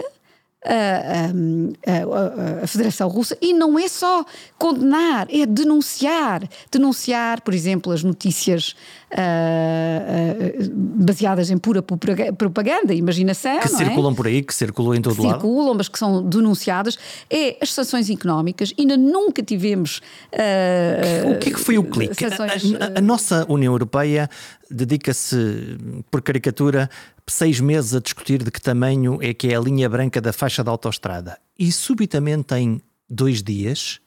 a, 0.68 2.62
a, 2.62 2.64
a, 2.64 2.68
Federação 2.68 3.08
Russa 3.08 3.38
e 3.42 3.54
não 3.54 3.80
é 3.80 3.88
só 3.88 4.26
condenar, 4.58 5.28
é 5.32 5.46
denunciar. 5.46 6.48
Denunciar, 6.72 7.42
por 7.42 7.54
exemplo, 7.54 7.92
as 7.92 8.04
notícias 8.04 8.76
uh, 9.12 10.76
baseadas 10.76 11.50
em 11.50 11.58
pura 11.58 11.82
propaganda, 11.82 12.94
imaginação. 12.94 13.60
Que 13.60 13.66
é? 13.66 13.70
circulam 13.70 14.12
é? 14.12 14.16
por 14.16 14.28
aí, 14.28 14.44
que 14.44 14.54
circulam 14.54 14.96
em 14.96 15.02
todo 15.02 15.16
que 15.16 15.22
lado. 15.22 15.34
Circulam, 15.34 15.74
mas 15.76 15.88
que 15.88 15.98
são 15.98 16.24
denunciadas. 16.24 16.98
É 17.30 17.58
as 17.62 17.72
sanções 17.72 18.10
económicas. 18.10 18.74
Ainda 18.78 18.98
nunca 18.98 19.42
tivemos. 19.42 20.02
Uh, 20.34 21.32
o 21.32 21.40
que 21.40 21.50
é 21.50 21.54
que 21.54 21.60
foi 21.60 21.78
o 21.78 21.84
clique? 21.84 22.30
Sanções, 22.30 22.74
a, 22.76 23.00
a 23.00 23.02
nossa 23.02 23.46
União 23.50 23.74
Europeia 23.74 24.30
dedica-se, 24.70 25.78
por 26.12 26.22
caricatura, 26.22 26.90
seis 27.26 27.60
meses 27.60 27.94
a 27.94 28.00
discutir 28.00 28.44
de 28.44 28.52
que 28.52 28.62
tamanho 28.62 29.20
é 29.22 29.34
que 29.34 29.48
é 29.48 29.56
a 29.56 29.60
linha 29.60 29.88
branca 29.90 30.20
da 30.20 30.34
faixa 30.34 30.64
da 30.64 30.72
autoestrada. 30.72 31.38
E 31.58 31.72
subitamente, 31.72 32.54
em 32.56 32.82
dois 33.10 33.42
dias, 33.42 34.00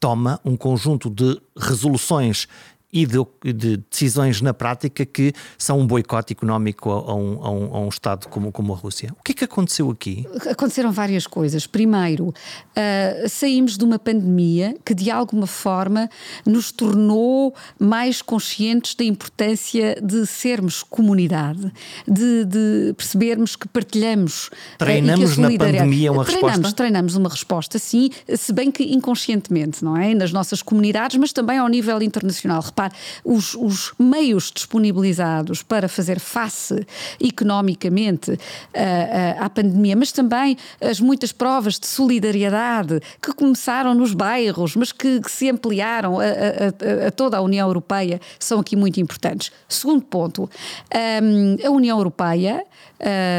toma 0.00 0.40
um 0.44 0.56
conjunto 0.56 1.10
de 1.10 1.40
resoluções 1.56 2.46
e 2.90 3.04
de, 3.04 3.18
de, 3.44 3.76
decisões 3.90 4.40
na 4.40 4.54
prática 4.54 5.04
que 5.04 5.34
são 5.58 5.78
um 5.78 5.86
boicote 5.86 6.32
económico 6.32 6.90
a 6.90 7.14
um, 7.14 7.44
a, 7.44 7.50
um, 7.50 7.76
a 7.76 7.80
um, 7.80 7.88
Estado 7.88 8.28
como, 8.28 8.50
como 8.50 8.72
a 8.72 8.76
Rússia. 8.76 9.14
O 9.18 9.22
que 9.22 9.32
é 9.32 9.34
que 9.34 9.44
aconteceu 9.44 9.90
aqui? 9.90 10.26
Aconteceram 10.50 10.90
várias 10.90 11.26
coisas. 11.26 11.66
Primeiro, 11.66 12.28
uh, 12.28 13.28
saímos 13.28 13.76
de 13.76 13.84
uma 13.84 13.98
pandemia 13.98 14.74
que 14.86 14.94
de 14.94 15.10
alguma 15.10 15.46
forma 15.46 16.08
nos 16.46 16.72
tornou 16.72 17.54
mais 17.78 18.22
conscientes 18.22 18.94
da 18.94 19.04
importância 19.04 20.00
de 20.02 20.26
sermos 20.26 20.82
comunidade, 20.82 21.70
de, 22.06 22.46
de 22.46 22.94
percebermos 22.96 23.54
que 23.54 23.68
partilhamos. 23.68 24.48
Ah, 24.74 24.78
treinamos 24.78 25.36
uh, 25.36 25.40
na 25.42 25.48
pandemia 25.50 26.10
uma 26.10 26.24
treinamos, 26.24 26.56
resposta? 26.56 26.76
Treinamos 26.76 27.16
uma 27.16 27.28
resposta, 27.28 27.78
sim, 27.78 28.08
se 28.34 28.50
bem 28.50 28.70
que 28.70 28.82
inconscientemente, 28.82 29.84
não 29.84 29.94
é? 29.94 30.14
Nas 30.14 30.32
nossas 30.32 30.62
comunidades, 30.62 31.18
mas 31.18 31.34
também 31.34 31.58
ao 31.58 31.68
nível 31.68 32.00
internacional 32.00 32.62
repare, 32.78 32.94
os, 33.24 33.54
os 33.54 33.92
meios 33.98 34.52
disponibilizados 34.54 35.62
para 35.62 35.88
fazer 35.88 36.20
face 36.20 36.86
economicamente 37.20 38.30
uh, 38.30 38.34
uh, 38.34 39.44
à 39.44 39.50
pandemia, 39.50 39.96
mas 39.96 40.12
também 40.12 40.56
as 40.80 41.00
muitas 41.00 41.32
provas 41.32 41.78
de 41.78 41.86
solidariedade 41.86 43.00
que 43.20 43.32
começaram 43.32 43.94
nos 43.94 44.14
bairros, 44.14 44.76
mas 44.76 44.92
que, 44.92 45.20
que 45.20 45.30
se 45.30 45.50
ampliaram 45.50 46.20
a, 46.20 46.24
a, 46.24 47.08
a, 47.08 47.10
toda 47.10 47.36
a 47.36 47.40
União 47.40 47.66
Europeia, 47.66 48.20
são 48.38 48.60
aqui 48.60 48.76
muito 48.76 49.00
importantes. 49.00 49.50
Segundo 49.68 50.02
ponto, 50.02 50.44
um, 50.44 50.48
ehm, 50.90 51.66
a 51.66 51.70
União 51.70 51.98
Europeia 51.98 52.64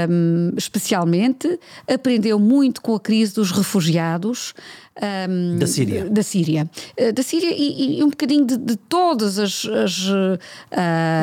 um, 0.10 0.54
especialmente, 0.58 1.60
aprendeu 1.88 2.40
muito 2.40 2.82
com 2.82 2.96
a 2.96 3.00
crise 3.00 3.34
dos 3.34 3.52
refugiados. 3.52 4.54
Um, 5.02 5.58
da 5.58 5.66
Síria. 5.66 6.10
Da 6.10 6.24
Síria. 6.24 6.70
Uh, 7.00 7.14
da 7.14 7.24
Síria 7.24 7.54
e, 7.56 8.00
e, 8.00 8.04
um 8.04 8.10
bocadinho 8.10 8.46
de, 8.46 8.58
de 8.58 8.76
todas 8.76 9.40
as. 9.40 9.66
as 9.66 10.08
uh, 10.08 10.38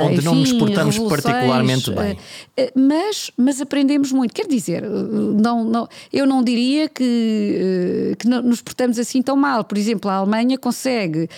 Onde 0.02 0.14
enfim, 0.14 0.24
não 0.24 0.34
nos 0.34 0.52
portamos 0.52 0.98
particularmente 0.98 1.90
bem. 1.90 2.12
Uh, 2.14 2.72
mas, 2.74 3.30
mas 3.36 3.60
aprendemos 3.60 4.12
muito. 4.12 4.32
Quer 4.32 4.46
dizer, 4.46 4.82
não, 4.82 5.62
não, 5.62 5.88
eu 6.10 6.26
não 6.26 6.42
diria 6.42 6.88
que, 6.88 8.16
que 8.18 8.26
nos 8.26 8.62
portamos 8.62 8.98
assim 8.98 9.20
tão 9.20 9.36
mal. 9.36 9.62
Por 9.62 9.76
exemplo, 9.76 10.10
a 10.10 10.14
Alemanha 10.14 10.56
consegue 10.56 11.28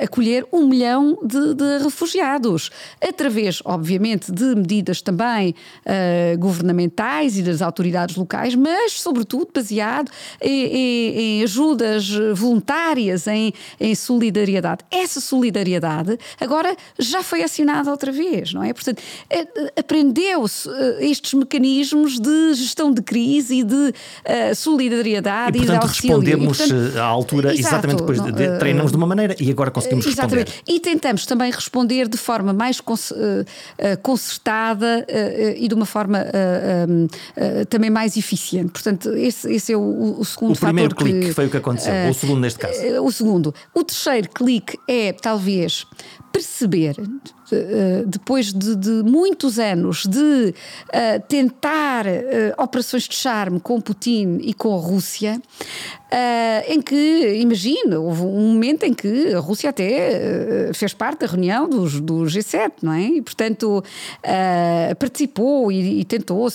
acolher 0.00 0.46
um 0.52 0.66
milhão 0.66 1.18
de, 1.24 1.54
de, 1.54 1.78
refugiados, 1.82 2.70
através, 3.00 3.62
obviamente, 3.64 4.30
de 4.30 4.54
medidas 4.54 5.00
também 5.00 5.54
governamentais 6.38 7.38
e 7.38 7.42
das 7.42 7.62
autoridades 7.62 8.16
locais, 8.16 8.54
mas, 8.54 8.92
sobretudo, 8.92 9.48
baseado 9.54 10.10
em, 10.40 10.66
em, 10.66 11.18
em 11.18 11.42
ajudas 11.86 12.38
voluntárias, 12.38 13.26
em, 13.26 13.52
em, 13.80 13.94
solidariedade. 13.94 14.84
Essa 14.90 15.20
solidariedade 15.20 16.18
agora 16.40 16.76
já 16.98 17.22
foi 17.22 17.42
assinada 17.42 17.90
outra 17.90 18.10
vez, 18.10 18.52
não 18.52 18.62
é? 18.62 18.72
Portanto, 18.72 19.02
é, 19.30 19.46
aprendeu-se 19.78 20.68
eh, 20.68 21.06
estes 21.06 21.34
mecanismos 21.34 22.18
de 22.18 22.54
gestão 22.54 22.92
de 22.92 23.02
crise 23.02 23.60
e 23.60 23.64
de 23.64 23.74
uh, 23.74 24.54
solidariedade 24.54 25.58
e, 25.58 25.60
portanto, 25.60 25.76
e 25.76 25.78
de 25.78 25.86
auxílio. 25.86 26.16
respondemos 26.16 26.60
e, 26.60 26.68
portanto, 26.68 26.96
eh, 26.96 27.00
à 27.00 27.04
altura, 27.04 27.54
exato, 27.54 27.68
exatamente 27.68 27.98
depois 28.00 28.22
de, 28.22 28.32
de, 28.32 28.58
treinamos 28.58 28.90
de 28.90 28.96
uma 28.96 29.06
maneira 29.06 29.36
e 29.38 29.50
agora 29.50 29.70
conseguimos 29.70 30.06
exatamente. 30.06 30.50
responder. 30.50 30.74
E 30.74 30.80
tentamos 30.80 31.26
também 31.26 31.50
responder 31.50 32.08
de 32.08 32.16
forma 32.16 32.52
mais 32.52 32.80
concertada 34.02 35.06
e 35.56 35.68
de 35.68 35.74
uma 35.74 35.86
forma 35.86 36.24
também 37.68 37.90
mais 37.90 38.16
eficiente. 38.16 38.70
Portanto, 38.72 39.10
esse, 39.14 39.52
esse 39.52 39.72
é 39.72 39.76
o, 39.76 40.16
o 40.18 40.24
segundo 40.24 40.54
O 40.54 40.58
primeiro 40.58 40.94
clique 40.94 41.26
que, 41.28 41.32
foi 41.32 41.46
o 41.46 41.50
que 41.50 41.56
aconteceu, 41.56 41.75
ou 42.04 42.10
o 42.10 42.14
segundo 42.14 42.40
neste 42.40 42.58
caso? 42.58 43.02
O 43.02 43.12
segundo. 43.12 43.54
O 43.74 43.84
terceiro 43.84 44.28
clique 44.30 44.78
é, 44.88 45.12
talvez, 45.12 45.86
perceber 46.32 46.96
eh, 47.52 48.02
depois 48.06 48.52
de, 48.52 48.76
de, 48.76 48.90
muitos 49.04 49.58
anos 49.58 50.04
de 50.04 50.18
uh, 50.48 51.22
tentar 51.28 52.04
uh, 52.06 52.62
operações 52.62 53.04
de 53.04 53.14
charme 53.14 53.60
com 53.60 53.80
Putin 53.80 54.38
e 54.42 54.52
com 54.52 54.74
a 54.74 54.80
Rússia, 54.80 55.40
uh, 56.12 56.72
em 56.72 56.80
que, 56.80 57.38
imagina, 57.40 57.98
houve 57.98 58.22
um 58.22 58.52
momento 58.52 58.84
em 58.84 58.94
que 58.94 59.34
a 59.34 59.38
Rússia 59.38 59.70
até 59.70 60.70
fez 60.72 60.94
parte 60.94 61.20
da 61.20 61.26
reunião 61.26 61.68
dos, 61.68 62.00
do 62.00 62.24
G7, 62.24 62.72
não 62.82 62.92
é? 62.92 63.04
E, 63.04 63.22
portanto, 63.22 63.82
participou 64.98 65.70
e, 65.70 66.00
e 66.00 66.04
tentou 66.04 66.48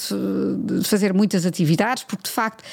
fazer 0.84 1.14
muitas 1.14 1.46
atividades, 1.46 2.04
porque 2.04 2.24
de 2.24 2.30
facto 2.30 2.64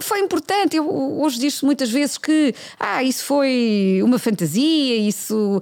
foi 0.00 0.20
importante. 0.20 0.76
Eu, 0.76 0.88
hoje 1.20 1.38
diz-se 1.38 1.64
muitas 1.64 1.90
vezes 1.90 2.18
que 2.18 2.54
ah, 2.78 3.02
isso 3.02 3.24
foi 3.24 4.00
uma 4.02 4.18
fantasia, 4.18 4.96
isso 4.96 5.60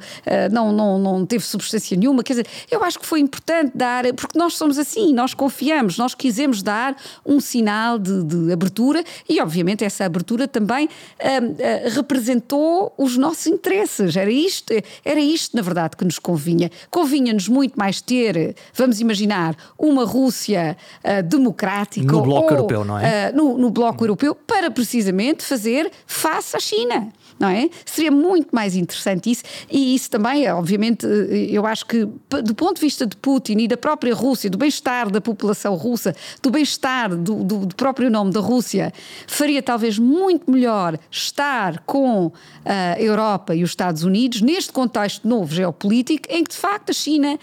não, 0.50 0.72
não, 0.72 0.98
não 0.98 1.26
teve 1.26 1.44
substância 1.44 1.96
nenhuma. 1.96 2.22
Quer 2.22 2.34
dizer, 2.34 2.46
eu 2.70 2.82
acho 2.84 2.98
que 2.98 3.06
foi 3.06 3.20
importante 3.20 3.72
dar, 3.74 4.04
porque 4.14 4.38
nós 4.38 4.54
somos 4.54 4.78
assim, 4.78 5.12
nós 5.12 5.34
confiamos, 5.34 5.98
nós 5.98 6.14
quisemos 6.14 6.62
dar 6.62 6.96
um 7.24 7.40
sinal 7.40 7.98
de, 7.98 8.24
de 8.24 8.52
abertura 8.52 9.04
e, 9.28 9.40
obviamente, 9.40 9.84
essa 9.84 10.04
abertura 10.04 10.41
também 10.46 10.86
uh, 10.86 10.88
uh, 10.88 11.94
representou 11.94 12.92
os 12.96 13.16
nossos 13.16 13.46
interesses. 13.46 14.16
Era 14.16 14.30
isto, 14.30 14.72
era 15.04 15.20
isto, 15.20 15.56
na 15.56 15.62
verdade, 15.62 15.96
que 15.96 16.04
nos 16.04 16.18
convinha. 16.18 16.70
Convinha-nos 16.90 17.48
muito 17.48 17.78
mais 17.78 18.00
ter, 18.00 18.54
vamos 18.74 19.00
imaginar, 19.00 19.56
uma 19.78 20.04
Rússia 20.04 20.76
uh, 21.04 21.22
democrática. 21.22 22.12
No 22.12 22.22
Bloco 22.22 22.46
ou, 22.46 22.50
Europeu, 22.50 22.84
não 22.84 22.98
é? 22.98 23.32
no, 23.32 23.56
no 23.58 23.70
Bloco 23.70 24.04
Europeu, 24.04 24.34
para 24.34 24.70
precisamente 24.70 25.44
fazer 25.44 25.90
face 26.06 26.56
à 26.56 26.60
China 26.60 27.12
não 27.42 27.48
é? 27.48 27.68
Seria 27.84 28.12
muito 28.12 28.54
mais 28.54 28.76
interessante 28.76 29.28
isso, 29.28 29.42
e 29.68 29.96
isso 29.96 30.08
também, 30.08 30.48
obviamente, 30.48 31.04
eu 31.50 31.66
acho 31.66 31.84
que 31.84 32.06
do 32.44 32.54
ponto 32.54 32.76
de 32.76 32.82
vista 32.82 33.04
de 33.04 33.16
Putin 33.16 33.58
e 33.58 33.68
da 33.68 33.76
própria 33.76 34.14
Rússia, 34.14 34.48
do 34.48 34.56
bem-estar 34.56 35.10
da 35.10 35.20
população 35.20 35.74
russa, 35.74 36.14
do 36.40 36.52
bem-estar 36.52 37.16
do, 37.16 37.42
do, 37.42 37.66
do, 37.66 37.74
próprio 37.74 38.08
nome 38.08 38.30
da 38.30 38.38
Rússia, 38.38 38.92
faria 39.26 39.60
talvez 39.60 39.98
muito 39.98 40.48
melhor 40.48 40.96
estar 41.10 41.80
com 41.80 42.30
a 42.64 43.00
Europa 43.00 43.56
e 43.56 43.64
os 43.64 43.70
Estados 43.70 44.04
Unidos 44.04 44.40
neste 44.40 44.70
contexto 44.72 45.26
novo 45.26 45.52
geopolítico, 45.52 46.28
em 46.30 46.44
que 46.44 46.52
de 46.52 46.56
facto 46.56 46.90
a 46.90 46.92
China 46.92 47.36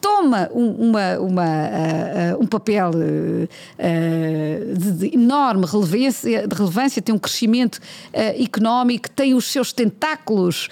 toma 0.00 0.48
um, 0.54 0.70
uma, 0.88 1.18
uma, 1.18 1.44
uh, 1.44 2.42
um 2.42 2.46
papel 2.46 2.90
uh, 2.90 4.78
de, 4.78 4.92
de, 4.92 5.14
enorme 5.14 5.66
relevância, 5.66 6.48
de 6.48 6.56
relevância, 6.56 7.02
tem 7.02 7.14
um 7.14 7.18
crescimento 7.18 7.76
uh, 7.76 8.42
económico, 8.42 9.10
tem 9.10 9.34
os 9.34 9.41
seus 9.50 9.72
tentáculos 9.72 10.68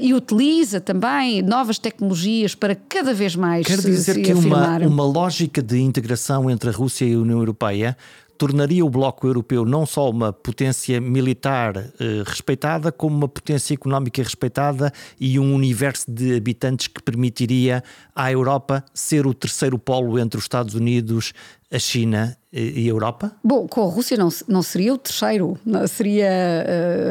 e 0.00 0.12
utiliza 0.14 0.80
também 0.80 1.42
novas 1.42 1.78
tecnologias 1.78 2.54
para 2.54 2.74
cada 2.74 3.14
vez 3.14 3.34
mais 3.36 3.66
Quer 3.66 3.78
dizer 3.78 4.14
se, 4.14 4.22
que 4.22 4.32
uma, 4.32 4.78
uma 4.78 5.04
lógica 5.04 5.62
de 5.62 5.80
integração 5.80 6.50
entre 6.50 6.70
a 6.70 6.72
Rússia 6.72 7.04
e 7.04 7.14
a 7.14 7.18
União 7.18 7.38
Europeia 7.38 7.96
tornaria 8.36 8.84
o 8.84 8.90
Bloco 8.90 9.26
Europeu 9.26 9.64
não 9.64 9.84
só 9.84 10.10
uma 10.10 10.32
potência 10.32 11.00
militar 11.00 11.76
eh, 11.76 12.22
respeitada, 12.24 12.92
como 12.92 13.16
uma 13.16 13.28
potência 13.28 13.74
económica 13.74 14.22
respeitada 14.22 14.92
e 15.18 15.38
um 15.38 15.54
universo 15.54 16.10
de 16.10 16.36
habitantes 16.36 16.86
que 16.86 17.02
permitiria 17.02 17.82
à 18.14 18.30
Europa 18.30 18.84
ser 18.94 19.26
o 19.26 19.34
terceiro 19.34 19.78
polo 19.78 20.18
entre 20.18 20.38
os 20.38 20.44
Estados 20.44 20.74
Unidos, 20.74 21.32
a 21.70 21.78
China 21.78 22.36
e 22.52 22.86
a 22.86 22.90
Europa? 22.90 23.32
Bom, 23.44 23.66
com 23.68 23.82
a 23.82 23.90
Rússia 23.90 24.16
não, 24.16 24.30
não 24.48 24.62
seria 24.62 24.94
o 24.94 24.96
terceiro, 24.96 25.58
não, 25.66 25.86
seria 25.86 26.30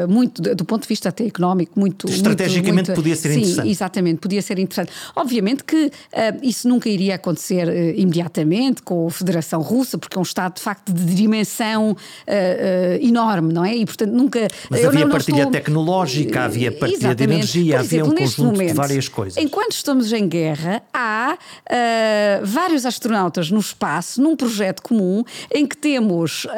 uh, 0.04 0.10
muito, 0.10 0.42
do 0.42 0.64
ponto 0.64 0.82
de 0.82 0.88
vista 0.88 1.10
até 1.10 1.24
económico, 1.24 1.78
muito. 1.78 2.08
Estrategicamente 2.08 2.88
muito, 2.88 2.94
podia 2.94 3.14
ser 3.14 3.28
sim, 3.32 3.40
interessante. 3.40 3.68
Exatamente, 3.68 4.18
podia 4.18 4.42
ser 4.42 4.58
interessante. 4.58 4.90
Obviamente 5.14 5.62
que 5.62 5.86
uh, 5.86 5.90
isso 6.42 6.68
nunca 6.68 6.88
iria 6.88 7.14
acontecer 7.14 7.68
uh, 7.68 8.00
imediatamente 8.00 8.82
com 8.82 9.06
a 9.06 9.10
Federação 9.10 9.60
Russa, 9.60 9.98
porque 9.98 10.16
é 10.16 10.20
um 10.20 10.24
Estado 10.24 10.54
de 10.54 10.62
facto 10.62 10.92
de 10.92 11.14
dimensão 11.14 11.96
enorme, 13.00 13.52
não 13.52 13.64
é? 13.64 13.76
E 13.76 13.84
portanto 13.86 14.10
nunca. 14.10 14.48
Mas 14.68 14.84
havia 14.84 15.04
não, 15.04 15.12
partilha 15.12 15.36
estou... 15.38 15.52
tecnológica, 15.52 16.44
havia 16.44 16.72
partilha 16.72 17.14
de 17.14 17.24
energia, 17.24 17.80
havia 17.80 18.04
um 18.04 18.10
conjunto 18.10 18.44
momento, 18.44 18.68
de 18.70 18.74
várias 18.74 19.08
coisas. 19.08 19.36
Enquanto 19.36 19.72
estamos 19.72 20.12
em 20.12 20.26
guerra, 20.26 20.82
há 20.92 21.38
vários 22.42 22.84
astronautas 22.84 23.50
no 23.50 23.60
espaço, 23.60 24.20
num 24.20 24.34
projeto 24.46 24.80
comum 24.80 25.24
em 25.52 25.66
que 25.66 25.76
temos 25.76 26.44
uh, 26.44 26.48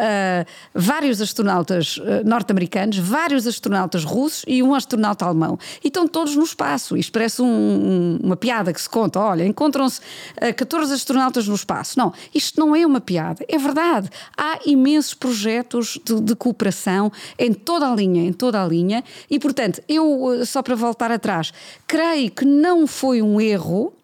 vários 0.74 1.22
astronautas 1.22 1.96
uh, 1.96 2.22
norte-americanos, 2.22 2.98
vários 2.98 3.46
astronautas 3.46 4.04
russos 4.04 4.44
e 4.46 4.62
um 4.62 4.74
astronauta 4.74 5.24
alemão. 5.24 5.58
E 5.82 5.88
estão 5.88 6.06
todos 6.06 6.36
no 6.36 6.44
espaço. 6.44 6.98
Isto 6.98 7.12
parece 7.12 7.40
um, 7.40 7.46
um, 7.46 8.18
uma 8.22 8.36
piada 8.36 8.72
que 8.72 8.80
se 8.80 8.88
conta. 8.88 9.18
Olha, 9.18 9.46
encontram-se 9.46 10.00
uh, 10.00 10.54
14 10.54 10.92
astronautas 10.92 11.48
no 11.48 11.54
espaço. 11.54 11.98
Não, 11.98 12.12
isto 12.34 12.60
não 12.60 12.76
é 12.76 12.86
uma 12.86 13.00
piada. 13.00 13.42
É 13.48 13.56
verdade. 13.56 14.10
Há 14.36 14.58
imensos 14.66 15.14
projetos 15.14 15.98
de, 16.04 16.20
de 16.20 16.36
cooperação 16.36 17.10
em 17.38 17.54
toda 17.54 17.90
a 17.90 17.94
linha, 17.94 18.22
em 18.22 18.34
toda 18.34 18.62
a 18.62 18.66
linha. 18.66 19.02
E, 19.30 19.38
portanto, 19.38 19.80
eu, 19.88 20.44
só 20.44 20.62
para 20.62 20.76
voltar 20.76 21.10
atrás, 21.10 21.54
creio 21.86 22.30
que 22.30 22.44
não 22.44 22.86
foi 22.86 23.22
um 23.22 23.40
erro 23.40 23.94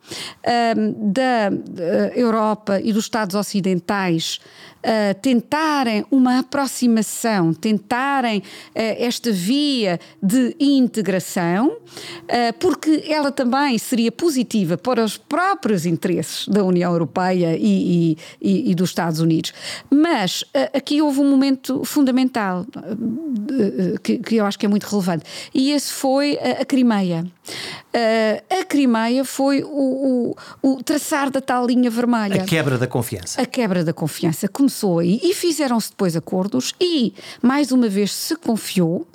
da 1.12 1.50
Europa 2.14 2.80
e 2.82 2.92
dos 2.92 3.04
Estados 3.04 3.34
ocidentais 3.34 4.40
uh, 4.84 5.14
tentarem 5.20 6.04
uma 6.10 6.40
aproximação, 6.40 7.52
tentarem 7.54 8.38
uh, 8.38 8.42
esta 8.74 9.32
via 9.32 9.98
de 10.22 10.54
integração, 10.60 11.68
uh, 11.68 12.52
porque 12.60 13.04
ela 13.08 13.32
também 13.32 13.78
seria 13.78 14.12
positiva 14.12 14.76
para 14.76 15.02
os 15.02 15.16
próprios 15.16 15.86
interesses 15.86 16.46
da 16.46 16.62
União 16.62 16.92
Europeia 16.92 17.56
e, 17.58 18.16
e, 18.40 18.70
e 18.70 18.74
dos 18.74 18.90
Estados 18.90 19.20
Unidos. 19.20 19.52
Mas 19.90 20.44
aqui 20.72 21.00
houve 21.00 21.20
um 21.20 21.30
momento 21.30 21.84
fundamental 21.84 22.66
que, 24.02 24.36
eu 24.36 24.44
acho 24.44 24.58
que 24.58 24.66
é 24.66 24.68
muito 24.68 24.84
relevante, 24.84 25.24
e 25.54 25.70
esse 25.70 25.92
foi 25.92 26.38
a, 26.38 26.62
a 26.62 26.64
Crimeia. 27.94 28.44
a 28.50 28.64
Crimeia 28.64 29.24
foi 29.24 29.62
o, 29.62 30.34
o, 30.62 30.70
o 30.70 30.82
traçar 30.82 31.30
da 31.30 31.40
tal 31.40 31.66
linha 31.66 31.90
vermelha. 31.90 32.42
A 32.42 32.44
quebra 32.44 32.76
da 32.76 32.86
confiança. 32.86 33.40
A 33.40 33.46
quebra 33.46 33.84
da 33.84 33.92
confiança 33.92 34.48
começou 34.48 34.98
aí 34.98 35.20
e 35.22 35.32
fizeram-se 35.32 35.90
depois 35.90 36.16
acordos 36.16 36.74
e, 36.80 37.14
mais 37.40 37.70
uma 37.70 37.88
vez, 37.88 38.12
se 38.12 38.34
confiou, 38.36 38.96
uh, 38.96 39.06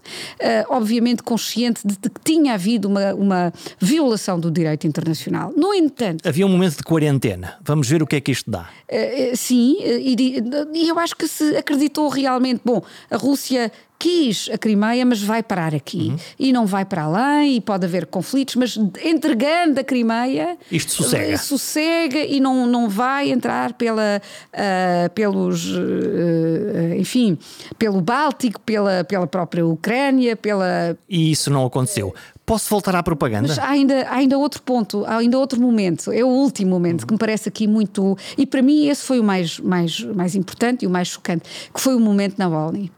obviamente 0.69 1.21
consciente 1.21 1.85
de 1.85 1.97
que 1.97 2.09
tinha 2.23 2.53
havido 2.53 2.87
uma, 2.87 3.13
uma 3.13 3.53
violação 3.79 4.39
do 4.39 4.49
direito 4.49 4.87
internacional. 4.87 5.53
No 5.55 5.73
entanto. 5.73 6.27
Havia 6.27 6.45
um 6.45 6.49
momento 6.49 6.77
de 6.77 6.83
quarentena. 6.83 7.57
Vamos 7.61 7.89
ver 7.89 8.01
o 8.01 8.07
que 8.07 8.15
é 8.15 8.21
que 8.21 8.31
isto 8.31 8.49
dá. 8.49 8.69
Uh, 8.89 9.35
sim, 9.35 9.77
e, 9.81 10.41
e 10.73 10.87
eu 10.87 10.97
acho 10.97 11.15
que 11.15 11.27
se 11.27 11.57
acreditou 11.57 12.07
realmente. 12.07 12.61
Bom, 12.63 12.81
a 13.11 13.17
Rússia 13.17 13.71
quis 13.99 14.49
a 14.51 14.57
Crimeia, 14.57 15.05
mas 15.05 15.21
vai 15.21 15.43
parar 15.43 15.75
aqui. 15.75 16.09
Uhum. 16.09 16.17
E 16.39 16.53
não 16.53 16.65
vai 16.65 16.85
para 16.85 17.03
além, 17.03 17.57
e 17.57 17.61
pode 17.61 17.85
haver 17.85 18.05
conflitos, 18.05 18.55
mas 18.55 18.77
entregando 19.03 19.81
a 19.81 19.83
Crimeia. 19.83 20.57
Isto 20.71 20.93
sossega. 20.93 21.37
Sossega 21.37 22.19
e 22.19 22.39
não, 22.39 22.65
não 22.65 22.87
vai 22.87 23.29
entrar 23.29 23.73
pela, 23.73 24.21
uh, 24.53 25.09
pelos. 25.13 25.69
Uh, 25.69 26.95
enfim, 26.97 27.37
pelo 27.77 27.99
Báltico, 27.99 28.61
pela, 28.61 29.03
pela 29.03 29.27
própria 29.27 29.65
Ucrânia, 29.65 30.35
pela. 30.35 30.97
E 31.09 31.31
isso 31.31 31.51
não 31.51 31.65
aconteceu. 31.65 32.15
Posso 32.45 32.67
voltar 32.69 32.95
à 32.95 33.03
propaganda? 33.03 33.49
Mas 33.49 33.59
há 33.59 33.69
ainda, 33.69 34.07
há 34.07 34.15
ainda 34.15 34.35
outro 34.35 34.61
ponto, 34.63 35.05
há 35.05 35.17
ainda 35.17 35.37
outro 35.37 35.61
momento, 35.61 36.11
é 36.11 36.23
o 36.23 36.27
último 36.27 36.71
momento 36.71 37.05
que 37.05 37.13
me 37.13 37.19
parece 37.19 37.47
aqui 37.47 37.67
muito. 37.67 38.17
E 38.35 38.45
para 38.45 38.61
mim 38.61 38.87
esse 38.87 39.03
foi 39.03 39.19
o 39.19 39.23
mais, 39.23 39.59
mais, 39.59 39.99
mais 39.99 40.33
importante 40.33 40.83
e 40.83 40.87
o 40.87 40.89
mais 40.89 41.09
chocante, 41.09 41.43
que 41.71 41.79
foi 41.79 41.93
o 41.93 41.99
momento 41.99 42.39
na 42.39 42.49
Navalny. 42.49 42.91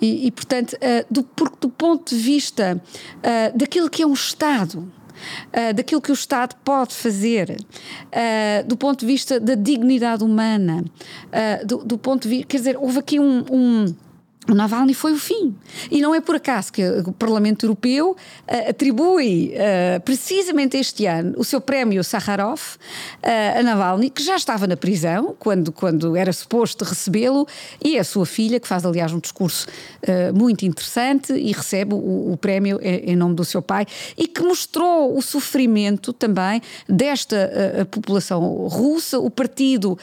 E, 0.00 0.26
e 0.26 0.30
portanto, 0.30 0.74
uh, 0.74 1.06
do, 1.10 1.26
do 1.60 1.68
ponto 1.68 2.14
de 2.14 2.20
vista 2.20 2.80
uh, 3.16 3.58
daquilo 3.58 3.88
que 3.90 4.02
é 4.02 4.06
um 4.06 4.14
Estado, 4.14 4.90
Uh, 5.48 5.74
daquilo 5.74 6.00
que 6.00 6.12
o 6.12 6.14
Estado 6.14 6.54
pode 6.64 6.94
fazer, 6.94 7.50
uh, 7.50 8.66
do 8.68 8.76
ponto 8.76 9.00
de 9.00 9.06
vista 9.06 9.40
da 9.40 9.56
dignidade 9.56 10.22
humana, 10.22 10.84
uh, 10.84 11.66
do, 11.66 11.78
do, 11.78 11.98
ponto 11.98 12.22
de 12.22 12.28
vista. 12.28 12.46
Quer 12.46 12.56
dizer, 12.58 12.76
houve 12.78 13.00
aqui 13.00 13.18
um, 13.18 13.44
um 13.50 13.94
o 14.50 14.54
Navalny 14.54 14.94
foi 14.94 15.12
o 15.12 15.18
fim. 15.18 15.54
E 15.90 16.00
não 16.00 16.14
é 16.14 16.20
por 16.20 16.34
acaso 16.34 16.72
que 16.72 16.82
o 16.82 17.12
Parlamento 17.12 17.66
Europeu 17.66 18.12
uh, 18.12 18.70
atribui 18.70 19.52
uh, 19.54 20.00
precisamente 20.00 20.76
este 20.76 21.06
ano 21.06 21.34
o 21.36 21.44
seu 21.44 21.60
prémio 21.60 22.02
Sakharov 22.02 22.58
uh, 22.58 23.58
a 23.58 23.62
Navalny, 23.62 24.08
que 24.08 24.22
já 24.22 24.36
estava 24.36 24.66
na 24.66 24.76
prisão 24.76 25.36
quando, 25.38 25.70
quando 25.70 26.16
era 26.16 26.32
suposto 26.32 26.84
recebê-lo, 26.84 27.46
e 27.84 27.98
a 27.98 28.04
sua 28.04 28.24
filha, 28.24 28.58
que 28.58 28.66
faz 28.66 28.86
aliás 28.86 29.12
um 29.12 29.18
discurso 29.18 29.66
muito 30.34 30.64
interessante 30.64 31.32
e 31.32 31.52
recebe 31.52 31.94
o, 31.94 32.32
o 32.32 32.36
prémio 32.36 32.78
em, 32.80 33.10
em, 33.12 33.16
nome 33.16 33.34
do 33.34 33.44
seu 33.44 33.60
pai, 33.60 33.86
e 34.16 34.26
que 34.26 34.42
mostrou 34.42 35.16
o 35.16 35.20
sofrimento 35.20 36.12
também 36.12 36.62
desta 36.88 37.86
população 37.90 38.40
russa. 38.68 39.18
O 39.18 39.30
partido 39.30 39.98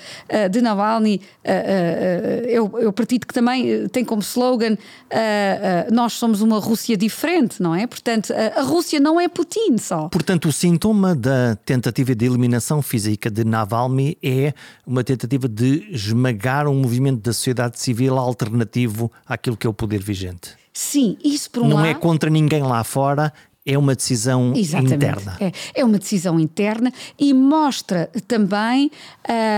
de 0.52 0.62
Navalny 0.62 1.22
é 1.44 2.60
o, 2.62 2.80
é 2.80 2.88
o 2.88 2.94
partido 2.94 3.26
que 3.26 3.34
também 3.34 3.88
tem 3.90 4.04
como 4.04 4.22
slogan 4.36 4.74
uh, 4.74 4.76
uh, 4.76 5.94
nós 5.94 6.14
somos 6.14 6.42
uma 6.42 6.60
Rússia 6.60 6.98
diferente, 6.98 7.62
não 7.62 7.74
é? 7.74 7.88
Portanto, 7.88 8.34
a, 8.34 8.60
a 8.60 8.64
Rússia 8.64 9.00
não 9.00 9.20
é 9.20 9.28
Putin 9.28 9.78
só. 9.78 10.10
Portanto, 10.10 10.50
o 10.50 10.52
sintoma 10.52 11.16
da 11.16 11.56
tentativa 11.66 12.14
de 12.14 12.26
eliminação 12.26 12.82
física 12.82 13.32
de 13.32 13.46
Navalny 13.46 14.18
é 14.22 14.54
uma 14.86 15.04
tentativa 15.04 15.48
de 15.48 15.88
esmagar 15.92 16.68
um 16.68 16.76
movimento 16.76 17.22
da 17.22 17.34
sociedade 17.34 17.80
civil 17.80 18.18
alternativo 18.18 19.12
àquilo 19.26 19.56
que 19.56 19.66
é 19.66 19.70
o 19.70 19.74
poder 19.74 20.02
vigente. 20.02 20.52
Sim, 20.74 21.18
isso 21.24 21.50
por 21.50 21.64
um 21.64 21.70
Não 21.70 21.78
lado... 21.78 21.88
é 21.88 21.94
contra 21.94 22.30
ninguém 22.30 22.62
lá 22.62 22.84
fora, 22.84 23.32
é 23.66 23.78
uma 23.78 23.96
decisão 23.96 24.54
Exatamente. 24.56 24.96
interna. 24.96 25.38
É, 25.40 25.52
é 25.74 25.84
uma 25.84 25.98
decisão 25.98 26.40
interna 26.40 26.94
e 27.18 27.34
mostra 27.34 28.10
também 28.28 28.92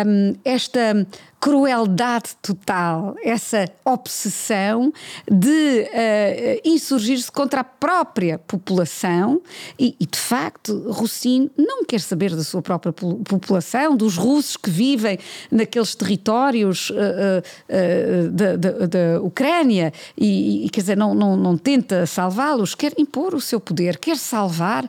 um, 0.05 0.35
esta 0.45 1.05
crueldade 1.39 2.35
total, 2.41 3.15
essa 3.23 3.69
obsessão 3.85 4.91
de 5.31 5.49
uh, 5.81 6.61
insurgir-se 6.65 7.31
contra 7.31 7.61
a 7.61 7.63
própria 7.63 8.39
população 8.39 9.41
e, 9.77 9.95
e, 9.99 10.05
de 10.05 10.17
facto, 10.17 10.91
Rossini 10.91 11.51
não 11.55 11.85
quer 11.85 11.99
saber 11.99 12.35
da 12.35 12.43
sua 12.43 12.61
própria 12.61 12.91
população, 12.91 13.95
dos 13.95 14.17
russos 14.17 14.57
que 14.57 14.69
vivem 14.69 15.19
naqueles 15.51 15.93
territórios 15.93 16.89
uh, 16.89 16.93
uh, 16.95 18.31
da, 18.31 18.55
da, 18.55 18.71
da, 18.87 19.21
Ucrânia 19.21 19.93
e, 20.17 20.65
e, 20.65 20.69
quer 20.69 20.81
dizer, 20.81 20.97
não, 20.97 21.13
não, 21.13 21.37
não 21.37 21.57
tenta 21.57 22.05
salvá-los, 22.05 22.73
quer 22.73 22.93
impor 22.97 23.35
o 23.35 23.41
seu 23.41 23.59
poder, 23.59 23.97
quer 23.97 24.17
salvar 24.17 24.87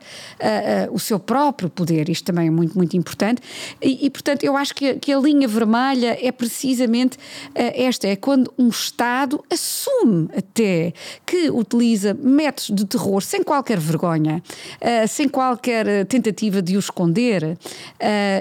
o 0.91 0.99
seu 0.99 1.19
próprio 1.19 1.69
poder. 1.69 2.09
Isto 2.09 2.27
também 2.27 2.49
é 2.49 2.51
muito, 2.51 2.77
muito 2.77 2.97
importante. 2.97 3.43
E, 3.81 4.07
e 4.07 4.11
portanto, 4.11 4.45
eu 4.45 4.57
acho 4.57 4.75
que, 4.75 4.95
que 4.95 5.13
a 5.13 5.19
linha 5.19 5.47
vermelha 5.47 6.17
é 6.21 6.33
precisamente 6.49 7.19
esta: 7.55 8.09
é 8.09 8.17
quando 8.17 8.53
um 8.59 8.69
Estado 8.69 9.43
assume 9.51 10.29
até 10.37 10.93
que 11.25 11.51
utiliza 11.51 12.15
métodos 12.15 12.71
de 12.75 12.85
terror 12.87 13.23
sem 13.23 13.43
qualquer 13.43 13.79
vergonha, 13.79 14.43
sem 15.09 15.29
qualquer 15.29 16.07
tentativa 16.07 16.63
de 16.63 16.77
o 16.77 16.79
esconder 16.79 17.59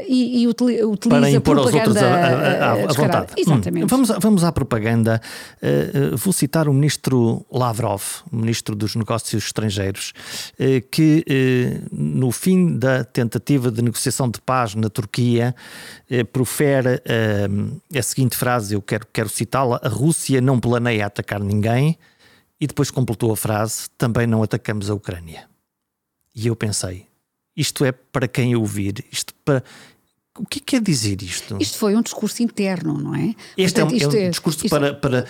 e, 0.08 0.42
e 0.42 0.48
utiliza 0.48 1.10
para 1.10 1.30
impor 1.30 1.58
aos 1.58 1.74
outros 1.74 1.98
a, 1.98 2.08
a, 2.08 2.72
a 2.74 2.94
vontade. 2.94 3.34
Exatamente. 3.38 3.86
Hum. 3.86 3.88
Vamos, 3.88 4.10
vamos 4.20 4.44
à 4.44 4.52
propaganda. 4.52 5.22
vou 6.18 6.34
citar 6.34 6.68
o 6.68 6.74
ministro 6.74 7.46
Lavrov, 7.52 8.02
ministro 8.32 8.76
dos 8.76 8.96
Negócios 8.96 9.46
Estrangeiros, 9.46 10.14
que 10.92 11.24
no 11.92 12.32
fim 12.32 12.78
da 12.78 13.04
tentativa 13.04 13.72
de 13.72 13.82
negociação 13.82 14.30
de 14.30 14.40
paz 14.42 14.76
na 14.76 14.90
Turquia, 14.90 15.56
eh, 16.10 16.24
profere 16.24 17.02
eh, 17.06 17.48
a 17.96 18.02
seguinte 18.02 18.36
frase, 18.36 18.74
eu 18.74 18.82
quero, 18.82 19.08
quero 19.12 19.30
citá-la: 19.30 19.80
a 19.84 19.88
Rússia 19.88 20.42
não 20.42 20.60
planeia 20.60 21.06
atacar 21.06 21.40
ninguém, 21.40 21.98
e 22.60 22.68
depois 22.68 22.92
completou 22.92 23.32
a 23.32 23.38
frase: 23.38 23.90
também 23.98 24.28
não 24.28 24.44
atacamos 24.44 24.90
a 24.90 24.94
Ucrânia. 24.94 25.50
E 26.34 26.48
eu 26.48 26.56
pensei, 26.56 27.08
isto 27.56 27.84
é 27.84 27.92
para 27.92 28.28
quem 28.28 28.56
ouvir, 28.56 29.04
isto 29.12 29.34
para, 29.44 29.64
o 30.38 30.46
que 30.46 30.60
quer 30.60 30.82
dizer 30.82 31.22
isto? 31.22 31.58
Isto 31.60 31.78
foi 31.78 31.96
um 31.96 32.02
discurso 32.02 32.44
interno, 32.44 32.94
não 32.98 33.16
é? 33.16 33.34
Este 33.58 33.82
Portanto, 33.82 34.02
é, 34.02 34.08
um, 34.08 34.12
é 34.12 34.28
um 34.28 34.30
discurso 34.30 34.66
isto, 34.66 34.70
para, 34.70 34.94
para, 34.94 35.26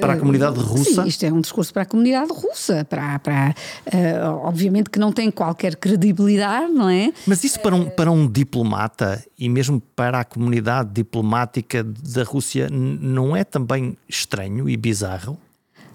para 0.00 0.12
a 0.12 0.16
eh, 0.16 0.18
comunidade 0.18 0.58
russa? 0.58 1.02
Sim, 1.02 1.08
isto 1.08 1.24
é 1.24 1.32
um 1.32 1.40
discurso 1.40 1.72
para 1.72 1.82
a 1.82 1.86
comunidade 1.86 2.32
russa, 2.32 2.84
para, 2.84 3.18
para 3.18 3.54
uh, 3.86 4.46
obviamente 4.46 4.90
que 4.90 4.98
não 4.98 5.12
tem 5.12 5.30
qualquer 5.30 5.76
credibilidade, 5.76 6.72
não 6.72 6.88
é? 6.88 7.12
Mas 7.26 7.44
isso 7.44 7.60
para 7.60 7.74
um, 7.74 7.88
para 7.88 8.10
um 8.10 8.26
diplomata 8.26 9.24
e 9.38 9.48
mesmo 9.48 9.80
para 9.94 10.20
a 10.20 10.24
comunidade 10.24 10.90
diplomática 10.92 11.84
da 11.84 12.22
Rússia 12.22 12.68
não 12.70 13.36
é 13.36 13.44
também 13.44 13.96
estranho 14.08 14.68
e 14.68 14.76
bizarro? 14.76 15.38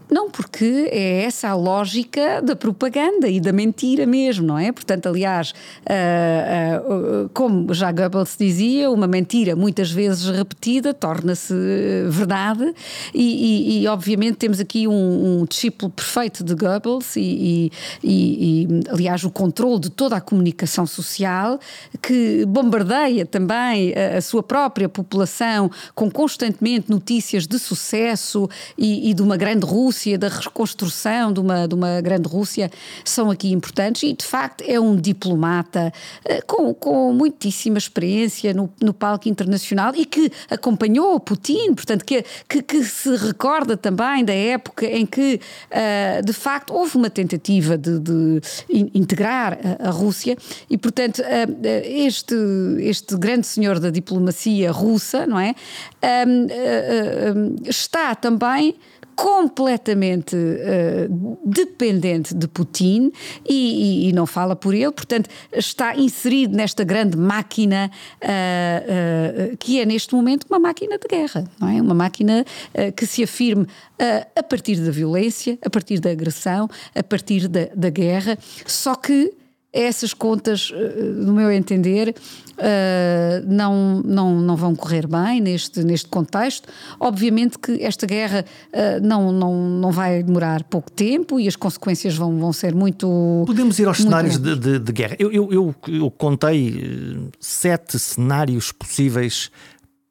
Não, 0.09 0.29
porque 0.29 0.89
é 0.91 1.23
essa 1.23 1.49
a 1.49 1.55
lógica 1.55 2.41
da 2.41 2.55
propaganda 2.55 3.27
e 3.27 3.39
da 3.39 3.51
mentira 3.51 4.05
mesmo, 4.05 4.45
não 4.45 4.57
é? 4.57 4.71
Portanto, 4.71 5.07
aliás, 5.07 5.51
uh, 5.51 7.25
uh, 7.25 7.29
como 7.33 7.73
já 7.73 7.91
Goebbels 7.91 8.35
dizia, 8.37 8.91
uma 8.91 9.07
mentira 9.07 9.55
muitas 9.55 9.91
vezes 9.91 10.25
repetida 10.29 10.93
torna-se 10.93 11.53
verdade 12.09 12.73
e, 13.13 13.79
e, 13.79 13.83
e, 13.83 13.87
obviamente 13.87 14.35
temos 14.35 14.59
aqui 14.59 14.87
um, 14.87 15.41
um 15.41 15.45
discípulo 15.45 15.91
perfeito 15.91 16.43
de 16.43 16.53
Goebbels 16.53 17.15
e, 17.15 17.71
e, 18.03 18.67
aliás, 18.89 19.23
o 19.23 19.31
controle 19.31 19.79
de 19.79 19.89
toda 19.89 20.17
a 20.17 20.21
comunicação 20.21 20.85
social 20.85 21.59
que 22.01 22.45
bombardeia 22.45 23.25
também 23.25 23.93
a, 23.93 24.17
a 24.17 24.21
sua 24.21 24.43
própria 24.43 24.89
população 24.89 25.71
com 25.95 26.11
constantemente 26.11 26.89
notícias 26.89 27.47
de 27.47 27.57
sucesso 27.57 28.49
e 28.77 29.13
de 29.13 29.21
uma 29.21 29.37
grande 29.37 29.65
Rússia 29.65 29.92
Rússia, 29.93 30.17
da 30.17 30.27
reconstrução 30.27 31.31
de 31.31 31.39
uma, 31.39 31.67
de 31.67 31.75
uma 31.75 32.01
grande 32.01 32.27
Rússia, 32.27 32.71
são 33.05 33.29
aqui 33.29 33.51
importantes 33.51 34.01
e, 34.01 34.13
de 34.13 34.25
facto, 34.25 34.63
é 34.67 34.79
um 34.79 34.95
diplomata 34.95 35.93
eh, 36.25 36.41
com, 36.41 36.73
com 36.73 37.13
muitíssima 37.13 37.77
experiência 37.77 38.55
no, 38.55 38.73
no 38.81 38.91
palco 38.91 39.29
internacional 39.29 39.93
e 39.95 40.03
que 40.03 40.31
acompanhou 40.49 41.19
Putin, 41.19 41.75
portanto, 41.75 42.03
que, 42.03 42.25
que, 42.49 42.63
que 42.63 42.83
se 42.83 43.15
recorda 43.15 43.77
também 43.77 44.25
da 44.25 44.33
época 44.33 44.87
em 44.87 45.05
que, 45.05 45.39
uh, 45.69 46.25
de 46.25 46.33
facto, 46.33 46.73
houve 46.73 46.97
uma 46.97 47.09
tentativa 47.09 47.77
de, 47.77 47.99
de 47.99 48.41
integrar 48.95 49.59
a, 49.79 49.91
Rússia 49.91 50.35
e, 50.67 50.75
portanto, 50.75 51.19
uh, 51.19 51.67
este, 51.83 52.35
este 52.79 53.15
grande 53.15 53.45
senhor 53.45 53.79
da 53.79 53.91
diplomacia 53.91 54.71
russa, 54.71 55.27
não 55.27 55.39
é? 55.39 55.53
Está 57.69 58.15
também 58.15 58.75
completamente 59.15 60.35
uh, 60.35 61.39
dependente 61.45 62.33
de 62.33 62.47
Putin 62.47 63.11
e, 63.47 64.05
e, 64.05 64.09
e, 64.09 64.13
não 64.13 64.25
fala 64.25 64.55
por 64.55 64.73
ele, 64.73 64.91
portanto, 64.91 65.29
está 65.51 65.95
inserido 65.95 66.55
nesta 66.55 66.83
grande 66.83 67.17
máquina 67.17 67.89
uh, 68.21 69.53
uh, 69.53 69.57
que 69.57 69.79
é 69.79 69.85
neste 69.85 70.13
momento 70.13 70.45
uma 70.49 70.59
máquina 70.59 70.97
de 70.97 71.07
guerra, 71.07 71.43
não 71.59 71.69
é? 71.69 71.81
Uma 71.81 71.93
máquina 71.93 72.45
que 72.95 73.05
se 73.05 73.23
afirme 73.23 73.67
a 74.35 74.43
partir 74.43 74.75
da 74.77 74.91
violência, 74.91 75.57
a 75.63 75.69
partir 75.69 75.99
da 75.99 76.11
agressão, 76.11 76.69
a 76.95 77.03
partir 77.03 77.47
da, 77.47 77.67
da 77.75 77.89
guerra, 77.89 78.37
só 78.65 78.95
que 78.95 79.33
essas 79.73 80.13
contas, 80.13 80.71
no 81.17 81.33
meu 81.33 81.51
entender, 81.51 82.15
uh, 82.57 83.45
não, 83.47 84.01
não, 84.01 84.39
não 84.39 84.55
vão 84.55 84.75
correr 84.75 85.07
bem 85.07 85.41
neste, 85.41 85.83
neste 85.83 86.07
contexto. 86.07 86.67
Obviamente 86.99 87.57
que 87.57 87.83
esta 87.83 88.05
guerra 88.05 88.45
uh, 88.69 89.05
não, 89.05 89.31
não, 89.31 89.69
não 89.69 89.91
vai 89.91 90.23
demorar 90.23 90.63
pouco 90.63 90.91
tempo 90.91 91.39
e 91.39 91.47
as 91.47 91.55
consequências 91.55 92.15
vão, 92.15 92.37
vão 92.37 92.53
ser 92.53 92.73
muito. 92.73 93.43
Podemos 93.45 93.79
ir 93.79 93.87
aos 93.87 93.97
cenários 93.97 94.37
de, 94.37 94.55
de, 94.55 94.79
de, 94.79 94.91
guerra. 94.91 95.15
Eu, 95.19 95.31
eu, 95.31 95.51
eu, 95.51 95.75
eu 95.87 96.11
contei 96.11 96.67
eh, 96.67 97.31
sete 97.39 97.97
cenários 97.97 98.71
possíveis 98.71 99.49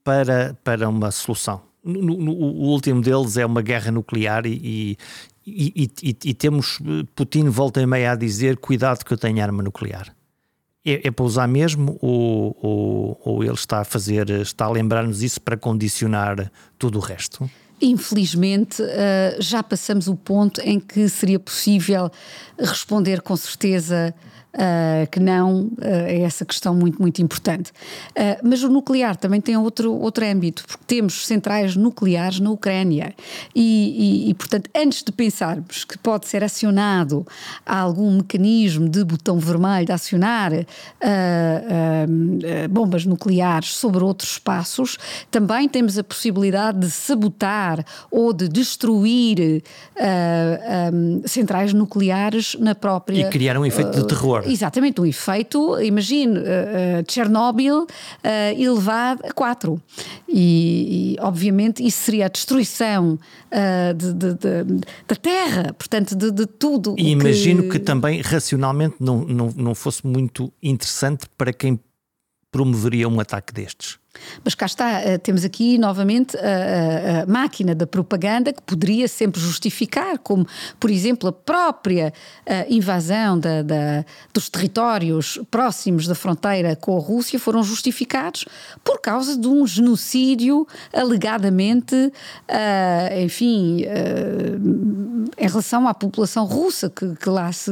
para, 0.05 0.57
para 0.65 0.89
uma 0.89 1.11
solução. 1.11 1.61
No, 1.85 2.01
no, 2.01 2.33
o 2.33 2.69
último 2.69 3.01
deles 3.01 3.37
é 3.37 3.45
uma 3.45 3.61
guerra 3.61 3.91
nuclear 3.91 4.47
e, 4.47 4.97
e, 5.47 5.91
e, 6.03 6.17
e, 6.25 6.35
temos 6.35 6.79
Putin 7.15 7.49
volta 7.49 7.81
e 7.81 7.87
meia 7.87 8.13
a 8.13 8.15
dizer 8.15 8.57
cuidado 8.57 9.05
que 9.05 9.13
eu 9.13 9.19
tenho 9.19 9.43
arma 9.43 9.63
nuclear 9.63 10.15
é, 10.85 11.09
é 11.09 11.11
para 11.11 11.25
usar 11.25 11.47
mesmo 11.47 11.99
ou, 12.01 12.57
ou, 12.61 13.21
ou 13.25 13.45
ele 13.45 13.55
está 13.55 13.81
a 13.81 13.85
fazer, 13.85 14.29
está 14.31 14.67
a 14.67 14.71
lembrar-nos 14.71 15.23
isso 15.23 15.41
para 15.41 15.57
condicionar 15.57 16.51
tudo 16.79 16.99
o 16.99 17.01
resto? 17.01 17.49
Infelizmente, 17.81 18.81
eh, 18.81 19.37
já 19.41 19.63
passamos 19.63 20.07
o 20.07 20.15
ponto 20.15 20.61
em 20.61 20.79
que 20.79 21.09
seria 21.09 21.41
possível 21.41 22.11
responder 22.57 23.21
com 23.23 23.37
certeza 23.37 24.15
uh, 24.55 25.09
que 25.11 25.21
não 25.21 25.65
uh, 25.65 25.71
é 25.81 26.21
essa 26.21 26.45
questão 26.45 26.75
muito, 26.75 27.01
muito 27.01 27.23
importante. 27.23 27.71
Uh, 28.11 28.39
mas 28.43 28.63
o 28.63 28.69
nuclear 28.69 29.17
também 29.17 29.41
tem 29.41 29.57
outro, 29.57 29.93
outro 29.93 30.25
âmbito, 30.25 30.65
porque 30.67 30.85
temos 30.87 31.27
centrais 31.27 31.77
nucleares 31.77 32.41
na 32.41 32.51
Ucrânia 32.51 33.15
e, 33.55 34.27
e, 34.27 34.31
e, 34.31 34.35
portanto, 34.35 34.71
antes 34.75 35.03
de 35.03 35.13
pensarmos 35.13 35.85
que 35.85 35.99
pode 35.99 36.27
ser 36.27 36.45
acionado 36.45 37.27
algum 37.65 38.17
mecanismo 38.17 38.89
de 38.89 39.05
botão 39.05 39.39
vermelho 39.39 39.87
de 39.87 39.93
acionar 39.93 40.53
bombas 42.71 43.05
nucleares 43.05 43.75
sobre 43.75 44.03
outros 44.03 44.33
espaços, 44.33 44.99
também 45.31 45.69
temos 45.69 45.99
a 45.99 46.05
possibilidade 46.05 46.79
de 46.79 46.91
sabotar 46.91 47.85
ou 48.11 48.33
de 48.33 48.49
destruir 48.49 49.63
um, 50.93 51.23
centrais 51.27 51.73
nucleares 51.73 52.57
na 52.59 52.75
própria. 52.75 53.27
E 53.27 53.31
criar 53.31 53.57
um 53.57 53.65
efeito 53.65 54.01
de 54.01 54.07
terror. 54.07 54.42
Exatamente, 54.47 55.01
um 55.01 55.07
efeito, 55.07 55.81
imagine, 55.81 56.39
uh, 56.39 56.43
uh, 56.43 57.05
Chernobyl 57.09 57.83
uh, 57.83 57.87
elevado 58.57 59.23
a 59.25 59.33
4. 59.33 59.81
E, 60.29 61.15
e, 61.15 61.21
obviamente, 61.21 61.85
isso 61.85 62.05
seria 62.05 62.27
a 62.27 62.29
destruição 62.29 63.19
de, 63.95 64.13
de, 64.15 64.35
de, 64.35 64.81
da 65.07 65.15
Terra, 65.15 65.75
portanto, 65.75 66.17
de, 66.17 66.47
tudo. 66.47 66.95
E 66.99 67.11
imagino 67.11 67.65
que... 67.65 67.71
que 67.71 67.79
também, 67.79 68.21
racionalmente, 68.23 68.97
não, 68.99 69.25
não, 69.27 69.53
não 69.55 69.75
fosse 69.75 70.07
muito 70.07 70.51
interessante 70.63 71.27
para 71.37 71.53
quem 71.53 71.79
promoveria 72.51 73.09
um 73.09 73.21
ataque 73.21 73.53
destes. 73.53 73.99
Mas 74.45 74.55
cá 74.55 74.67
está, 74.67 75.01
eh, 75.01 75.19
temos 75.19 75.45
aqui 75.45 75.79
novamente 75.79 76.37
a, 76.37 76.41
a, 76.41 77.23
a, 77.23 77.27
máquina 77.27 77.75
da 77.75 77.87
propaganda 77.87 78.53
que 78.53 78.63
poderia 78.63 79.09
sempre 79.09 79.41
justificar, 79.41 80.19
como, 80.19 80.47
por 80.79 80.91
exemplo, 80.91 81.29
a 81.29 81.33
própria 81.33 82.13
eh, 82.45 82.67
invasão 82.69 83.39
da, 83.39 83.63
da, 83.63 84.05
dos 84.33 84.49
territórios 84.49 85.41
próximos 85.51 86.07
da 86.07 86.15
fronteira 86.15 86.77
com 86.77 86.97
a 86.97 87.01
Rússia 87.01 87.39
foram 87.39 87.63
justificados 87.63 88.45
por 88.85 89.01
causa 89.01 89.37
de 89.37 89.49
um 89.49 89.67
genocídio 89.67 90.67
alegadamente, 90.93 92.13
enfim, 93.25 93.85
em 95.39 95.49
relação 95.49 95.89
à 95.89 95.95
população 95.95 96.45
russa 96.45 96.91
que, 96.91 97.15
que, 97.17 97.29
lá 97.29 97.53
se, 97.53 97.71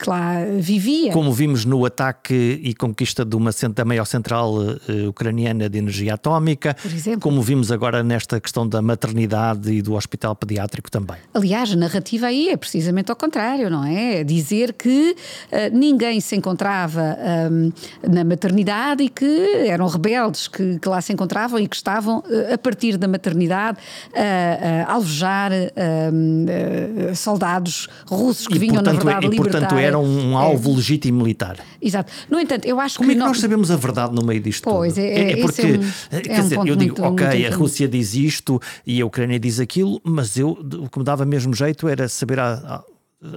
que 0.00 0.08
lá 0.08 0.44
vivia. 0.58 1.12
Como 1.12 1.32
vimos 1.32 1.64
no 1.64 1.84
ataque 1.84 2.60
e 2.62 2.74
conquista 2.74 3.24
de 3.24 3.36
uma 3.36 3.50
da 3.74 3.84
maior 3.84 4.04
central 4.04 4.54
uh, 4.54 5.08
ucraniana 5.08 5.68
de 5.68 5.79
energia 5.80 6.14
atómica, 6.14 6.76
como 7.20 7.42
vimos 7.42 7.72
agora 7.72 8.02
nesta 8.02 8.40
questão 8.40 8.66
da 8.66 8.80
maternidade 8.80 9.72
e 9.72 9.82
do 9.82 9.94
hospital 9.94 10.34
pediátrico 10.36 10.90
também. 10.90 11.16
Aliás, 11.34 11.72
a 11.72 11.76
narrativa 11.76 12.26
aí 12.26 12.48
é 12.48 12.56
precisamente 12.56 13.10
ao 13.10 13.16
contrário, 13.16 13.68
não 13.70 13.84
é? 13.84 14.22
Dizer 14.24 14.72
que 14.72 15.16
uh, 15.50 15.76
ninguém 15.76 16.20
se 16.20 16.36
encontrava 16.36 17.16
um, 17.50 17.72
na 18.08 18.24
maternidade 18.24 19.02
e 19.02 19.08
que 19.08 19.66
eram 19.66 19.86
rebeldes 19.86 20.48
que, 20.48 20.78
que, 20.78 20.88
lá 20.88 21.00
se 21.00 21.12
encontravam 21.12 21.58
e 21.58 21.66
que 21.66 21.76
estavam, 21.76 22.18
uh, 22.18 22.54
a 22.54 22.58
partir 22.58 22.96
da 22.96 23.08
maternidade, 23.08 23.78
uh, 24.12 24.86
a 24.86 24.92
alvejar 24.92 25.52
uh, 25.52 27.14
soldados 27.14 27.88
russos 28.06 28.46
que 28.46 28.56
e, 28.56 28.58
vinham 28.58 28.76
portanto, 28.76 29.04
na 29.04 29.12
verdade 29.12 29.34
E 29.34 29.36
portanto 29.36 29.74
era 29.76 29.98
um 29.98 30.36
alvo 30.36 30.70
é. 30.70 30.76
legítimo 30.76 31.22
militar. 31.22 31.56
Exato. 31.80 32.12
No 32.28 32.38
entanto, 32.38 32.66
eu 32.66 32.78
acho 32.80 32.98
Como 32.98 33.08
que. 33.08 33.14
Como 33.14 33.22
é 33.22 33.26
que 33.26 33.32
nós 33.32 33.40
sabemos 33.40 33.70
a 33.70 33.76
verdade 33.76 34.14
no 34.14 34.22
meio 34.22 34.40
disto 34.40 34.64
pois, 34.64 34.94
tudo? 34.94 35.04
É, 35.04 35.08
é, 35.08 35.32
é 35.32 35.36
porque, 35.42 35.62
é 35.74 36.16
um, 36.16 36.20
quer 36.20 36.30
é 36.30 36.40
um 36.40 36.42
dizer, 36.42 36.56
eu 36.58 36.76
digo, 36.76 37.00
muito, 37.00 37.02
ok, 37.02 37.26
muito 37.26 37.52
a 37.52 37.56
Rússia 37.56 37.88
diz 37.88 38.14
isto 38.14 38.60
e 38.86 39.00
a 39.00 39.06
Ucrânia 39.06 39.38
diz 39.38 39.60
aquilo, 39.60 40.00
mas 40.04 40.36
eu, 40.36 40.50
o 40.50 40.88
que 40.88 40.98
me 40.98 41.04
dava 41.04 41.24
mesmo 41.24 41.54
jeito 41.54 41.88
era 41.88 42.08
saber 42.08 42.40
a, 42.40 42.52
a 42.54 42.84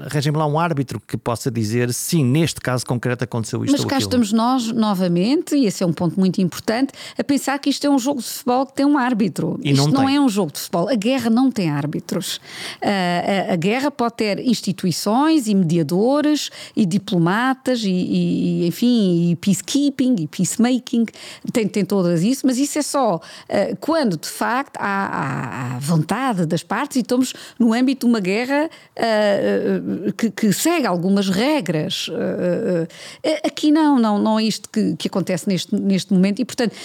arranjem 0.05 0.31
lá 0.31 0.47
um 0.47 0.57
árbitro 0.57 0.99
que 1.05 1.17
possa 1.17 1.51
dizer 1.51 1.93
sim, 1.93 2.23
neste 2.23 2.61
caso 2.61 2.85
concreto 2.85 3.25
aconteceu 3.25 3.65
isto 3.65 3.73
Mas 3.73 3.83
cá 3.83 3.97
estamos 3.97 4.31
nós, 4.31 4.71
novamente, 4.71 5.55
e 5.55 5.65
esse 5.65 5.83
é 5.83 5.85
um 5.85 5.91
ponto 5.91 6.17
muito 6.17 6.39
importante, 6.39 6.93
a 7.17 7.23
pensar 7.23 7.59
que 7.59 7.69
isto 7.69 7.85
é 7.85 7.89
um 7.89 7.99
jogo 7.99 8.21
de 8.21 8.27
futebol 8.27 8.65
que 8.65 8.73
tem 8.73 8.85
um 8.85 8.97
árbitro. 8.97 9.59
E 9.61 9.71
isto 9.71 9.91
não, 9.91 10.03
não 10.03 10.09
é 10.09 10.19
um 10.19 10.29
jogo 10.29 10.53
de 10.53 10.59
futebol. 10.59 10.87
A 10.87 10.95
guerra 10.95 11.29
não 11.29 11.51
tem 11.51 11.69
árbitros. 11.69 12.37
Uh, 12.81 13.49
a, 13.49 13.53
a, 13.53 13.55
guerra 13.57 13.91
pode 13.91 14.15
ter 14.15 14.39
instituições 14.39 15.47
e 15.47 15.55
mediadores 15.55 16.49
e 16.75 16.85
diplomatas 16.85 17.83
e, 17.83 17.89
e 17.89 18.67
enfim, 18.67 19.31
e 19.31 19.35
peacekeeping 19.35 20.15
e 20.19 20.27
peacemaking, 20.27 21.05
tem, 21.51 21.67
tem 21.67 21.83
todas 21.83 22.23
isso, 22.23 22.47
mas 22.47 22.57
isso 22.57 22.79
é 22.79 22.81
só 22.81 23.15
uh, 23.15 23.77
quando 23.81 24.15
de 24.15 24.29
facto 24.29 24.77
há, 24.77 25.75
há, 25.75 25.79
vontade 25.79 26.45
das 26.45 26.63
partes 26.63 26.97
e 26.97 26.99
estamos 27.01 27.33
no 27.59 27.73
âmbito 27.73 28.05
de 28.05 28.11
uma 28.11 28.21
guerra. 28.21 28.69
Uh, 28.97 29.72
que, 30.17 30.31
que, 30.31 30.53
segue 30.53 30.85
algumas 30.85 31.29
regras. 31.29 32.07
Uh, 32.07 32.83
uh, 32.83 33.37
aqui 33.45 33.71
não, 33.71 33.99
não, 33.99 34.19
não 34.19 34.39
é 34.39 34.43
isto 34.43 34.69
que, 34.69 34.95
que 34.95 35.07
acontece 35.07 35.47
neste, 35.47 35.75
neste 35.75 36.13
momento 36.13 36.41
e, 36.41 36.45
portanto, 36.45 36.75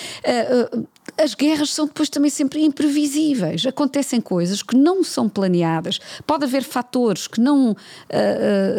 as 1.18 1.34
guerras 1.34 1.70
são 1.70 1.86
depois 1.86 2.08
também 2.08 2.30
sempre 2.30 2.64
imprevisíveis. 2.64 3.66
Acontecem 3.66 4.20
coisas 4.20 4.62
que 4.62 4.76
não 4.76 5.02
são 5.02 5.28
planeadas. 5.28 5.98
Pode 6.26 6.44
haver 6.44 6.62
fatores 6.62 7.26
que 7.26 7.40
não 7.40 7.76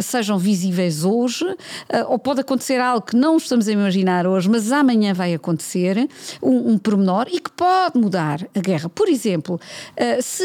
sejam 0.02 0.38
visíveis 0.38 1.04
hoje, 1.04 1.46
ou 2.08 2.18
pode 2.18 2.42
acontecer 2.42 2.80
algo 2.80 3.06
que 3.06 3.16
não 3.16 3.38
estamos 3.38 3.68
a 3.68 3.72
imaginar 3.72 4.26
hoje, 4.26 4.50
mas 4.50 4.72
amanhã 4.72 5.14
vai 5.14 5.34
acontecer, 5.34 6.10
um, 6.42 6.72
um 6.72 6.78
pormenor, 6.78 7.28
e 7.32 7.40
que 7.40 7.52
pode 7.52 7.98
mudar 7.98 8.48
a 8.56 8.60
guerra. 8.60 8.90
Por 8.90 9.08
exemplo, 9.08 9.60
se 10.22 10.44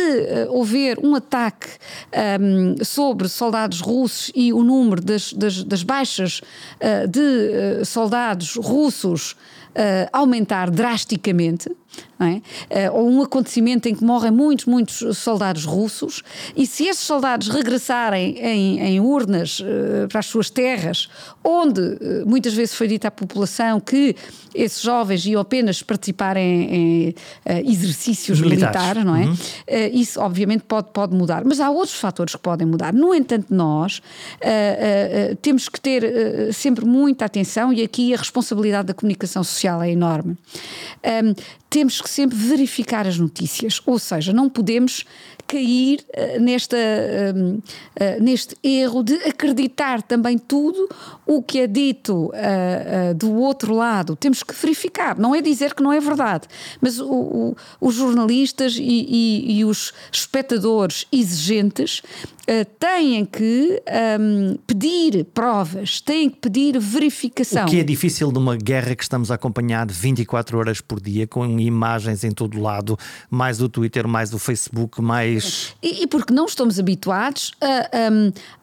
houver 0.48 0.98
um 0.98 1.14
ataque 1.14 1.68
um, 2.40 2.84
sobre 2.84 3.28
soldados 3.28 3.80
russos 3.80 4.30
e 4.34 4.52
o 4.52 4.62
número 4.62 5.00
das, 5.00 5.32
das, 5.32 5.62
das 5.64 5.82
baixas 5.82 6.40
uh, 6.40 7.08
de 7.08 7.20
uh, 7.20 7.84
soldados 7.84 8.56
russos 8.56 9.32
uh, 9.32 10.08
aumentar 10.12 10.70
drasticamente, 10.70 11.70
é? 12.20 12.88
uh, 12.88 12.96
ou 12.96 13.10
um 13.10 13.22
acontecimento 13.22 13.88
em 13.88 13.94
que 13.94 14.04
morrem 14.04 14.30
muitos, 14.30 14.66
muitos 14.66 15.16
soldados 15.18 15.64
russos, 15.64 16.22
e 16.56 16.66
se 16.66 16.86
esses 16.86 17.02
soldados 17.02 17.48
regressarem 17.48 18.38
em, 18.38 18.80
em 18.80 19.00
urnas 19.00 19.60
uh, 19.60 20.08
para 20.08 20.20
as 20.20 20.26
suas 20.26 20.50
terras, 20.50 21.08
onde 21.42 21.80
uh, 21.80 22.26
muitas 22.26 22.54
vezes 22.54 22.74
foi 22.74 22.88
dito 22.88 23.06
à 23.06 23.10
população 23.10 23.80
que 23.80 24.14
esses 24.54 24.80
jovens 24.80 25.26
iam 25.26 25.40
apenas 25.40 25.82
participar 25.82 26.36
em, 26.36 26.74
em 26.74 27.14
exercícios 27.66 28.40
militares, 28.40 29.02
militares 29.02 29.04
não 29.04 29.16
é? 29.16 29.24
Uhum. 29.24 29.36
isso 29.92 30.20
obviamente 30.20 30.62
pode, 30.62 30.92
pode 30.92 31.12
mudar, 31.12 31.44
mas 31.44 31.58
há 31.58 31.68
outros 31.70 31.98
fatores 31.98 32.36
que 32.36 32.40
podem 32.40 32.64
mudar. 32.64 32.92
No 32.92 33.12
entanto, 33.12 33.52
nós 33.52 34.00
temos 35.42 35.68
que 35.68 35.80
ter 35.80 36.52
sempre 36.52 36.84
muita 36.84 37.24
atenção, 37.24 37.72
e 37.72 37.82
aqui 37.82 38.14
a 38.14 38.16
responsabilidade 38.16 38.86
da 38.86 38.94
comunicação 38.94 39.42
social 39.42 39.82
é 39.82 39.90
enorme. 39.90 40.36
Um, 41.04 41.34
temos 41.74 42.00
que 42.00 42.08
sempre 42.08 42.38
verificar 42.38 43.04
as 43.04 43.18
notícias, 43.18 43.80
ou 43.84 43.98
seja, 43.98 44.32
não 44.32 44.48
podemos 44.48 45.04
cair 45.46 46.04
uh, 46.08 46.40
nesta, 46.40 46.76
uh, 46.76 47.56
uh, 47.56 48.22
neste 48.22 48.56
erro 48.62 49.02
de 49.02 49.14
acreditar 49.14 50.02
também 50.02 50.38
tudo 50.38 50.88
o 51.26 51.42
que 51.42 51.60
é 51.60 51.66
dito 51.66 52.30
do 53.16 53.32
outro 53.34 53.74
lado. 53.74 54.14
Temos 54.14 54.42
que 54.42 54.54
verificar, 54.54 55.18
não 55.18 55.34
é 55.34 55.40
dizer 55.40 55.74
que 55.74 55.82
não 55.82 55.92
é 55.92 56.00
verdade, 56.00 56.46
mas 56.80 57.00
o, 57.00 57.10
o, 57.10 57.56
os 57.80 57.94
jornalistas 57.94 58.76
e, 58.76 58.82
e, 58.82 59.58
e, 59.58 59.64
os 59.64 59.92
espectadores 60.12 61.06
exigentes 61.10 62.02
têm 62.78 63.24
que 63.24 63.82
um, 64.20 64.58
pedir 64.66 65.24
provas, 65.32 66.00
têm 66.00 66.28
que 66.28 66.36
pedir 66.36 66.78
verificação. 66.78 67.64
O 67.64 67.70
que 67.70 67.80
é 67.80 67.84
difícil 67.84 68.30
numa 68.30 68.54
guerra 68.54 68.94
que 68.94 69.02
estamos 69.02 69.30
a 69.30 69.36
acompanhar 69.36 69.86
24 69.90 70.58
horas 70.58 70.80
por 70.80 71.00
dia, 71.00 71.26
com 71.26 71.58
imagens 71.58 72.22
em 72.22 72.30
todo 72.30 72.60
lado, 72.60 72.98
mais 73.30 73.62
o 73.62 73.68
Twitter, 73.68 74.06
mais 74.06 74.34
o 74.34 74.38
Facebook, 74.38 75.00
mais. 75.00 75.33
E, 75.82 76.02
e 76.02 76.06
porque 76.06 76.32
não 76.32 76.46
estamos 76.46 76.78
habituados 76.78 77.52
a, 77.60 77.90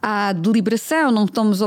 a, 0.01 0.29
à 0.29 0.33
deliberação, 0.33 1.11
não 1.11 1.25
estamos 1.25 1.59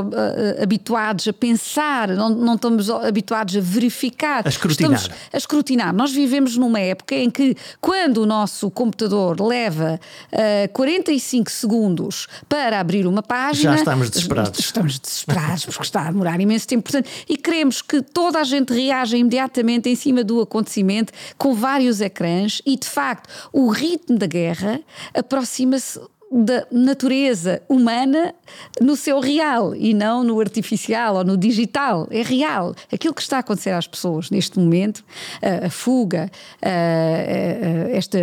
habituados 0.61 1.27
a 1.27 1.33
pensar, 1.33 2.09
não, 2.09 2.29
não 2.29 2.55
estamos 2.55 2.89
habituados 2.89 3.55
a 3.55 3.61
verificar. 3.61 4.45
A 4.45 4.49
escrutinar. 4.49 4.93
Estamos 4.93 5.19
a 5.33 5.37
escrutinar. 5.37 5.93
Nós 5.93 6.11
vivemos 6.11 6.57
numa 6.57 6.79
época 6.79 7.15
em 7.15 7.29
que, 7.29 7.55
quando 7.79 8.17
o 8.17 8.25
nosso 8.25 8.69
computador 8.71 9.39
leva 9.41 9.99
uh, 10.31 10.73
45 10.73 11.51
segundos 11.51 12.27
para 12.47 12.79
abrir 12.79 13.07
uma 13.07 13.23
página. 13.23 13.73
Já 13.73 13.79
estamos 13.79 14.09
desesperados. 14.09 14.59
Estamos 14.59 14.99
desesperados 14.99 15.65
porque 15.65 15.83
está 15.83 16.07
a 16.07 16.11
demorar 16.11 16.39
imenso 16.39 16.67
tempo. 16.67 16.83
Portanto, 16.83 17.09
e 17.27 17.37
queremos 17.37 17.81
que 17.81 18.01
toda 18.01 18.39
a 18.39 18.43
gente 18.43 18.73
reaja 18.73 19.17
imediatamente 19.17 19.89
em 19.89 19.95
cima 19.95 20.23
do 20.23 20.41
acontecimento 20.41 21.13
com 21.37 21.53
vários 21.53 22.01
ecrãs 22.01 22.61
e, 22.65 22.77
de 22.77 22.87
facto, 22.87 23.29
o 23.51 23.69
ritmo 23.69 24.17
da 24.17 24.27
guerra 24.27 24.81
aproxima-se 25.13 25.99
da 26.35 26.67
natureza 26.69 27.61
humana 27.69 28.35
no 28.81 28.97
seu 28.97 29.21
real 29.21 29.73
e 29.73 29.93
não 29.93 30.21
no 30.21 30.39
artificial 30.41 31.15
ou 31.15 31.23
no 31.23 31.37
digital. 31.37 32.07
É 32.11 32.21
real. 32.21 32.75
Aquilo 32.91 33.13
que 33.13 33.21
está 33.21 33.37
a 33.37 33.39
acontecer 33.39 33.69
às 33.69 33.87
pessoas 33.87 34.29
neste 34.29 34.59
momento, 34.59 35.03
a, 35.41 35.67
a 35.67 35.69
fuga, 35.69 36.29
a, 36.61 36.67
a, 36.67 37.95
esta 37.95 38.17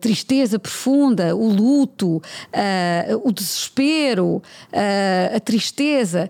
tristeza 0.00 0.58
profunda, 0.58 1.34
o 1.34 1.48
luto, 1.48 2.22
o 3.24 3.32
desespero, 3.32 4.40
a 5.34 5.40
tristeza, 5.40 6.28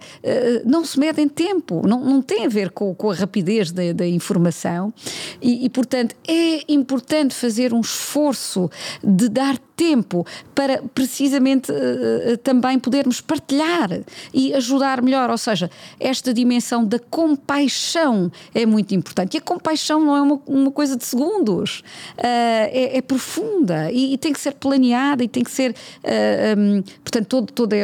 não 0.64 0.84
se 0.84 0.98
mede 0.98 1.20
em 1.20 1.28
tempo, 1.28 1.86
não, 1.86 2.02
não 2.02 2.22
tem 2.22 2.46
a 2.46 2.48
ver 2.48 2.70
com, 2.70 2.94
com 2.94 3.10
a 3.10 3.14
rapidez 3.14 3.70
da, 3.70 3.92
da 3.92 4.06
informação 4.06 4.94
e, 5.42 5.66
e, 5.66 5.68
portanto, 5.68 6.16
é 6.26 6.72
importante 6.72 7.34
fazer 7.34 7.74
um 7.74 7.80
esforço 7.80 8.70
de 9.02 9.28
dar 9.28 9.58
tempo 9.76 10.24
para 10.54 10.82
precisamente 10.94 11.72
uh, 11.72 12.36
também 12.38 12.78
podermos 12.78 13.20
partilhar 13.20 13.90
e 14.32 14.54
ajudar 14.54 15.02
melhor. 15.02 15.30
Ou 15.30 15.38
seja, 15.38 15.70
esta 15.98 16.32
dimensão 16.32 16.84
da 16.84 16.98
compaixão 16.98 18.30
é 18.54 18.64
muito 18.64 18.94
importante. 18.94 19.34
E 19.34 19.38
a 19.38 19.40
compaixão 19.40 20.00
não 20.00 20.16
é 20.16 20.22
uma, 20.22 20.40
uma 20.46 20.70
coisa 20.70 20.96
de 20.96 21.04
segundos, 21.04 21.82
é, 22.16 22.98
é, 22.98 23.02
profunda 23.02 23.90
e, 23.92 24.16
tem 24.18 24.32
que 24.32 24.40
ser 24.40 24.52
planeada 24.54 25.24
e 25.24 25.28
tem 25.28 25.42
que 25.42 25.50
ser. 25.50 25.72
Uh, 26.02 26.58
um, 26.58 26.82
portanto, 27.02 27.26
todo, 27.26 27.52
todo 27.52 27.74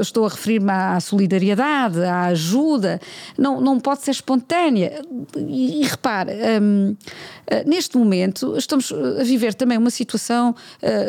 estou 0.00 0.26
a 0.26 0.28
referir-me 0.28 0.70
à 0.70 1.00
solidariedade, 1.00 2.02
à 2.02 2.26
ajuda, 2.26 3.00
não, 3.36 3.60
não 3.60 3.80
pode 3.80 4.02
ser 4.02 4.12
espontânea. 4.12 5.02
E, 5.36 5.82
repare, 5.84 6.32
um, 6.62 6.96
neste 7.66 7.96
momento 7.96 8.56
estamos 8.56 8.92
a 8.92 9.24
viver 9.24 9.54
também 9.54 9.76
uma 9.76 9.90
situação 9.90 10.54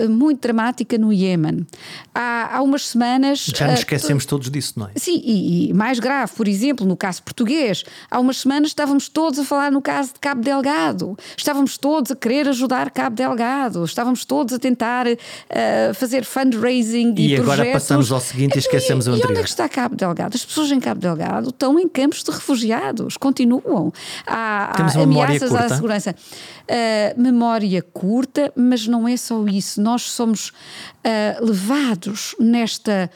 muito 0.09 0.31
muito 0.31 0.41
dramática 0.41 0.97
no 0.97 1.11
Iêmen. 1.11 1.67
Há, 2.15 2.57
há 2.57 2.61
umas 2.61 2.87
semanas. 2.87 3.45
Já 3.53 3.67
nos 3.67 3.79
esquecemos 3.79 4.25
todos 4.25 4.49
disso, 4.49 4.73
não 4.77 4.87
é? 4.87 4.91
Sim, 4.95 5.21
e, 5.23 5.69
e, 5.69 5.73
mais 5.73 5.99
grave, 5.99 6.31
por 6.35 6.47
exemplo, 6.47 6.85
no 6.85 6.95
caso 6.95 7.21
português, 7.21 7.83
há 8.09 8.19
umas 8.19 8.37
semanas 8.37 8.69
estávamos 8.69 9.09
todos 9.09 9.39
a 9.39 9.43
falar 9.43 9.71
no 9.71 9.81
caso 9.81 10.13
de 10.13 10.19
Cabo 10.19 10.41
Delgado, 10.41 11.17
estávamos 11.35 11.77
todos 11.77 12.11
a 12.11 12.15
querer 12.15 12.47
ajudar 12.47 12.91
Cabo 12.91 13.15
Delgado, 13.15 13.83
estávamos 13.83 14.23
todos 14.23 14.53
a 14.53 14.59
tentar 14.59 15.05
uh, 15.07 15.93
fazer 15.95 16.23
fundraising 16.23 17.13
e, 17.17 17.29
e 17.29 17.35
agora 17.35 17.57
projetos. 17.57 17.73
passamos 17.73 18.11
ao 18.11 18.21
seguinte 18.21 18.55
e 18.55 18.59
esquecemos 18.59 19.07
e, 19.07 19.09
o 19.09 19.13
anterior. 19.13 19.29
E 19.29 19.31
onde 19.31 19.39
é 19.39 19.43
que 19.43 19.49
está 19.49 19.67
Cabo 19.67 19.95
Delgado? 19.95 20.35
As 20.35 20.45
pessoas 20.45 20.71
em 20.71 20.79
Cabo 20.79 21.01
Delgado 21.01 21.49
estão 21.49 21.77
em 21.77 21.89
campos 21.89 22.23
de 22.23 22.31
refugiados, 22.31 23.17
continuam. 23.17 23.91
Há, 24.25 24.71
Temos 24.77 24.95
há 24.95 25.01
ameaças 25.01 25.53
à 25.53 25.69
segurança. 25.69 26.15
Uh, 26.31 27.21
memória 27.21 27.81
curta, 27.81 28.51
mas 28.55 28.87
não 28.87 29.07
é 29.07 29.17
só 29.17 29.45
isso. 29.45 29.81
Nós 29.81 30.03
somos 30.03 30.49
uh, 30.49 31.45
levados 31.45 32.35
nesta. 32.39 33.09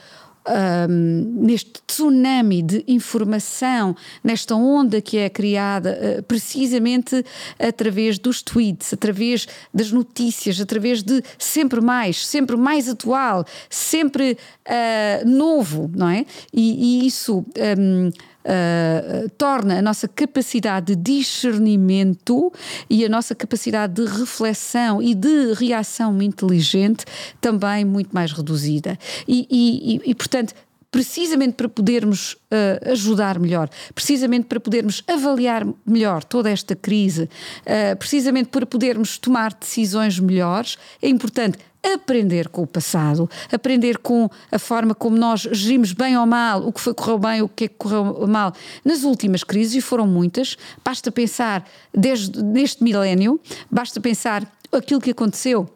Um, 0.48 1.44
neste 1.44 1.82
tsunami 1.88 2.62
de 2.62 2.84
informação, 2.88 3.96
nesta 4.24 4.54
onda 4.54 5.02
que 5.02 5.18
é 5.18 5.28
criada 5.28 5.98
uh, 6.20 6.22
precisamente 6.22 7.26
através 7.58 8.20
dos 8.20 8.44
tweets, 8.44 8.94
através 8.94 9.48
das 9.74 9.92
notícias, 9.92 10.62
através 10.62 11.02
de 11.02 11.24
sempre 11.40 11.82
mais, 11.82 12.28
sempre 12.28 12.56
mais 12.56 12.88
atual, 12.88 13.44
sempre 13.72 14.38
uh, 14.68 15.28
novo, 15.28 15.90
não 15.96 16.10
é? 16.10 16.28
E, 16.54 17.02
e 17.02 17.08
isso. 17.08 17.44
Um, 17.80 18.12
uh, 18.46 19.30
torna 19.38 19.80
a 19.80 19.82
nossa 19.82 20.08
capacidade 20.08 20.96
de 20.96 21.16
discernimento 21.18 22.52
e 22.90 23.04
a 23.04 23.10
nossa 23.10 23.34
capacidade 23.34 23.94
de 23.94 24.06
reflexão 24.06 25.02
e 25.02 25.14
de 25.14 25.54
reação 25.54 26.22
inteligente 26.22 27.06
também 27.42 27.84
muito 27.84 28.12
mais 28.14 28.32
reduzida. 28.32 28.98
E, 29.28 29.48
e, 29.50 30.12
e 30.12 30.16
portanto, 30.16 30.54
precisamente 30.96 31.56
para 31.56 31.68
podermos 31.68 32.34
uh, 32.34 32.92
ajudar 32.92 33.38
melhor, 33.38 33.70
precisamente 33.94 34.46
para 34.46 34.62
podermos 34.62 35.04
avaliar 35.06 35.68
melhor 35.86 36.24
toda 36.24 36.50
esta 36.50 36.74
crise, 36.74 37.24
uh, 37.24 37.98
precisamente 37.98 38.48
para 38.48 38.66
podermos 38.66 39.18
tomar 39.18 39.54
decisões 39.54 40.18
melhores, 40.20 40.78
é 41.02 41.10
importante 41.10 41.58
aprender 41.94 42.50
com 42.50 42.64
o 42.64 42.68
passado, 42.68 43.30
aprender 43.52 43.98
com 43.98 44.30
a 44.52 44.60
forma 44.60 44.96
como 44.96 45.18
nós 45.18 45.42
gerimos 45.52 45.94
bem 45.94 46.18
ou 46.18 46.26
mal, 46.26 46.68
o 46.68 46.74
que 46.74 46.82
foi 46.82 46.94
correu 46.94 47.20
bem, 47.20 47.42
o 47.42 47.50
que 47.50 47.66
é 47.66 47.68
que 47.68 47.76
correu 47.76 48.28
mal 48.28 48.54
nas 48.84 49.04
últimas 49.04 49.44
crises, 49.44 49.76
e 49.76 49.82
foram 49.82 50.08
muitas. 50.08 50.58
Basta 50.84 51.12
pensar 51.12 51.68
desde 51.94 52.44
neste 52.44 52.84
milénio, 52.84 53.40
basta 53.70 54.00
pensar 54.00 54.50
aquilo 54.72 55.00
que 55.00 55.12
aconteceu 55.12 55.75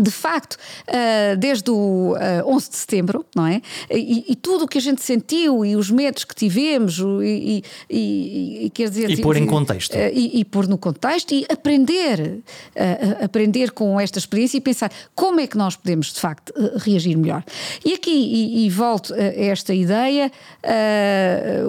de 0.00 0.10
facto, 0.10 0.54
uh, 0.54 1.36
desde 1.36 1.70
o 1.70 2.12
uh, 2.12 2.16
eh, 2.16 2.44
11 2.46 2.70
de 2.70 2.76
setembro, 2.76 3.26
não 3.36 3.46
é? 3.46 3.60
E, 3.90 4.32
e, 4.32 4.36
tudo 4.36 4.64
o 4.64 4.68
que 4.68 4.78
a 4.78 4.80
gente 4.80 5.02
sentiu 5.02 5.66
e 5.66 5.76
os 5.76 5.90
medos 5.90 6.24
que 6.24 6.34
tivemos 6.34 6.98
e, 6.98 7.62
e, 7.90 8.66
e 8.66 8.70
quer 8.70 8.88
dizer... 8.88 9.10
E 9.10 9.20
pôr 9.20 9.36
em 9.36 9.44
contexto. 9.44 9.94
Uh, 9.94 10.10
e, 10.14 10.44
pôr 10.46 10.66
no 10.66 10.78
contexto 10.78 11.34
e 11.34 11.44
aprender, 11.48 12.40
aprender 13.22 13.72
com 13.72 14.00
esta 14.00 14.18
experiência 14.18 14.56
e 14.56 14.60
pensar 14.60 14.90
como 15.14 15.40
é 15.40 15.46
que 15.46 15.56
nós 15.58 15.76
podemos, 15.76 16.12
de 16.12 16.20
facto, 16.20 16.52
reagir 16.78 17.16
melhor. 17.16 17.44
E 17.84 17.92
aqui, 17.92 18.64
e, 18.64 18.70
volto 18.70 19.12
a 19.14 19.18
esta 19.18 19.74
ideia, 19.74 20.32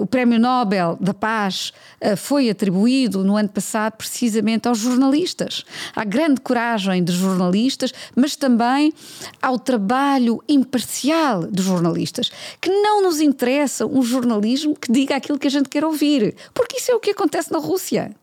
o 0.00 0.06
Prémio 0.06 0.38
Nobel 0.38 0.96
da 1.00 1.12
Paz 1.12 1.72
foi 2.16 2.50
atribuído 2.50 3.24
no 3.24 3.36
ano 3.36 3.48
passado 3.48 3.94
precisamente 3.94 4.68
aos 4.68 4.78
jornalistas. 4.78 5.64
À 5.94 6.04
grande 6.04 6.40
coragem 6.40 7.02
de 7.02 7.12
jornalistas 7.12 7.92
mas 8.16 8.36
também 8.36 8.92
ao 9.40 9.58
trabalho 9.58 10.42
imparcial 10.48 11.46
dos 11.46 11.64
jornalistas, 11.64 12.30
que 12.60 12.70
não 12.70 13.02
nos 13.02 13.20
interessa 13.20 13.86
um 13.86 14.02
jornalismo 14.02 14.76
que 14.76 14.90
diga 14.90 15.16
aquilo 15.16 15.38
que 15.38 15.46
a 15.46 15.50
gente 15.50 15.68
quer 15.68 15.84
ouvir, 15.84 16.34
porque 16.52 16.78
isso 16.78 16.90
é 16.90 16.94
o 16.94 17.00
que 17.00 17.10
acontece 17.10 17.52
na 17.52 17.58
Rússia. 17.58 18.14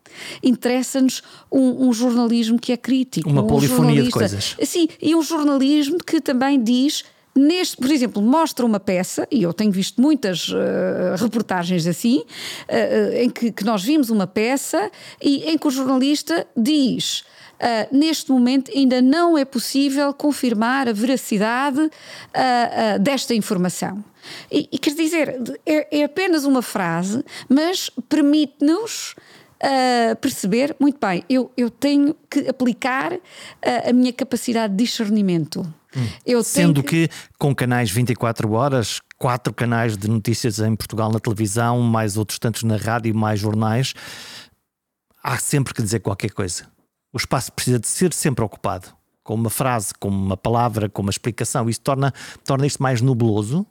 Interessa-nos 0.42 1.22
um, 1.50 1.88
um, 1.88 1.92
jornalismo 1.92 2.58
que 2.58 2.72
é 2.72 2.76
crítico. 2.76 3.30
Uma 3.30 3.42
um 3.42 3.46
polifonia 3.46 4.02
de 4.02 4.10
coisas. 4.10 4.56
Sim, 4.62 4.86
e 5.00 5.14
um 5.14 5.22
jornalismo 5.22 5.98
que 5.98 6.20
também 6.20 6.62
diz 6.62 7.04
Neste, 7.34 7.78
por 7.78 7.90
exemplo, 7.90 8.20
mostra 8.20 8.66
uma 8.66 8.78
peça, 8.78 9.26
e 9.30 9.42
eu 9.42 9.52
tenho 9.54 9.72
visto 9.72 10.00
muitas 10.00 10.48
uh, 10.48 11.16
reportagens 11.16 11.86
assim, 11.86 12.18
uh, 12.18 13.16
em 13.16 13.30
que, 13.30 13.50
que, 13.50 13.64
nós 13.64 13.82
vimos 13.82 14.10
uma 14.10 14.26
peça 14.26 14.90
e 15.20 15.50
em 15.50 15.56
que 15.56 15.66
o 15.66 15.70
jornalista 15.70 16.46
diz 16.56 17.24
Uh, 17.62 17.96
neste 17.96 18.32
momento 18.32 18.72
ainda 18.74 19.00
não 19.00 19.38
é 19.38 19.44
possível 19.44 20.12
confirmar 20.12 20.88
a 20.88 20.92
veracidade 20.92 21.78
uh, 21.78 21.86
uh, 21.86 22.98
desta 22.98 23.36
informação. 23.36 24.04
E, 24.50 24.68
e 24.72 24.78
quer 24.78 24.94
dizer, 24.94 25.40
é, 25.64 26.00
é, 26.00 26.02
apenas 26.02 26.44
uma 26.44 26.60
frase, 26.60 27.24
mas 27.48 27.88
permite-nos 28.08 29.14
perceber, 30.20 30.74
muito 30.80 30.98
bem, 31.00 31.22
eu, 31.30 31.52
eu 31.56 31.70
tenho 31.70 32.16
que 32.28 32.48
aplicar 32.48 33.12
a 33.88 33.92
minha 33.92 34.12
capacidade 34.12 34.74
de 34.74 34.82
discernimento. 34.82 35.64
Hum. 35.96 36.42
Sendo 36.42 36.82
que... 36.82 37.08
que 37.08 37.14
com 37.38 37.54
canais 37.54 37.90
24 37.90 38.50
horas, 38.52 39.00
quatro 39.18 39.52
canais 39.52 39.96
de 39.96 40.08
notícias 40.08 40.58
em 40.58 40.74
Portugal 40.74 41.10
na 41.12 41.20
televisão, 41.20 41.80
mais 41.80 42.16
outros 42.16 42.38
tantos 42.38 42.62
na 42.62 42.76
rádio, 42.76 43.14
mais 43.14 43.38
jornais, 43.38 43.94
há 45.22 45.38
sempre 45.38 45.74
que 45.74 45.82
dizer 45.82 46.00
qualquer 46.00 46.30
coisa. 46.32 46.66
O 47.12 47.16
espaço 47.16 47.52
precisa 47.52 47.78
de 47.78 47.86
ser 47.86 48.12
sempre 48.12 48.44
ocupado. 48.44 48.88
Com 49.22 49.34
uma 49.34 49.50
frase, 49.50 49.92
com 50.00 50.08
uma 50.08 50.36
palavra, 50.36 50.88
com 50.88 51.02
uma 51.02 51.10
explicação. 51.10 51.68
Isso 51.68 51.80
torna, 51.80 52.12
torna 52.44 52.66
isto 52.66 52.82
mais 52.82 53.00
nubloso 53.00 53.64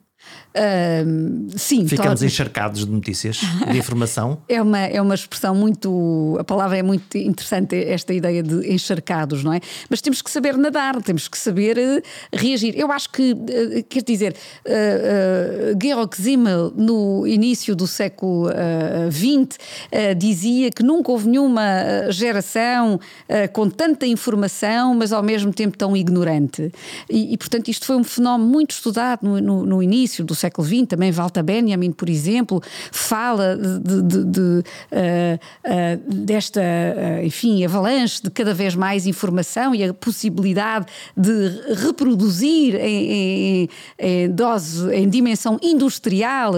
Uh, 0.52 1.48
sim, 1.56 1.88
ficamos 1.88 2.22
encharcados 2.22 2.84
de 2.84 2.92
notícias, 2.92 3.40
de 3.70 3.78
informação. 3.78 4.42
é, 4.48 4.60
uma, 4.60 4.80
é 4.80 5.00
uma 5.00 5.14
expressão 5.14 5.54
muito. 5.54 6.36
A 6.38 6.44
palavra 6.44 6.76
é 6.76 6.82
muito 6.82 7.16
interessante, 7.16 7.74
esta 7.74 8.12
ideia 8.12 8.42
de 8.42 8.70
encharcados, 8.70 9.42
não 9.42 9.52
é? 9.52 9.60
Mas 9.88 10.02
temos 10.02 10.20
que 10.20 10.30
saber 10.30 10.58
nadar, 10.58 11.00
temos 11.02 11.26
que 11.26 11.38
saber 11.38 11.78
uh, 11.78 12.02
reagir. 12.34 12.74
Eu 12.78 12.92
acho 12.92 13.08
que, 13.08 13.32
uh, 13.32 13.84
quer 13.88 14.02
dizer, 14.02 14.36
uh, 14.66 15.78
Georg 15.82 16.14
Simmel, 16.14 16.72
no 16.76 17.26
início 17.26 17.74
do 17.74 17.86
século 17.86 18.48
XX, 19.10 19.58
dizia 20.16 20.70
que 20.70 20.82
nunca 20.82 21.10
houve 21.10 21.28
nenhuma 21.28 21.62
geração 22.10 23.00
com 23.52 23.68
tanta 23.68 24.06
informação, 24.06 24.94
mas 24.94 25.12
ao 25.12 25.22
mesmo 25.22 25.52
tempo 25.52 25.76
tão 25.76 25.96
ignorante. 25.96 26.70
E, 27.08 27.32
e 27.32 27.38
portanto, 27.38 27.68
isto 27.68 27.86
foi 27.86 27.96
um 27.96 28.04
fenómeno 28.04 28.50
muito 28.50 28.72
estudado 28.72 29.20
no, 29.22 29.40
no, 29.40 29.66
no 29.66 29.82
início 29.82 30.11
início 30.12 30.24
do 30.24 30.34
século 30.34 30.66
XX, 30.66 30.86
também 30.88 31.10
Walter 31.10 31.42
Benjamin, 31.42 31.92
por 31.92 32.08
exemplo, 32.08 32.62
fala 32.90 33.56
de, 33.56 34.02
de, 34.02 34.24
de 34.24 34.40
uh, 34.40 34.62
uh, 35.64 36.14
desta, 36.24 36.60
uh, 36.60 37.24
enfim, 37.24 37.64
avalanche 37.64 38.22
de 38.22 38.30
cada 38.30 38.52
vez 38.52 38.74
mais 38.74 39.06
informação 39.06 39.74
e 39.74 39.82
a 39.82 39.94
possibilidade 39.94 40.86
de 41.16 41.74
reproduzir 41.74 42.74
em, 42.74 43.12
em, 43.12 43.68
em 43.98 44.30
dose, 44.30 44.92
em 44.94 45.08
dimensão 45.08 45.58
industrial, 45.62 46.52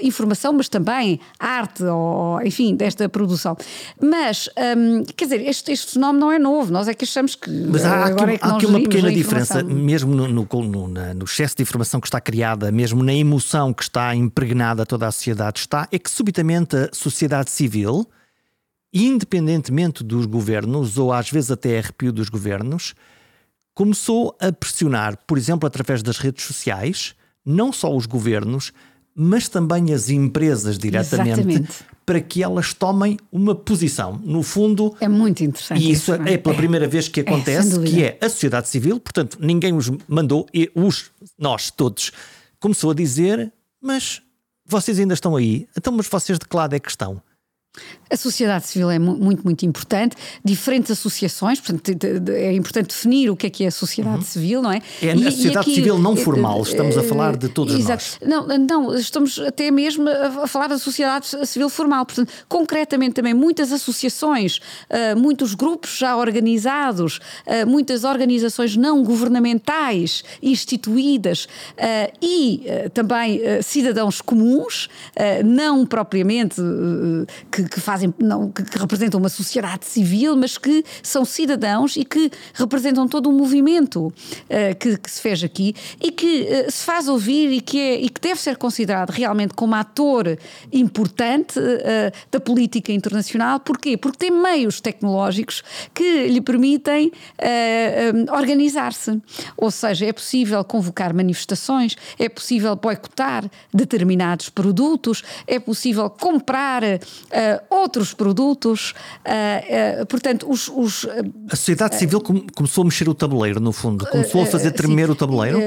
informação, 0.00 0.52
mas 0.52 0.68
também 0.68 1.18
arte, 1.38 1.82
ou, 1.84 2.40
enfim, 2.42 2.74
desta 2.74 3.08
produção. 3.08 3.56
Mas, 4.00 4.48
um, 4.76 5.04
quer 5.04 5.24
dizer, 5.24 5.48
este, 5.48 5.72
este 5.72 5.92
fenómeno 5.94 6.26
não 6.26 6.32
é 6.32 6.38
novo, 6.38 6.72
nós 6.72 6.88
é 6.88 6.94
que 6.94 7.04
achamos 7.04 7.34
que. 7.34 7.50
Mas 7.50 7.84
há 7.84 8.06
aqui, 8.06 8.24
é 8.24 8.38
há 8.40 8.56
aqui 8.56 8.66
uma 8.66 8.80
pequena 8.80 9.10
diferença, 9.12 9.62
mesmo 9.62 10.14
no, 10.14 10.28
no, 10.28 10.46
no, 10.62 10.88
no 10.88 11.24
excesso 11.24 11.56
de 11.56 11.62
informação 11.62 12.00
que 12.00 12.06
está 12.06 12.20
criada, 12.20 12.70
mesmo 12.70 12.91
mesmo 12.92 13.02
na 13.02 13.14
emoção 13.14 13.72
que 13.72 13.82
está 13.82 14.14
impregnada 14.14 14.84
toda 14.84 15.06
a 15.08 15.12
sociedade 15.12 15.60
está, 15.60 15.88
é 15.90 15.98
que 15.98 16.10
subitamente 16.10 16.76
a 16.76 16.90
sociedade 16.92 17.50
civil, 17.50 18.06
independentemente 18.92 20.04
dos 20.04 20.26
governos, 20.26 20.98
ou 20.98 21.12
às 21.12 21.30
vezes 21.30 21.50
até 21.50 21.78
arrepio 21.78 22.12
dos 22.12 22.28
governos, 22.28 22.94
começou 23.74 24.36
a 24.38 24.52
pressionar, 24.52 25.18
por 25.26 25.38
exemplo, 25.38 25.66
através 25.66 26.02
das 26.02 26.18
redes 26.18 26.44
sociais, 26.44 27.14
não 27.44 27.72
só 27.72 27.94
os 27.94 28.04
governos, 28.04 28.72
mas 29.14 29.48
também 29.48 29.92
as 29.92 30.10
empresas 30.10 30.78
diretamente, 30.78 31.40
Exatamente. 31.40 31.72
para 32.04 32.20
que 32.20 32.42
elas 32.42 32.74
tomem 32.74 33.18
uma 33.30 33.54
posição. 33.54 34.20
No 34.24 34.42
fundo. 34.42 34.94
É 35.00 35.08
muito 35.08 35.42
interessante. 35.42 35.82
E 35.82 35.90
isso, 35.90 36.12
isso 36.14 36.22
é 36.28 36.36
pela 36.36 36.54
é. 36.54 36.58
primeira 36.58 36.88
vez 36.88 37.08
que 37.08 37.20
é, 37.20 37.22
acontece, 37.22 37.78
é, 37.78 37.82
que 37.82 38.04
é 38.04 38.18
a 38.20 38.28
sociedade 38.28 38.68
civil, 38.68 39.00
portanto, 39.00 39.38
ninguém 39.40 39.74
os 39.74 39.90
mandou, 40.06 40.46
e 40.52 40.70
os, 40.74 41.10
nós 41.38 41.70
todos 41.70 42.12
começou 42.62 42.92
a 42.92 42.94
dizer: 42.94 43.52
Mas 43.80 44.22
vocês 44.64 44.98
ainda 44.98 45.12
estão 45.12 45.36
aí? 45.36 45.68
Então, 45.76 45.92
mas 45.92 46.06
vocês 46.06 46.38
de 46.38 46.46
que 46.46 46.56
lado 46.56 46.74
é 46.74 46.80
que 46.80 46.88
estão? 46.88 47.20
A 48.10 48.16
sociedade 48.16 48.66
civil 48.66 48.90
é 48.90 48.98
muito, 48.98 49.42
muito 49.42 49.64
importante. 49.64 50.14
Diferentes 50.44 50.90
associações, 50.90 51.58
portanto, 51.58 52.30
é 52.30 52.52
importante 52.52 52.88
definir 52.88 53.30
o 53.30 53.36
que 53.36 53.46
é 53.46 53.50
que 53.50 53.64
é 53.64 53.68
a 53.68 53.70
sociedade 53.70 54.16
uhum. 54.16 54.22
civil, 54.22 54.60
não 54.60 54.70
é? 54.70 54.82
É 55.00 55.12
a 55.12 55.16
sociedade 55.16 55.58
aqui, 55.60 55.74
civil 55.76 55.98
não 55.98 56.14
formal, 56.14 56.60
estamos 56.62 56.98
a 56.98 57.02
falar 57.02 57.34
de 57.38 57.48
todos 57.48 57.74
exato. 57.74 58.04
nós. 58.20 58.20
Não, 58.20 58.58
não, 58.58 58.94
estamos 58.94 59.38
até 59.38 59.70
mesmo 59.70 60.06
a 60.10 60.46
falar 60.46 60.66
da 60.66 60.76
sociedade 60.76 61.26
civil 61.46 61.70
formal. 61.70 62.04
Portanto, 62.04 62.30
concretamente 62.46 63.14
também 63.14 63.32
muitas 63.32 63.72
associações, 63.72 64.58
uh, 64.58 65.18
muitos 65.18 65.54
grupos 65.54 65.96
já 65.96 66.14
organizados, 66.14 67.18
muitas 67.66 68.04
organizações 68.04 68.76
não 68.76 69.02
governamentais 69.02 70.22
instituídas 70.42 71.48
e 72.20 72.64
também 72.92 73.40
cidadãos 73.62 74.20
comuns, 74.20 74.88
não 75.44 75.86
propriamente 75.86 76.56
que 77.50 77.61
que, 77.64 77.74
que 77.74 77.80
fazem, 77.80 78.12
não, 78.18 78.50
que, 78.50 78.62
que, 78.62 78.78
representam 78.78 79.20
uma 79.20 79.28
sociedade 79.28 79.84
civil, 79.84 80.36
mas 80.36 80.58
que 80.58 80.84
são 81.02 81.24
cidadãos 81.24 81.96
e 81.96 82.04
que 82.04 82.30
representam 82.54 83.06
todo 83.08 83.28
um 83.28 83.32
movimento 83.32 84.06
uh, 84.06 84.12
que, 84.78 84.96
que, 84.96 85.10
se 85.10 85.20
fez 85.20 85.42
aqui 85.42 85.74
e 86.00 86.10
que 86.10 86.42
uh, 86.42 86.70
se 86.70 86.84
faz 86.84 87.08
ouvir 87.08 87.52
e 87.52 87.60
que, 87.60 87.78
é, 87.78 88.00
e 88.00 88.08
que 88.08 88.20
deve 88.20 88.40
ser 88.40 88.56
considerado 88.56 89.10
realmente 89.10 89.54
como 89.54 89.74
ator 89.74 90.38
importante 90.72 91.58
uh, 91.58 92.12
da 92.30 92.40
política 92.40 92.92
internacional. 92.92 93.60
Porquê? 93.60 93.96
Porque 93.96 94.18
tem 94.18 94.30
meios 94.30 94.80
tecnológicos 94.80 95.62
que 95.94 96.28
lhe 96.28 96.40
permitem 96.40 97.10
organizar-se. 98.32 99.20
Ou 99.56 99.70
seja, 99.70 100.06
é 100.06 100.12
possível 100.12 100.62
convocar 100.64 101.14
manifestações, 101.14 101.96
é 102.18 102.28
possível 102.28 102.74
boicotar 102.76 103.44
determinados 103.72 104.48
produtos, 104.48 105.22
é 105.46 105.58
possível 105.58 106.08
comprar 106.10 106.82
outros 107.70 108.12
produtos. 108.14 108.94
portanto, 110.08 110.50
os, 110.50 110.68
os, 110.68 111.06
a 111.50 111.56
sociedade 111.56 111.96
civil 111.96 112.20
começou 112.54 112.82
a 112.82 112.84
mexer 112.84 113.08
o 113.08 113.14
tabuleiro, 113.14 113.60
no 113.60 113.72
fundo, 113.72 114.06
começou 114.06 114.42
a 114.42 114.46
fazer 114.46 114.72
tremer 114.72 115.06
sim, 115.06 115.12
o 115.12 115.14
tabuleiro? 115.14 115.58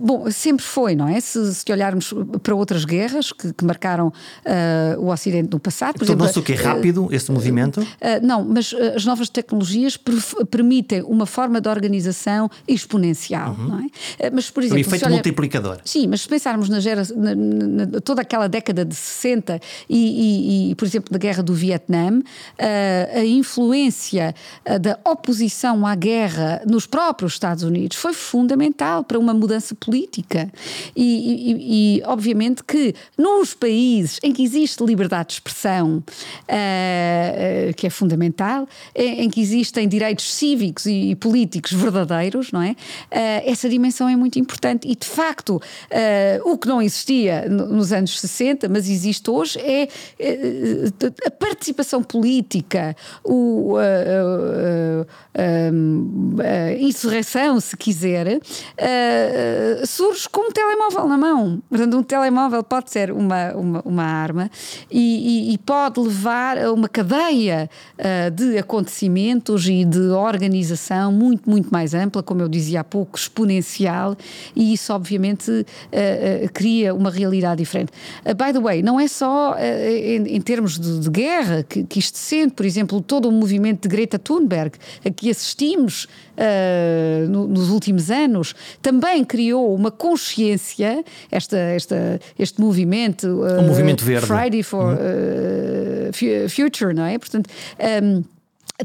bom, 0.00 0.30
sempre 0.30 0.64
foi, 0.64 0.94
não 0.94 1.08
é? 1.08 1.20
Se, 1.20 1.54
se 1.54 1.72
olharmos 1.72 2.12
para 2.42 2.54
outras 2.54 2.84
guerras 2.84 3.32
que, 3.32 3.52
que 3.52 3.64
marcaram 3.64 4.12
o 4.98 5.08
Ocidente 5.10 5.50
no 5.52 5.60
passado, 5.60 6.04
Tornou-se 6.04 6.38
o 6.38 6.42
que 6.42 6.54
rápido 6.54 7.08
esse 7.10 7.30
movimento? 7.30 7.86
não, 8.22 8.44
mas 8.44 8.74
as 8.74 9.04
novas 9.04 9.28
tecnologias 9.28 9.98
permitem 10.50 11.02
uma 11.02 11.26
forma 11.26 11.60
de 11.60 11.68
organização 11.68 12.50
exponencial, 12.66 13.56
uhum. 13.58 13.68
não 13.68 13.78
é? 13.80 14.30
Mas, 14.30 14.50
por 14.50 14.62
exemplo, 14.62 14.78
o 14.78 14.80
efeito 14.80 15.04
olha, 15.04 15.14
multiplicador. 15.14 15.78
Sim, 15.84 16.06
mas 16.08 16.22
se 16.22 16.28
pensarmos 16.28 16.68
na, 16.68 16.80
gera, 16.80 17.02
na, 17.16 17.34
na 17.34 18.00
toda 18.00 18.22
aquela 18.22 18.48
década 18.48 18.84
de 18.84 18.94
60 18.94 19.60
e, 19.88 19.96
e, 19.96 20.70
e 20.70 20.74
por 20.80 20.86
exemplo, 20.86 21.12
na 21.12 21.18
guerra 21.18 21.42
do 21.42 21.52
Vietnã, 21.52 22.22
a, 22.58 23.18
a 23.18 23.24
influência 23.26 24.34
da 24.80 24.98
oposição 25.04 25.86
à 25.86 25.94
guerra 25.94 26.62
nos 26.66 26.86
próprios 26.86 27.34
Estados 27.34 27.62
Unidos 27.62 27.98
foi 27.98 28.14
fundamental 28.14 29.04
para 29.04 29.18
uma 29.18 29.34
mudança 29.34 29.74
política. 29.74 30.50
E, 30.96 31.98
e 31.98 32.02
obviamente 32.06 32.64
que 32.64 32.94
nos 33.18 33.52
países 33.52 34.18
em 34.22 34.32
que 34.32 34.42
existe 34.42 34.82
liberdade 34.82 35.28
de 35.28 35.34
expressão, 35.34 35.98
uh, 35.98 37.74
que 37.76 37.86
é 37.86 37.90
fundamental, 37.90 38.66
em, 38.94 39.28
que 39.28 39.42
existem 39.42 39.86
direitos 39.86 40.32
cívicos 40.32 40.86
e, 40.86 41.10
e 41.10 41.14
políticos 41.14 41.72
verdadeiros, 41.74 42.52
não 42.52 42.62
é? 42.62 42.74
Essa 43.44 43.68
dimensão 43.68 44.08
é 44.08 44.16
muito 44.16 44.38
importante 44.38 44.88
e, 44.88 44.96
de 44.96 45.06
facto, 45.06 45.60
o 46.42 46.56
que 46.56 46.66
não 46.66 46.80
existia 46.80 47.46
nos 47.50 47.92
anos 47.92 48.18
60, 48.18 48.66
mas 48.66 48.88
existe 48.88 49.28
hoje, 49.30 49.58
é 49.58 49.88
a 51.26 51.30
participação 51.30 52.02
política, 52.02 52.96
o, 53.24 53.76
a 55.36 56.72
insurreição, 56.80 57.60
se 57.60 57.76
quiser, 57.76 58.40
surge 59.86 60.28
com 60.28 60.48
um 60.48 60.52
telemóvel 60.52 61.08
na 61.08 61.16
mão. 61.16 61.62
Portanto, 61.68 61.96
um 61.96 62.02
telemóvel 62.02 62.62
pode 62.62 62.90
ser 62.90 63.10
uma, 63.10 63.52
uma, 63.52 63.82
uma 63.84 64.04
arma 64.04 64.50
e, 64.90 65.50
e, 65.50 65.54
e 65.54 65.58
pode 65.58 66.00
levar 66.00 66.58
a 66.58 66.72
uma 66.72 66.88
cadeia 66.88 67.68
de 68.34 68.58
acontecimentos 68.58 69.66
e 69.68 69.84
de 69.84 70.08
organização 70.10 71.12
muito, 71.12 71.48
muito 71.48 71.70
mais 71.70 71.94
ampla, 71.94 72.22
como 72.22 72.42
eu 72.42 72.48
dizia 72.48 72.80
há 72.80 72.84
pouco, 72.84 73.18
exponencial, 73.18 74.16
e 74.54 74.72
isso, 74.72 74.92
obviamente, 74.92 75.66
cria 76.52 76.94
uma 76.94 77.10
realidade 77.10 77.58
diferente. 77.58 77.92
by 78.24 78.52
the 78.52 78.60
way, 78.60 78.82
não 78.82 78.98
é 78.98 79.08
só 79.08 79.56
em, 79.58 80.36
em 80.36 80.40
termos 80.40 80.59
de, 80.68 81.00
de 81.00 81.10
guerra 81.10 81.62
que, 81.62 81.84
que 81.84 81.98
isto 81.98 82.18
sente, 82.18 82.54
por 82.54 82.64
exemplo, 82.66 83.00
todo 83.00 83.28
o 83.28 83.32
movimento 83.32 83.88
de 83.88 83.94
Greta 83.94 84.18
Thunberg, 84.18 84.72
a 85.04 85.10
que 85.10 85.30
assistimos 85.30 86.04
uh, 86.04 87.28
no, 87.28 87.46
nos 87.46 87.70
últimos 87.70 88.10
anos, 88.10 88.54
também 88.82 89.24
criou 89.24 89.74
uma 89.74 89.90
consciência, 89.90 91.04
esta, 91.30 91.56
esta, 91.56 92.20
este 92.38 92.60
movimento, 92.60 93.26
uh, 93.26 93.60
um 93.60 93.68
movimento 93.68 94.04
verde. 94.04 94.26
Friday 94.26 94.62
for 94.62 94.96
uhum. 94.96 96.48
Future, 96.48 96.94
não 96.94 97.04
é? 97.04 97.18
Portanto, 97.18 97.48
um, 98.02 98.22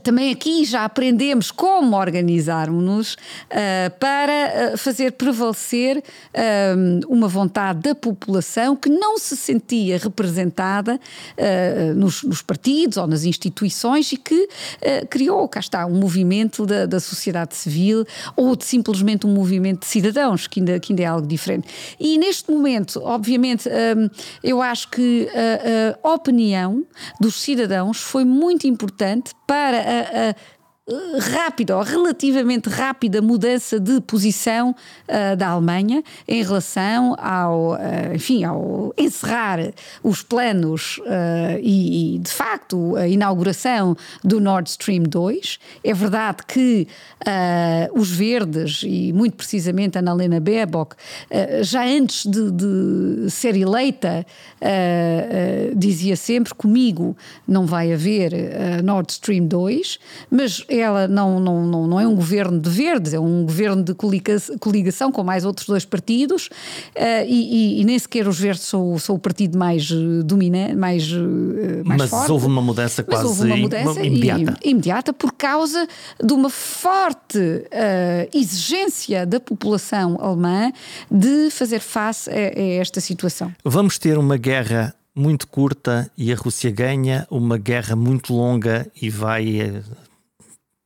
também 0.03 0.31
aqui 0.31 0.65
já 0.65 0.85
aprendemos 0.85 1.51
como 1.51 1.95
organizarmos-nos 1.95 3.13
uh, 3.13 3.99
para 3.99 4.73
uh, 4.73 4.77
fazer 4.77 5.13
prevalecer 5.13 5.97
uh, 5.97 7.13
uma 7.13 7.27
vontade 7.27 7.79
da 7.79 7.95
população 7.95 8.75
que 8.75 8.89
não 8.89 9.17
se 9.17 9.35
sentia 9.35 9.97
representada 9.97 10.99
nos, 11.95 12.23
nos, 12.23 12.41
partidos 12.41 12.97
ou 12.97 13.07
nas 13.07 13.23
instituições 13.23 14.11
e 14.11 14.17
que 14.17 14.47
criou, 15.09 15.47
cá 15.47 15.59
está, 15.59 15.85
um 15.85 15.95
movimento 15.99 16.65
da, 16.65 16.85
da, 16.85 16.99
sociedade 16.99 17.55
civil 17.55 18.05
ou 18.35 18.55
de 18.55 18.65
simplesmente 18.65 19.25
um 19.25 19.33
movimento 19.33 19.81
de 19.81 19.87
cidadãos, 19.87 20.47
que 20.47 20.59
ainda, 20.59 20.79
que 20.79 20.93
ainda 20.93 21.03
é 21.03 21.05
algo 21.05 21.27
diferente. 21.27 21.67
E 21.99 22.17
neste 22.17 22.51
momento, 22.51 23.01
obviamente, 23.03 23.69
eu 24.43 24.61
acho 24.61 24.89
que 24.89 25.27
a, 26.03 26.07
a 26.07 26.13
opinião 26.13 26.85
dos 27.19 27.41
cidadãos 27.41 27.97
foi 27.97 28.25
muito 28.25 28.67
importante 28.67 29.31
para 29.45 29.84
a, 29.85 30.29
a 30.29 30.35
rápida 31.19 31.75
ou 31.75 31.81
relativamente 31.81 32.69
rápida 32.69 33.19
mudança 33.19 33.79
de 33.79 33.99
posição 34.01 34.69
uh, 34.69 35.35
da 35.35 35.47
Alemanha 35.47 36.03
em 36.27 36.43
relação 36.43 37.15
ao, 37.17 37.73
uh, 37.73 38.13
enfim, 38.13 38.43
ao 38.43 38.93
encerrar 38.95 39.73
os 40.03 40.21
planos 40.21 40.99
uh, 40.99 41.59
e, 41.59 42.15
e, 42.15 42.19
de 42.19 42.29
facto, 42.29 42.95
a 42.95 43.07
inauguração 43.07 43.97
do 44.23 44.39
Nord 44.39 44.69
Stream 44.69 45.03
2. 45.03 45.59
É 45.83 45.93
verdade 45.93 46.43
que 46.47 46.87
os 47.93 48.11
verdes, 48.11 48.81
e 48.83 49.11
muito 49.11 49.35
precisamente 49.35 49.97
a 49.97 50.01
Annalena 50.01 50.39
Baerbock, 50.39 50.95
já 51.61 51.83
antes 51.85 52.25
de, 52.25 52.51
de 52.51 53.31
ser 53.31 53.55
eleita, 53.55 54.25
dizia 55.75 56.15
sempre 56.15 56.53
comigo 56.53 57.17
não 57.47 57.65
vai 57.65 57.91
haver 57.91 58.31
Nord 58.83 59.11
Stream 59.11 59.47
2, 59.47 59.99
mas 60.29 60.63
ela 60.77 61.07
não, 61.07 61.39
não, 61.39 61.65
não, 61.65 61.87
não 61.87 61.99
é 61.99 62.07
um 62.07 62.15
governo 62.15 62.59
de 62.59 62.69
verdes, 62.69 63.13
é 63.13 63.19
um 63.19 63.43
governo 63.45 63.83
de 63.83 63.93
coligação 64.59 65.11
com 65.11 65.23
mais 65.23 65.45
outros 65.45 65.67
dois 65.67 65.85
partidos 65.85 66.47
uh, 66.47 67.25
e, 67.27 67.77
e, 67.77 67.81
e, 67.81 67.83
nem 67.85 67.97
sequer 67.97 68.27
os 68.27 68.39
verdes 68.39 68.63
são, 68.63 68.97
são 68.97 69.15
o 69.15 69.19
partido 69.19 69.57
mais 69.57 69.89
eh, 69.91 70.23
dominante, 70.23 70.75
mais, 70.75 71.11
uh, 71.11 71.83
mais 71.83 72.01
Mas 72.01 72.09
forte. 72.09 72.31
houve 72.31 72.45
uma 72.47 72.61
mudança 72.61 73.03
quase 73.03 73.25
houve 73.25 73.43
uma 73.43 73.57
mudança 73.57 74.01
imediata. 74.01 74.57
Imediata 74.63 75.13
por 75.13 75.31
causa 75.33 75.87
de 76.23 76.33
uma 76.33 76.49
forte 76.49 77.37
uh, 77.37 78.37
exigência 78.37 79.25
da 79.25 79.39
população 79.39 80.17
alemã 80.19 80.71
de 81.09 81.49
fazer 81.51 81.79
face 81.79 82.29
a, 82.29 82.33
a 82.33 82.63
esta 82.79 82.99
situação. 82.99 83.51
Vamos 83.63 83.97
ter 83.97 84.17
uma 84.17 84.37
guerra 84.37 84.93
muito 85.15 85.47
curta 85.47 86.11
e 86.17 86.31
a 86.31 86.35
Rússia 86.35 86.69
ganha, 86.69 87.25
uma 87.31 87.57
guerra 87.57 87.95
muito 87.95 88.33
longa 88.33 88.85
e 89.01 89.09
vai 89.09 89.81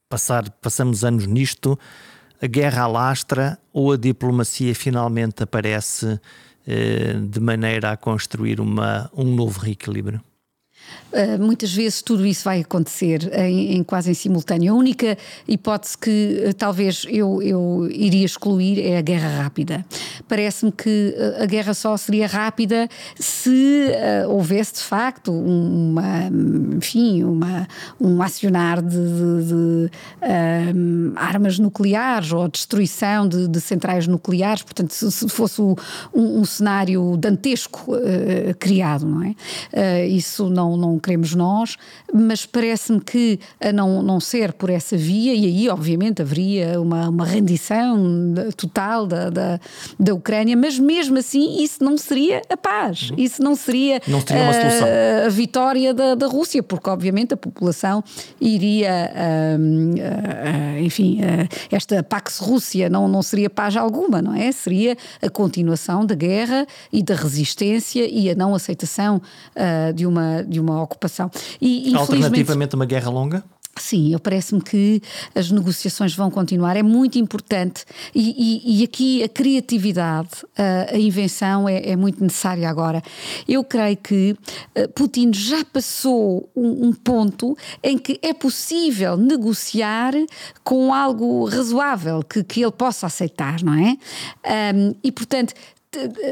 passar, 0.10 0.49
passamos 0.62 1.03
anos 1.03 1.28
nisto, 1.28 1.80
a 2.41 2.47
guerra 2.47 2.84
alastra 2.84 3.60
ou 3.72 3.91
a 3.91 3.97
diplomacia 3.97 4.74
finalmente 4.74 5.43
aparece 5.43 6.20
eh, 6.68 7.14
de 7.14 7.39
maneira 7.39 7.91
a 7.91 7.97
construir 7.97 8.60
uma, 8.60 9.10
um 9.16 9.36
novo 9.36 9.60
reequilíbrio? 9.60 10.22
Uh, 11.12 11.41
muitas 11.41 11.74
vezes 11.74 12.03
tudo 12.03 12.24
isso 12.24 12.43
vai 12.43 12.62
acontecer 12.62 13.32
em, 13.34 13.78
em 13.78 13.84
quase 13.84 14.12
em 14.12 14.14
simultâneo. 14.14 14.74
A 14.74 14.78
única 14.78 15.18
hipótese 15.47 15.97
que 15.97 16.43
uh, 16.47 16.53
talvez 16.53 17.03
eu, 17.10 17.41
eu 17.41 17.89
iria 17.91 18.26
excluir 18.26 18.80
é 18.80 18.97
a 18.97 19.01
guerra 19.01 19.41
rápida. 19.41 19.84
Parece-me 20.28 20.72
que 20.72 21.16
uh, 21.18 21.43
a 21.43 21.45
guerra 21.47 21.74
só 21.74 21.97
seria 21.97 22.28
rápida 22.28 22.88
se 23.16 23.91
houvesse 24.28 24.76
de 24.76 24.82
facto 24.82 25.32
uma, 25.32 26.30
enfim, 26.76 27.24
uma, 27.24 27.68
um 27.99 28.22
acionar 28.22 28.82
de, 28.82 28.97
de, 28.97 29.43
de 29.45 29.91
armas 31.16 31.57
nucleares 31.57 32.32
ou 32.32 32.47
destruição 32.47 33.28
de, 33.28 33.47
de, 33.47 33.62
centrais 33.62 34.07
nucleares. 34.07 34.64
Portanto, 34.64 34.91
se, 34.91 35.12
se 35.12 35.28
fosse 35.30 35.62
um, 35.62 35.76
um, 36.14 36.45
cenário 36.45 37.18
dantesco 37.18 37.93
criado, 38.60 39.05
não 39.05 39.24
é? 39.24 40.07
isso 40.07 40.49
não 40.49 40.78
não 40.78 40.99
queremos 41.00 41.34
nós, 41.36 41.78
mas 42.14 42.45
parece-me 42.45 43.00
que 43.00 43.39
a 43.60 43.72
não, 43.72 44.02
não 44.02 44.20
ser 44.20 44.54
por 44.54 44.70
essa 44.70 44.97
via, 44.97 45.34
e 45.34 45.45
aí 45.45 45.70
obviamente 45.70 46.22
haveria 46.22 46.80
uma, 46.80 47.10
uma 47.10 47.26
rendição 47.26 47.97
total 48.56 49.06
da, 49.06 49.30
da, 49.30 49.60
da 50.00 50.14
Ucrânia, 50.14 50.56
mas 50.56 50.78
mesmo 50.78 51.18
assim 51.18 51.64
isso 51.64 51.84
não 51.84 51.97
seria 51.97 52.41
a 52.50 52.58
paz, 52.58 53.10
uhum. 53.10 53.16
isso 53.18 53.41
não 53.41 53.56
seria, 53.56 54.02
não 54.08 54.22
seria 54.22 54.43
uma 54.43 54.54
solução. 54.54 54.88
A, 54.88 55.26
a 55.26 55.30
vitória 55.30 55.93
da, 55.93 56.16
da 56.16 56.28
Rússia, 56.28 56.62
porque 56.64 56.89
obviamente 56.89 57.34
a 57.34 57.38
população 57.38 58.04
iria, 58.39 59.12
enfim, 60.84 61.20
esta 61.72 62.04
Pax 62.04 62.39
Rússia 62.39 62.89
não, 62.89 63.08
não 63.08 63.22
seria 63.22 63.50
paz 63.50 63.76
alguma, 63.76 64.22
não 64.22 64.34
é? 64.34 64.52
Seria 64.52 64.97
a 65.22 65.30
continuação 65.30 66.06
da 66.06 66.16
guerra 66.16 66.66
e 66.91 67.04
da 67.04 67.16
resistência 67.16 68.08
e 68.10 68.30
a 68.30 68.36
não 68.36 68.54
aceitação 68.56 69.22
de, 69.95 70.06
uma, 70.06 70.43
de 70.43 70.60
uma 70.60 70.82
ocupação. 70.90 71.30
E, 71.62 71.94
Alternativamente, 71.96 72.76
uma 72.76 72.86
guerra 72.86 73.10
longa? 73.10 73.44
Sim, 73.78 74.12
eu 74.12 74.20
parece-me 74.20 74.62
que 74.62 75.02
as 75.34 75.50
negociações 75.52 76.14
vão 76.14 76.30
continuar, 76.30 76.76
é 76.76 76.84
muito 76.84 77.18
importante 77.18 77.86
e, 78.14 78.62
e, 78.66 78.82
e 78.82 78.84
aqui 78.84 79.24
a 79.24 79.30
criatividade, 79.30 80.30
a, 80.58 80.96
a 80.96 80.98
invenção 80.98 81.68
é, 81.70 81.92
é, 81.92 81.96
muito 81.96 82.22
necessária 82.22 82.70
agora. 82.70 83.02
Eu 83.48 83.64
creio 83.64 83.96
que 83.96 84.36
uh, 84.76 84.90
Putin 84.90 85.32
já 85.34 85.64
passou 85.64 86.50
um, 86.54 86.88
um, 86.88 86.94
ponto 86.94 87.58
em 87.82 87.98
que 87.98 88.20
é 88.22 88.34
possível 88.34 89.16
negociar 89.16 90.14
com 90.64 90.94
algo 90.94 91.46
razoável 91.46 92.22
que, 92.22 92.44
que 92.44 92.62
ele 92.62 92.74
possa 92.74 93.08
aceitar, 93.08 93.64
não 93.64 93.74
é? 93.74 93.96
Um, 94.76 94.96
e 95.02 95.12
portanto 95.12 95.54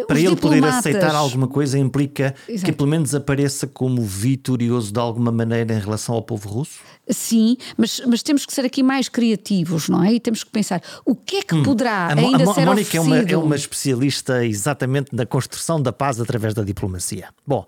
Para 0.08 0.20
ele 0.20 0.36
poder 0.36 0.64
aceitar 0.66 1.16
alguma 1.16 1.48
coisa 1.48 1.80
implica 1.80 2.36
Exato. 2.48 2.66
que 2.66 2.72
pelo 2.72 2.88
menos 2.88 3.16
apareça 3.16 3.66
como 3.66 4.04
vitorioso 4.04 4.94
de 4.94 5.00
alguma 5.00 5.32
maneira 5.32 5.74
em 5.74 5.80
relação 5.80 6.14
ao 6.14 6.22
povo 6.22 6.48
russo? 6.48 6.80
Sim, 7.10 7.58
mas, 7.76 8.02
mas 8.06 8.22
temos 8.22 8.46
que 8.46 8.54
ser 8.54 8.66
aqui 8.66 8.84
mais 8.84 9.10
criativos, 9.10 9.90
não 9.90 10.04
é? 10.04 10.14
E 10.14 10.20
temos 10.20 10.44
que 10.44 10.52
pensar 10.52 10.82
o 11.04 11.16
que 11.16 11.38
é 11.38 11.42
que 11.42 11.56
hum. 11.56 11.64
poderá 11.64 12.14
hum. 12.16 12.20
ainda 12.20 12.46
a, 12.46 12.52
a, 12.52 12.54
ser 12.54 12.62
a 12.62 12.66
Mónica 12.66 12.98
é 12.98 13.02
uma, 13.02 13.18
é 13.18 13.38
uma 13.38 13.56
especialista 13.56 14.46
exatamente 14.46 15.16
na 15.16 15.26
construção 15.26 15.82
da 15.82 15.92
paz 15.92 16.22
através 16.22 16.54
da 16.54 16.64
diplomacia. 16.64 17.30
Bom, 17.46 17.66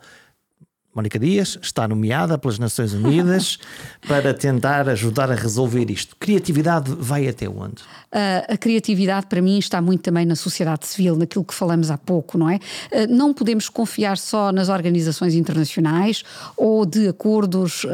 Mónica 0.93 1.19
Dias 1.19 1.57
está 1.61 1.87
nomeada 1.87 2.35
pelas 2.35 2.57
Nações 2.57 2.93
Unidas 2.93 3.59
para 4.07 4.33
tentar 4.33 4.89
ajudar 4.89 5.31
a 5.31 5.35
resolver 5.35 5.89
isto. 5.91 6.15
Criatividade 6.19 6.91
vai 6.97 7.27
até 7.27 7.47
onde? 7.47 7.83
Uh, 8.11 8.53
a 8.53 8.57
criatividade, 8.57 9.27
para 9.27 9.39
mim, 9.39 9.59
está 9.59 9.79
muito 9.83 10.01
também 10.01 10.25
na 10.25 10.35
sociedade 10.35 10.87
civil, 10.87 11.15
naquilo 11.15 11.45
que 11.45 11.53
falamos 11.53 11.91
há 11.91 11.97
pouco, 11.97 12.39
não 12.39 12.49
é? 12.49 12.55
Uh, 12.55 13.07
não 13.07 13.31
podemos 13.35 13.69
confiar 13.69 14.17
só 14.17 14.51
nas 14.51 14.67
organizações 14.67 15.35
internacionais 15.35 16.23
ou 16.57 16.87
de 16.87 17.07
acordos 17.07 17.83
uh, 17.83 17.89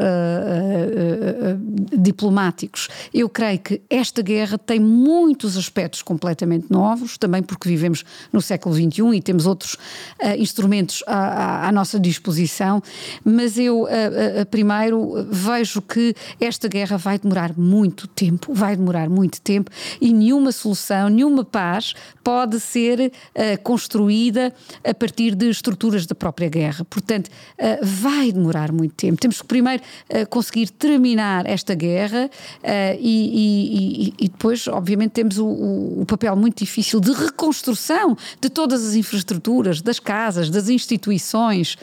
diplomáticos. 1.98 2.88
Eu 3.12 3.28
creio 3.28 3.58
que 3.58 3.82
esta 3.90 4.22
guerra 4.22 4.56
tem 4.56 4.80
muitos 4.80 5.58
aspectos 5.58 6.00
completamente 6.00 6.70
novos, 6.70 7.18
também 7.18 7.42
porque 7.42 7.68
vivemos 7.68 8.04
no 8.32 8.40
século 8.40 8.74
XXI 8.74 9.16
e 9.16 9.20
temos 9.20 9.44
outros 9.44 9.76
instrumentos 10.38 11.04
à, 11.06 11.16
à, 11.16 11.68
à 11.68 11.72
nossa 11.72 12.00
disposição 12.00 12.82
mas 13.24 13.58
eu 13.58 13.82
uh, 13.82 13.84
uh, 13.84 14.46
primeiro 14.50 15.26
vejo 15.30 15.80
que 15.82 16.14
esta 16.40 16.68
guerra 16.68 16.96
vai 16.96 17.18
demorar 17.18 17.56
muito 17.56 18.06
tempo, 18.06 18.52
vai 18.54 18.76
demorar 18.76 19.08
muito 19.08 19.40
tempo 19.40 19.70
e 20.00 20.12
nenhuma 20.12 20.52
solução, 20.52 21.08
nenhuma 21.08 21.44
paz 21.44 21.94
pode 22.22 22.60
ser 22.60 23.00
uh, 23.00 23.62
construída 23.62 24.52
a 24.84 24.94
partir 24.94 25.34
de 25.34 25.48
estruturas 25.48 26.06
da 26.06 26.14
própria 26.14 26.48
guerra. 26.48 26.84
Portanto, 26.84 27.30
vai 27.82 28.30
demorar 28.32 28.72
muito 28.72 28.94
tempo. 28.94 29.20
Temos 29.20 29.40
que 29.40 29.46
primeiro 29.46 29.82
conseguir 30.30 30.70
terminar 30.70 31.46
esta 31.46 31.74
guerra 31.74 32.30
e, 32.98 34.14
e, 34.18 34.24
e, 34.24 34.28
depois, 34.28 34.66
obviamente, 34.68 35.12
temos 35.12 35.38
o, 35.38 35.46
o, 35.46 36.04
papel 36.06 36.34
muito 36.36 36.58
difícil 36.58 37.00
de 37.00 37.12
reconstrução 37.12 38.16
de 38.40 38.48
todas 38.48 38.86
as 38.86 38.94
infraestruturas, 38.94 39.80
das 39.80 39.98
casas, 39.98 40.50
das 40.50 40.68
instituições. 40.68 41.76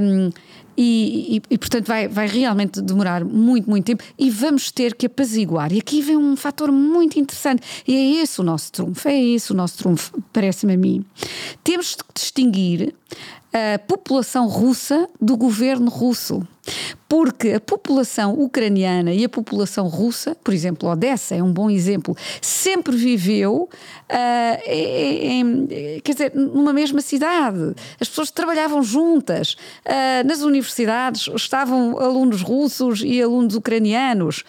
Um, 0.00 0.27
e, 0.76 1.36
e, 1.36 1.54
e, 1.54 1.58
portanto 1.58 1.86
vai, 1.86 2.06
vai 2.06 2.28
realmente 2.28 2.80
demorar 2.80 3.24
muito, 3.24 3.68
muito 3.68 3.84
tempo 3.84 4.04
e 4.16 4.30
vamos 4.30 4.70
ter 4.70 4.94
que 4.94 5.06
apaziguar. 5.06 5.72
E 5.72 5.78
aqui 5.78 6.00
vem 6.00 6.16
um 6.16 6.36
fator 6.36 6.70
muito 6.70 7.18
interessante 7.18 7.62
e 7.86 7.94
é 7.94 8.22
esse 8.22 8.40
o 8.40 8.44
nosso 8.44 8.70
trunfo, 8.70 9.08
é 9.08 9.20
esse 9.20 9.50
o 9.50 9.54
nosso 9.56 9.78
trunfo, 9.78 10.22
parece-me 10.32 10.74
a 10.74 10.76
mim. 10.76 11.04
Temos 11.64 11.96
de 11.96 12.04
distinguir 12.14 12.94
a 13.52 13.78
população 13.78 14.46
russa 14.46 15.08
do 15.20 15.36
governo 15.36 15.90
russo 15.90 16.46
porque 17.08 17.52
a 17.52 17.60
população 17.60 18.34
ucraniana 18.34 19.14
e 19.14 19.24
a 19.24 19.28
população 19.28 19.88
russa, 19.88 20.36
por 20.44 20.52
exemplo, 20.52 20.88
Odessa 20.88 21.34
é 21.34 21.42
um 21.42 21.52
bom 21.52 21.70
exemplo, 21.70 22.14
sempre 22.42 22.94
viveu, 22.94 23.68
uh, 24.10 24.70
em, 24.70 25.66
quer 26.04 26.12
dizer, 26.12 26.32
numa 26.34 26.72
mesma 26.72 27.00
cidade. 27.00 27.74
As 27.98 28.08
pessoas 28.08 28.30
trabalhavam 28.30 28.82
juntas. 28.82 29.54
Uh, 29.86 30.26
nas 30.26 30.40
universidades 30.42 31.28
estavam 31.34 31.98
alunos 31.98 32.42
russos 32.42 33.02
e 33.02 33.22
alunos 33.22 33.54
ucranianos. 33.54 34.44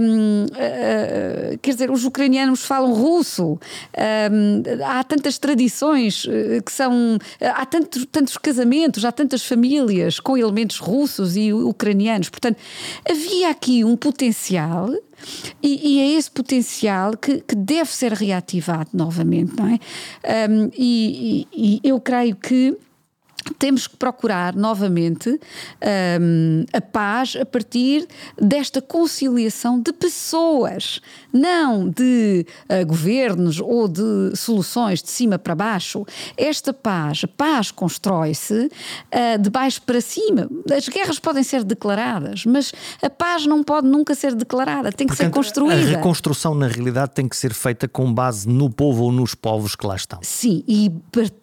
Um, 0.00 0.44
uh, 0.44 0.48
ah, 0.58 1.58
quer 1.60 1.72
dizer, 1.72 1.90
os 1.90 2.04
ucranianos 2.04 2.64
falam 2.64 2.92
russo. 2.92 3.58
Um, 4.32 4.62
há 4.84 5.02
tantas 5.02 5.38
tradições 5.38 6.26
que 6.64 6.72
são. 6.72 7.18
Há 7.40 7.66
tantos, 7.66 8.06
tantos 8.10 8.36
casamentos, 8.36 9.04
há 9.04 9.12
tantas 9.12 9.44
famílias 9.44 10.20
com 10.20 10.36
elementos 10.36 10.78
russos 10.78 11.36
e 11.36 11.47
ucranianos. 11.52 12.28
Portanto, 12.28 12.58
havia 13.08 13.50
aqui 13.50 13.84
um 13.84 13.96
potencial 13.96 14.90
e, 15.62 15.96
e, 15.96 16.00
é 16.00 16.18
esse 16.18 16.30
potencial 16.30 17.16
que, 17.16 17.40
que, 17.40 17.54
deve 17.54 17.90
ser 17.90 18.12
reativado 18.12 18.90
novamente, 18.94 19.52
não 19.56 19.66
é? 19.66 19.78
Um, 20.48 20.70
e, 20.76 21.46
e 21.52 21.80
eu 21.82 22.00
creio 22.00 22.36
que 22.36 22.76
temos 23.54 23.86
que 23.86 23.96
procurar 23.96 24.54
novamente 24.54 25.28
um, 26.20 26.64
a 26.72 26.80
paz 26.80 27.36
a 27.40 27.46
partir 27.46 28.06
desta 28.40 28.80
conciliação 28.82 29.80
de 29.80 29.92
pessoas, 29.92 31.00
não 31.32 31.88
de 31.88 32.46
uh, 32.68 32.86
governos 32.86 33.60
ou 33.60 33.88
de 33.88 34.36
soluções 34.36 35.02
de 35.02 35.10
cima 35.10 35.38
para 35.38 35.54
baixo. 35.54 36.04
Esta 36.36 36.72
paz, 36.72 37.22
a 37.24 37.28
paz 37.28 37.70
constrói-se 37.70 38.54
uh, 38.54 39.38
de 39.40 39.50
baixo 39.50 39.82
para 39.82 40.00
cima. 40.00 40.48
As 40.70 40.88
guerras 40.88 41.18
podem 41.18 41.42
ser 41.42 41.64
declaradas, 41.64 42.44
mas 42.44 42.72
a 43.02 43.10
paz 43.10 43.46
não 43.46 43.62
pode 43.62 43.86
nunca 43.86 44.14
ser 44.14 44.34
declarada, 44.34 44.92
tem 44.92 45.06
que 45.06 45.16
Portanto, 45.16 45.26
ser 45.26 45.34
construída. 45.34 45.80
A 45.80 45.96
reconstrução, 45.96 46.54
na 46.54 46.68
realidade, 46.68 47.12
tem 47.12 47.28
que 47.28 47.36
ser 47.36 47.54
feita 47.54 47.88
com 47.88 48.12
base 48.12 48.48
no 48.48 48.70
povo 48.70 49.04
ou 49.04 49.12
nos 49.12 49.34
povos 49.34 49.74
que 49.74 49.86
lá 49.86 49.96
estão. 49.96 50.20
Sim, 50.22 50.62
e 50.66 50.92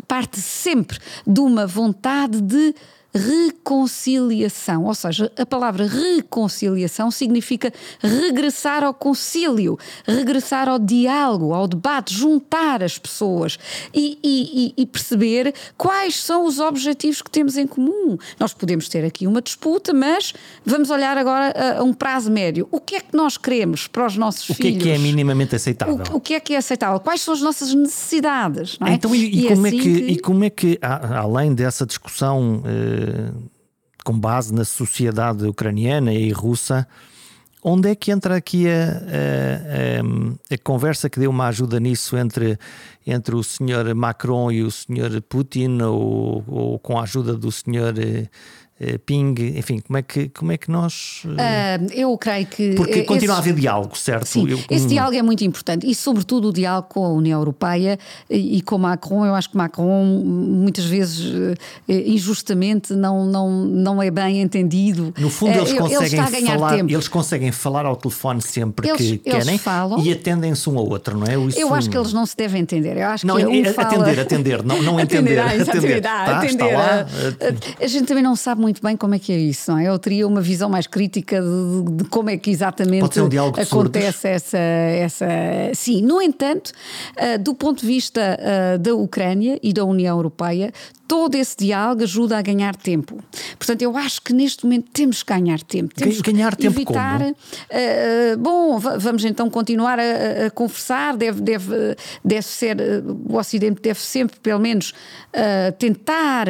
parte 0.07 0.39
sempre 0.39 0.99
de 1.25 1.39
uma 1.39 1.65
vontade 1.65 1.94
vontade 1.95 2.41
de 2.41 2.75
reconciliação. 3.15 4.83
Ou 4.85 4.93
seja, 4.93 5.31
a 5.37 5.45
palavra 5.45 5.87
reconciliação 5.87 7.09
significa 7.09 7.71
regressar 7.99 8.83
ao 8.83 8.93
concílio, 8.93 9.79
regressar 10.05 10.67
ao 10.67 10.77
diálogo, 10.77 11.53
ao 11.53 11.67
debate, 11.67 12.13
juntar 12.13 12.83
as 12.83 12.97
pessoas 12.97 13.57
e, 13.93 14.19
e, 14.23 14.73
e, 14.77 14.85
perceber 14.85 15.53
quais 15.77 16.21
são 16.21 16.45
os 16.45 16.59
objetivos 16.59 17.21
que 17.21 17.31
temos 17.31 17.57
em 17.57 17.65
comum. 17.65 18.17
Nós 18.39 18.53
podemos 18.53 18.89
ter 18.89 19.05
aqui 19.05 19.25
uma 19.25 19.41
disputa, 19.41 19.93
mas 19.93 20.33
vamos 20.65 20.89
olhar 20.89 21.17
agora 21.17 21.53
a, 21.55 21.79
a 21.79 21.83
um 21.83 21.93
prazo 21.93 22.29
médio. 22.29 22.67
O 22.71 22.79
que 22.79 22.95
é 22.95 22.99
que 22.99 23.15
nós 23.15 23.37
queremos 23.37 23.87
para 23.87 24.05
os 24.05 24.17
nossos 24.17 24.49
o 24.49 24.53
filhos? 24.53 24.75
O 24.75 24.83
que 24.83 24.89
é 24.89 24.93
que 24.93 24.99
é 24.99 25.01
minimamente 25.01 25.55
aceitável? 25.55 26.01
O, 26.11 26.17
o, 26.17 26.19
que 26.19 26.33
é 26.33 26.39
que 26.39 26.53
é 26.53 26.57
aceitável? 26.57 26.99
Quais 26.99 27.21
são 27.21 27.33
as 27.33 27.41
nossas 27.41 27.73
necessidades? 27.73 28.77
É? 28.85 28.93
Então, 28.93 29.15
e, 29.15 29.47
como, 29.47 29.65
é 29.65 29.69
assim 29.69 29.79
é 29.79 29.81
que, 29.81 30.01
que... 30.01 30.11
e 30.11 30.19
como 30.19 30.43
é 30.43 30.49
que, 30.49 30.79
além 30.81 31.53
dessa 31.53 31.85
discussão. 31.85 32.63
Uh, 32.65 33.04
com 34.03 34.17
base 34.17 34.53
na 34.53 34.63
sociedade 34.63 35.45
ucraniana 35.45 36.13
e 36.13 36.31
russa, 36.31 36.87
onde 37.63 37.89
é 37.89 37.95
que 37.95 38.11
entra 38.11 38.35
aqui 38.35 38.67
a, 38.67 38.71
a, 38.71 40.51
a, 40.51 40.53
a, 40.53 40.57
conversa 40.59 41.09
que 41.09 41.19
deu 41.19 41.31
uma 41.31 41.47
ajuda 41.47 41.79
nisso 41.79 42.15
entre, 42.15 42.59
entre 43.05 43.33
o 43.33 43.43
senhor 43.43 43.91
Macron 43.95 44.51
e 44.51 44.61
o 44.61 44.69
senhor 44.69 45.19
Putin, 45.23 45.81
ou, 45.81 46.43
ou 46.47 46.79
com 46.79 46.99
a 46.99 47.03
ajuda 47.03 47.35
do 47.35 47.51
senhor 47.51 47.97
eh, 47.97 48.29
ping, 49.05 49.35
enfim, 49.55 49.79
como 49.79 49.97
é 49.97 50.01
que, 50.01 50.27
como 50.29 50.51
é 50.51 50.57
que 50.57 50.69
nós. 50.69 51.23
Uh, 51.23 51.93
eu 51.93 52.17
creio 52.17 52.45
que. 52.45 52.75
Porque 52.75 53.03
continua 53.03 53.35
esse, 53.35 53.35
a 53.35 53.37
haver 53.37 53.53
diálogo, 53.53 53.97
certo? 53.97 54.25
Sim, 54.25 54.49
eu, 54.49 54.59
esse 54.69 54.87
diálogo 54.87 55.15
é 55.15 55.21
muito 55.21 55.45
importante 55.45 55.89
e, 55.89 55.95
sobretudo, 55.95 56.49
o 56.49 56.53
diálogo 56.53 56.89
com 56.89 57.05
a 57.05 57.09
União 57.09 57.39
Europeia 57.39 57.97
e, 58.29 58.57
e 58.57 58.61
com 58.61 58.77
Macron. 58.77 59.25
Eu 59.25 59.33
acho 59.33 59.49
que 59.49 59.55
Macron, 59.55 60.03
muitas 60.25 60.83
vezes, 60.83 61.57
injustamente, 61.87 62.93
não, 62.93 63.25
não, 63.25 63.49
não 63.49 64.03
é 64.03 64.11
bem 64.11 64.41
entendido. 64.41 65.13
No 65.17 65.29
fundo, 65.29 65.57
eles 65.57 65.71
conseguem, 65.71 66.19
ele 66.39 66.47
falar, 66.47 66.75
tempo. 66.75 66.91
eles 66.91 67.07
conseguem 67.07 67.51
falar 67.53 67.85
ao 67.85 67.95
telefone 67.95 68.41
sempre 68.41 68.89
eles, 68.89 68.97
que 68.97 69.21
eles 69.25 69.45
querem 69.45 69.57
falam, 69.57 70.03
e 70.03 70.11
atendem-se 70.11 70.69
um 70.69 70.77
ao 70.77 70.85
outro, 70.89 71.17
não 71.17 71.25
é? 71.25 71.37
Isso... 71.47 71.57
Eu 71.57 71.73
acho 71.73 71.89
que 71.89 71.97
eles 71.97 72.11
não 72.11 72.25
se 72.25 72.35
devem 72.35 72.61
entender. 72.61 72.97
Eu 72.97 73.07
acho 73.07 73.25
não, 73.25 73.37
que 73.37 73.43
é, 73.43 73.47
um 73.47 73.73
fala... 73.73 73.87
atender, 73.87 74.19
atender, 74.19 74.63
não, 74.63 74.81
não 74.81 74.99
entender. 74.99 75.39
atender, 75.39 75.69
atender, 75.69 76.01
tá, 76.01 76.39
atender. 76.39 76.75
A, 76.75 77.05
a 77.81 77.87
gente 77.87 78.05
também 78.05 78.23
não 78.23 78.35
sabe 78.35 78.64
muito 78.65 78.81
bem 78.81 78.97
como 78.97 79.13
é 79.13 79.19
que 79.19 79.31
é 79.31 79.37
isso, 79.37 79.71
não 79.71 79.77
é? 79.77 79.87
Eu 79.87 79.99
teria 79.99 80.27
uma 80.27 80.41
visão 80.41 80.67
mais 80.67 80.87
crítica 80.87 81.39
de, 81.39 81.97
de 81.97 82.03
como 82.05 82.31
é 82.31 82.37
que 82.37 82.49
exatamente 82.49 83.19
um 83.19 83.27
acontece 83.61 84.27
essa, 84.27 84.57
essa. 84.57 85.27
Sim, 85.75 86.01
no 86.01 86.19
entanto, 86.19 86.71
uh, 87.11 87.37
do 87.37 87.53
ponto 87.53 87.81
de 87.81 87.85
vista 87.85 88.39
uh, 88.39 88.79
da 88.79 88.95
Ucrânia 88.95 89.59
e 89.61 89.71
da 89.71 89.85
União 89.85 90.17
Europeia, 90.17 90.73
todo 91.07 91.35
esse 91.35 91.55
diálogo 91.57 92.01
ajuda 92.01 92.39
a 92.39 92.41
ganhar 92.41 92.75
tempo. 92.75 93.23
Portanto, 93.59 93.83
eu 93.83 93.95
acho 93.95 94.19
que 94.23 94.33
neste 94.33 94.63
momento 94.63 94.89
temos 94.91 95.21
que 95.21 95.31
ganhar 95.31 95.61
tempo. 95.61 95.93
Temos 95.93 96.19
ganhar 96.21 96.55
tempo 96.55 96.75
evitar. 96.75 97.19
Como? 97.19 97.31
Uh, 97.31 98.37
bom, 98.39 98.79
vamos 98.79 99.23
então 99.23 99.47
continuar 99.47 99.99
a, 99.99 100.47
a, 100.47 100.49
conversar. 100.49 101.15
Deve, 101.15 101.39
deve, 101.41 101.95
deve 102.23 102.41
ser 102.41 102.77
o 103.29 103.37
Ocidente 103.37 103.79
deve 103.79 103.99
sempre, 103.99 104.39
pelo 104.39 104.59
menos, 104.59 104.93
tentar 105.77 106.47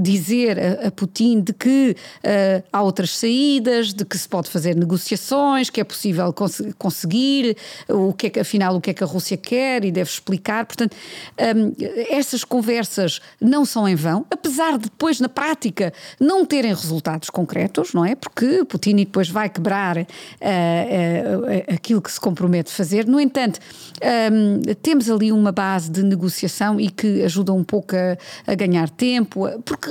dizer 0.00 0.58
a, 0.58 0.88
a, 0.88 0.90
Putin 0.90 1.39
De 1.40 1.52
que 1.52 1.96
uh, 2.18 2.64
há 2.72 2.82
outras 2.82 3.16
saídas, 3.16 3.94
de 3.94 4.04
que 4.04 4.16
se 4.18 4.28
pode 4.28 4.50
fazer 4.50 4.76
negociações, 4.76 5.70
que 5.70 5.80
é 5.80 5.84
possível 5.84 6.32
cons 6.32 6.60
conseguir, 6.78 7.56
o 7.88 8.12
que 8.12 8.26
é 8.26 8.30
que, 8.30 8.40
afinal, 8.40 8.76
o 8.76 8.80
que 8.80 8.90
é 8.90 8.94
que 8.94 9.02
a 9.02 9.06
Rússia 9.06 9.36
quer 9.36 9.84
e 9.84 9.90
deve 9.90 10.10
explicar. 10.10 10.66
Portanto, 10.66 10.94
um, 11.56 11.72
essas 12.10 12.44
conversas 12.44 13.20
não 13.40 13.64
são 13.64 13.88
em 13.88 13.94
vão, 13.94 14.26
apesar 14.30 14.76
de 14.78 14.90
depois, 14.90 15.20
na 15.20 15.28
prática, 15.28 15.92
não 16.18 16.44
terem 16.44 16.74
resultados 16.74 17.30
concretos, 17.30 17.94
não 17.94 18.04
é? 18.04 18.14
Porque 18.14 18.64
Putin 18.64 18.96
depois 18.96 19.28
vai 19.28 19.48
quebrar 19.48 19.96
uh, 19.96 20.02
uh, 20.02 21.74
aquilo 21.74 22.02
que 22.02 22.12
se 22.12 22.20
compromete 22.20 22.70
a 22.70 22.74
fazer. 22.74 23.06
No 23.06 23.18
entanto, 23.20 23.58
um, 24.32 24.60
temos 24.82 25.08
ali 25.08 25.32
uma 25.32 25.52
base 25.52 25.90
de 25.90 26.02
negociação 26.02 26.78
e 26.80 26.90
que 26.90 27.22
ajuda 27.22 27.52
um 27.52 27.64
pouco 27.64 27.94
a, 27.96 28.16
a 28.50 28.54
ganhar 28.54 28.90
tempo, 28.90 29.46
porque 29.64 29.90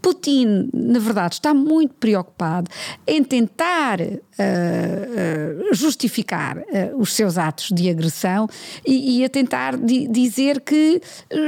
Putin, 0.00 0.68
na 0.84 0.98
verdade, 0.98 1.34
está 1.34 1.54
muito 1.54 1.94
preocupado 1.94 2.70
em 3.06 3.24
tentar 3.24 4.00
uh, 4.00 4.04
uh, 4.04 5.74
justificar 5.74 6.58
uh, 6.58 6.62
os 6.98 7.14
seus 7.14 7.38
atos 7.38 7.70
de 7.72 7.88
agressão 7.88 8.48
e, 8.86 9.20
e 9.20 9.24
a 9.24 9.28
tentar 9.28 9.76
di 9.76 10.06
dizer 10.08 10.60
que 10.60 11.00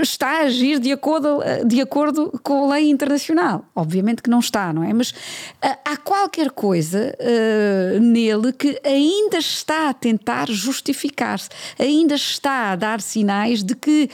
está 0.02 0.40
a 0.40 0.42
agir 0.44 0.78
de 0.78 0.90
acordo, 0.90 1.40
de 1.66 1.80
acordo 1.80 2.32
com 2.42 2.64
a 2.64 2.74
lei 2.74 2.88
internacional. 2.90 3.64
Obviamente 3.74 4.22
que 4.22 4.30
não 4.30 4.40
está, 4.40 4.72
não 4.72 4.82
é? 4.82 4.92
Mas 4.92 5.12
há 5.60 5.96
qualquer 5.96 6.50
coisa 6.50 7.14
nele 8.00 8.52
que 8.52 8.80
ainda 8.84 9.38
está 9.38 9.90
a 9.90 9.94
tentar 9.94 10.48
justificar-se, 10.48 11.48
ainda 11.78 12.14
está 12.14 12.72
a 12.72 12.76
dar 12.76 13.00
sinais 13.00 13.62
de 13.62 13.74
que 13.74 14.08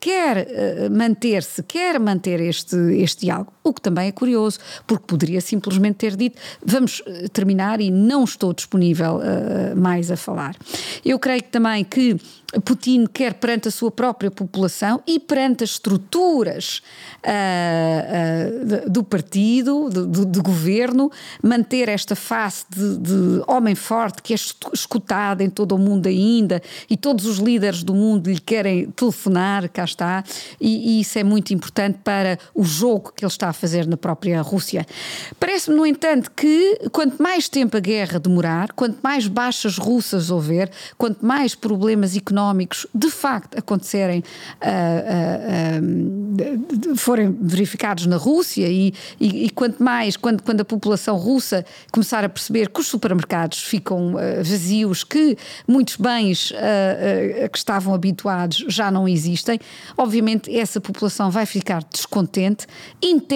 quer 0.00 0.46
manter-se, 0.90 1.62
quer 1.62 1.98
manter 2.00 2.40
este, 2.40 2.76
este 2.96 3.26
diálogo. 3.26 3.52
O 3.64 3.72
que 3.72 3.80
também 3.80 4.08
é 4.08 4.12
curioso, 4.12 4.58
porque 4.86 5.04
poderia 5.06 5.40
simplesmente 5.40 5.96
ter 5.96 6.16
dito: 6.16 6.40
vamos 6.64 7.02
terminar 7.32 7.80
e 7.80 7.90
não 7.90 8.24
estou 8.24 8.52
disponível 8.52 9.16
uh, 9.16 9.76
mais 9.76 10.10
a 10.10 10.16
falar. 10.16 10.56
Eu 11.04 11.18
creio 11.18 11.42
também 11.42 11.84
que 11.84 12.18
Putin 12.60 13.06
quer 13.06 13.34
perante 13.34 13.68
a 13.68 13.70
sua 13.70 13.90
própria 13.90 14.30
população 14.30 15.02
e 15.06 15.18
perante 15.18 15.64
as 15.64 15.70
estruturas 15.70 16.82
uh, 17.24 18.84
uh, 18.84 18.90
do 18.90 19.02
partido, 19.02 19.88
do, 19.88 20.06
do, 20.06 20.26
do, 20.26 20.42
governo, 20.42 21.10
manter 21.42 21.88
esta 21.88 22.14
face 22.14 22.66
de, 22.68 22.98
de, 22.98 23.42
homem 23.46 23.74
forte 23.74 24.22
que 24.22 24.34
é 24.34 24.36
escutado 24.72 25.40
em 25.40 25.48
todo 25.48 25.74
o 25.74 25.78
mundo 25.78 26.06
ainda 26.06 26.62
e 26.90 26.96
todos 26.96 27.24
os 27.24 27.38
líderes 27.38 27.82
do 27.82 27.94
mundo 27.94 28.28
lhe 28.28 28.40
querem 28.40 28.90
telefonar, 28.90 29.68
cá 29.70 29.84
está, 29.84 30.22
e, 30.60 30.98
e 30.98 31.00
isso 31.00 31.18
é 31.18 31.24
muito 31.24 31.54
importante 31.54 32.00
para 32.04 32.38
o 32.54 32.64
jogo 32.64 33.12
que 33.16 33.24
ele 33.24 33.32
está 33.32 33.51
a 33.52 33.54
fazer 33.54 33.86
na 33.86 33.96
própria 33.96 34.42
Rússia. 34.42 34.84
Parece-me, 35.38 35.76
no 35.76 35.86
entanto, 35.86 36.30
que 36.34 36.78
quanto 36.90 37.22
mais 37.22 37.48
tempo 37.48 37.76
a 37.76 37.80
guerra 37.80 38.18
demorar, 38.18 38.72
quanto 38.72 38.98
mais 39.02 39.26
baixas 39.26 39.78
russas 39.78 40.30
houver, 40.30 40.70
quanto 40.98 41.24
mais 41.24 41.54
problemas 41.54 42.16
económicos 42.16 42.86
de 42.94 43.10
facto 43.10 43.58
acontecerem, 43.58 44.22
uh, 44.62 44.66
uh, 45.78 46.92
uh, 46.92 46.96
forem 46.96 47.36
verificados 47.40 48.06
na 48.06 48.16
Rússia 48.16 48.68
e, 48.68 48.94
e, 49.20 49.46
e, 49.46 49.50
quanto 49.50 49.82
mais, 49.82 50.16
quando, 50.16 50.42
quando 50.42 50.60
a 50.60 50.64
população 50.64 51.16
russa 51.16 51.64
começar 51.90 52.24
a 52.24 52.28
perceber 52.28 52.68
que 52.68 52.80
os 52.80 52.86
supermercados 52.86 53.62
ficam 53.62 54.14
vazios, 54.38 55.04
que 55.04 55.36
muitos 55.66 55.96
bens 55.96 56.52
que 57.50 57.58
estavam 57.58 57.94
habituados 57.94 58.64
já 58.68 58.90
não 58.90 59.06
existem, 59.06 59.58
obviamente 59.96 60.54
essa 60.56 60.80
população 60.80 61.30
vai 61.30 61.46
ficar 61.46 61.84
descontente. 61.90 62.66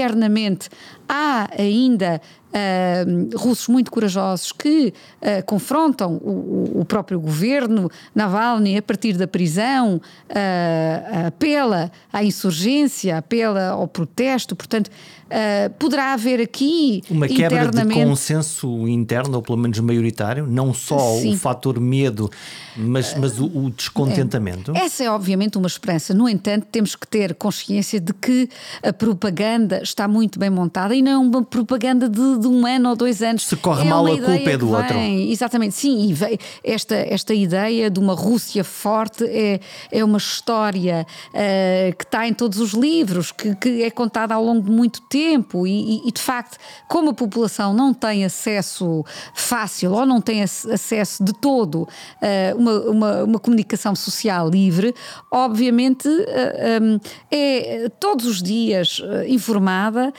Internamente 0.06 0.68
há 1.08 1.48
ainda 1.58 2.20
uh, 2.56 3.38
russos 3.38 3.68
muito 3.68 3.90
corajosos 3.90 4.52
que 4.52 4.92
uh, 5.20 5.44
confrontam 5.44 6.16
o, 6.16 6.80
o, 6.80 6.84
próprio 6.84 7.20
governo 7.20 7.90
Navalny 8.14 8.76
a 8.76 8.82
partir 8.82 9.14
da 9.14 9.26
prisão, 9.26 9.96
uh, 9.96 11.26
apela 11.26 11.90
à 12.12 12.24
insurgência, 12.24 13.18
apela 13.18 13.68
ao 13.68 13.86
protesto, 13.86 14.56
portanto 14.56 14.90
Uh, 15.26 15.68
poderá 15.74 16.12
haver 16.12 16.40
aqui 16.40 17.02
uma 17.10 17.26
quebra 17.26 17.68
de 17.68 17.84
consenso 17.92 18.86
interno, 18.86 19.34
ou 19.34 19.42
pelo 19.42 19.58
menos 19.58 19.76
maioritário, 19.80 20.46
não 20.46 20.72
só 20.72 21.16
Sim. 21.18 21.34
o 21.34 21.36
fator 21.36 21.80
medo, 21.80 22.30
mas, 22.76 23.12
mas 23.18 23.40
o, 23.40 23.46
o 23.46 23.70
descontentamento? 23.70 24.70
É. 24.76 24.84
Essa 24.84 25.02
é 25.02 25.10
obviamente 25.10 25.58
uma 25.58 25.66
esperança. 25.66 26.14
No 26.14 26.28
entanto, 26.28 26.68
temos 26.70 26.94
que 26.94 27.08
ter 27.08 27.34
consciência 27.34 27.98
de 27.98 28.14
que 28.14 28.48
a 28.84 28.92
propaganda 28.92 29.82
está 29.82 30.06
muito 30.06 30.38
bem 30.38 30.48
montada 30.48 30.94
e 30.96 31.02
não 31.02 31.12
é 31.12 31.18
uma 31.18 31.42
propaganda 31.42 32.08
de, 32.08 32.38
de 32.38 32.46
um 32.46 32.66
ano 32.66 32.90
ou 32.90 32.96
dois 32.96 33.22
anos. 33.22 33.46
Se 33.46 33.56
corre 33.56 33.86
é 33.86 33.88
mal, 33.88 34.06
a 34.06 34.10
culpa 34.10 34.50
é 34.50 34.56
do 34.56 34.70
outro. 34.70 34.98
Exatamente, 34.98 35.74
sim. 35.74 36.12
E 36.12 36.38
esta, 36.64 36.94
esta 36.94 37.34
ideia 37.34 37.90
de 37.90 38.00
uma 38.00 38.14
Rússia 38.14 38.64
forte 38.64 39.24
é, 39.24 39.60
é 39.90 40.04
uma 40.04 40.18
história 40.18 41.06
uh, 41.28 41.96
que 41.96 42.04
está 42.04 42.26
em 42.26 42.32
todos 42.32 42.58
os 42.58 42.72
livros, 42.72 43.32
que, 43.32 43.54
que 43.54 43.82
é 43.82 43.90
contada 43.90 44.34
ao 44.34 44.44
longo 44.44 44.62
de 44.62 44.70
muito 44.70 45.00
tempo 45.02 45.26
tempo 45.26 45.66
e, 45.66 46.06
e, 46.06 46.12
de 46.12 46.20
facto, 46.20 46.58
como 46.88 47.10
a 47.10 47.14
população 47.14 47.74
não 47.74 47.92
tem 47.92 48.24
acesso 48.24 49.04
fácil 49.34 49.92
ou 49.92 50.06
não 50.06 50.20
tem 50.20 50.42
acesso 50.42 51.24
de 51.24 51.32
todo 51.32 51.88
a 52.20 52.54
uh, 52.54 52.58
uma, 52.58 52.80
uma, 52.80 53.24
uma, 53.24 53.38
comunicação 53.38 53.94
social 53.94 54.48
livre, 54.48 54.94
obviamente 55.30 56.08
uh, 56.08 56.24
eh, 56.28 56.78
um, 56.80 57.00
é 57.30 57.88
todos 58.00 58.26
os 58.26 58.42
dias 58.42 59.00
informada 59.28 60.12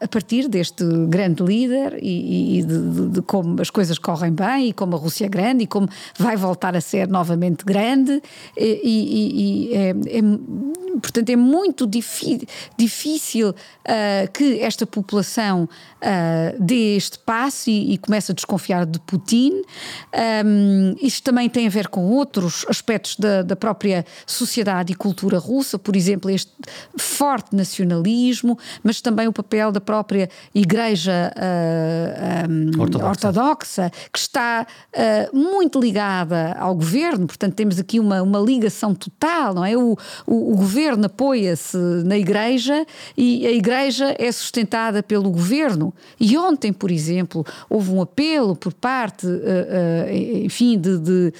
a 0.00 0.08
partir 0.08 0.48
deste 0.48 0.84
grande 1.08 1.42
líder 1.42 1.98
e, 2.00 2.58
e 2.58 2.62
de, 2.62 2.90
de, 2.90 3.08
de, 3.08 3.22
como 3.22 3.60
as 3.60 3.70
coisas 3.70 3.98
correm 3.98 4.32
bem 4.32 4.68
e 4.68 4.72
como 4.72 4.96
a 4.96 4.98
Rússia 4.98 5.26
é 5.26 5.28
grande 5.28 5.64
e 5.64 5.66
como 5.66 5.88
vai 6.18 6.36
voltar 6.36 6.76
a 6.76 6.80
ser 6.80 7.08
novamente 7.08 7.64
grande 7.64 8.22
e, 8.56 9.70
e 9.70 9.74
é, 9.74 9.90
é, 9.90 10.22
portanto 11.00 11.30
é 11.30 11.36
muito 11.36 11.88
difícil 12.76 13.50
uh, 13.50 14.32
que 14.32 14.60
esta 14.60 14.86
população 14.86 15.64
uh, 15.64 16.62
dê 16.62 16.96
este 16.96 17.18
passo 17.18 17.70
e, 17.70 17.94
e 17.94 17.98
comece 17.98 18.32
a 18.32 18.34
desconfiar 18.34 18.86
de 18.86 18.98
Putin. 19.00 19.62
Um, 20.44 20.94
isto 21.00 21.22
também 21.22 21.48
tem 21.48 21.66
a 21.66 21.70
ver 21.70 21.88
com 21.88 22.04
outros 22.04 22.64
aspectos 22.68 23.16
da, 23.16 23.42
da, 23.42 23.56
própria 23.56 24.04
sociedade 24.26 24.92
e 24.92 24.96
cultura 24.96 25.38
russa, 25.38 25.78
por 25.78 25.96
exemplo, 25.96 26.30
este 26.30 26.52
forte 26.96 27.54
nacionalismo, 27.54 28.58
mas 28.82 29.00
também 29.00 29.26
o 29.28 29.32
papel 29.32 29.71
da 29.72 29.80
própria 29.80 30.28
Igreja 30.54 31.32
uh, 31.36 32.50
um, 32.50 32.80
ortodoxa. 32.80 33.28
ortodoxa. 33.28 33.92
que 34.12 34.18
está 34.18 34.66
uh, 34.94 35.36
muito 35.36 35.80
ligada 35.80 36.54
ao 36.58 36.74
governo, 36.74 37.26
portanto, 37.26 37.54
temos 37.54 37.78
aqui 37.78 37.98
uma, 37.98 38.22
uma 38.22 38.38
ligação 38.38 38.94
total, 38.94 39.54
não 39.54 39.64
é? 39.64 39.76
O, 39.76 39.96
o, 40.26 40.52
o 40.52 40.56
governo 40.56 41.06
apoia-se 41.06 41.76
na 42.04 42.16
Igreja 42.16 42.86
e 43.16 43.46
a 43.46 43.50
Igreja 43.50 44.14
é 44.18 44.30
sustentada 44.30 45.02
pelo 45.02 45.30
governo. 45.30 45.92
E 46.20 46.36
ontem, 46.36 46.72
por 46.72 46.90
exemplo, 46.90 47.44
houve 47.68 47.90
um 47.90 48.00
apelo 48.00 48.54
por 48.54 48.72
parte, 48.72 49.26
uh, 49.26 50.44
enfim, 50.44 50.78
de, 50.78 50.98
de 50.98 51.32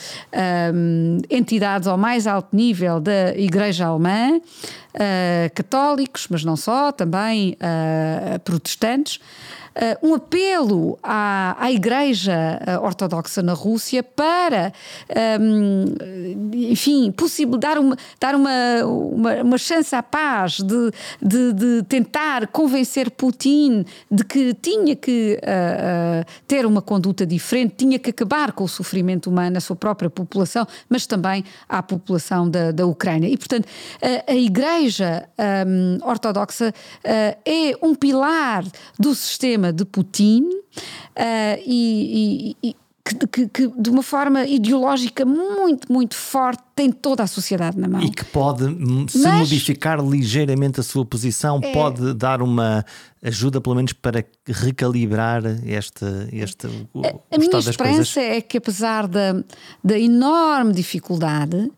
um, 0.74 1.18
entidades 1.30 1.86
ao 1.86 1.98
mais 1.98 2.26
alto 2.26 2.54
nível 2.54 3.00
da 3.00 3.36
Igreja 3.36 3.86
Alemã, 3.86 4.40
católicos, 5.54 6.26
mas 6.28 6.44
não 6.44 6.56
só, 6.56 6.92
também 6.92 7.56
protestantes 8.44 9.20
uh, 9.76 10.06
um 10.06 10.14
apelo 10.14 10.98
à, 11.02 11.56
à 11.58 11.70
Igreja 11.70 12.60
eh, 12.66 12.78
Ortodoxa 12.78 13.42
na 13.42 13.52
Rússia 13.52 14.02
para, 14.02 14.72
um, 15.40 15.84
ehm, 15.94 16.70
enfim, 16.70 17.10
possível 17.12 17.56
dar 17.58 17.78
uma, 17.78 17.96
dar 18.20 18.34
uma, 18.34 18.50
uma, 18.84 19.34
uma 19.42 19.58
chance 19.58 19.94
à 19.94 20.02
paz, 20.02 20.60
de, 20.60 20.90
de, 21.20 21.52
de, 21.52 21.82
tentar 21.84 22.46
convencer 22.48 23.10
Putin 23.10 23.84
de 24.10 24.24
que 24.24 24.54
tinha 24.54 24.96
que 24.96 25.38
uh, 25.42 26.22
uh, 26.22 26.24
ter 26.46 26.66
uma 26.66 26.82
conduta 26.82 27.26
diferente, 27.26 27.74
tinha 27.76 27.98
que 27.98 28.10
acabar 28.10 28.52
com 28.52 28.64
o 28.64 28.68
sofrimento 28.68 29.28
humano 29.30 29.50
na 29.50 29.60
sua 29.60 29.76
própria 29.76 30.10
população, 30.10 30.66
mas 30.88 31.06
também 31.06 31.44
à 31.68 31.82
população 31.82 32.48
da, 32.48 32.70
da 32.70 32.86
Ucrânia. 32.86 33.28
E, 33.28 33.36
portanto, 33.36 33.66
a, 34.00 34.32
a 34.32 34.34
Igreja 34.34 35.28
um, 35.38 35.42
ehm, 35.42 35.98
Ortodoxa 36.02 36.72
é 37.04 37.76
um 37.82 37.94
pilar 37.94 38.64
do 38.98 39.14
sistema 39.14 39.61
de 39.70 39.84
Putin 39.84 40.44
uh, 40.44 41.62
e, 41.66 42.56
e, 42.62 42.70
e 42.70 42.76
que, 43.04 43.26
que, 43.26 43.48
que, 43.48 43.68
de 43.68 43.90
uma 43.90 44.02
forma 44.02 44.46
ideológica 44.46 45.24
muito, 45.24 45.92
muito 45.92 46.14
forte 46.14 46.62
tem 46.74 46.90
toda 46.90 47.22
a 47.22 47.26
sociedade 47.26 47.78
na 47.78 47.88
mão. 47.88 48.02
E 48.02 48.10
que 48.10 48.24
pode, 48.24 48.64
se 49.08 49.18
Mas, 49.18 49.40
modificar 49.40 50.00
ligeiramente 50.00 50.80
a 50.80 50.82
sua 50.82 51.04
posição, 51.04 51.60
é, 51.62 51.72
pode 51.72 52.14
dar 52.14 52.40
uma 52.40 52.84
ajuda, 53.22 53.60
pelo 53.60 53.76
menos, 53.76 53.92
para 53.92 54.24
recalibrar 54.46 55.42
este, 55.64 56.04
este 56.32 56.66
o, 56.92 57.06
a, 57.06 57.36
a 57.36 57.38
minha 57.38 57.58
esperança 57.58 58.20
é 58.20 58.40
que, 58.40 58.58
apesar 58.58 59.06
da, 59.06 59.42
da 59.82 59.98
enorme 59.98 60.72
dificuldade, 60.72 61.56
uh, 61.56 61.70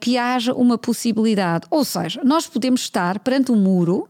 que 0.00 0.18
haja 0.18 0.52
uma 0.52 0.76
possibilidade. 0.76 1.66
Ou 1.70 1.84
seja, 1.84 2.20
nós 2.24 2.46
podemos 2.46 2.82
estar 2.82 3.20
perante 3.20 3.50
um 3.50 3.56
muro 3.56 4.08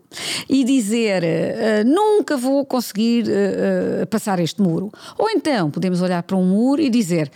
e 0.49 0.65
dizer 0.65 1.23
uh, 1.23 1.89
nunca 1.89 2.37
vou 2.37 2.65
conseguir 2.65 3.27
uh, 3.27 4.07
passar 4.09 4.41
este 4.41 4.61
muro. 4.61 4.91
Ou 5.17 5.31
então 5.31 5.71
podemos 5.71 6.01
olhar 6.01 6.23
para 6.23 6.37
um 6.37 6.45
muro 6.45 6.83
e 6.83 6.91
dizer 6.91 7.31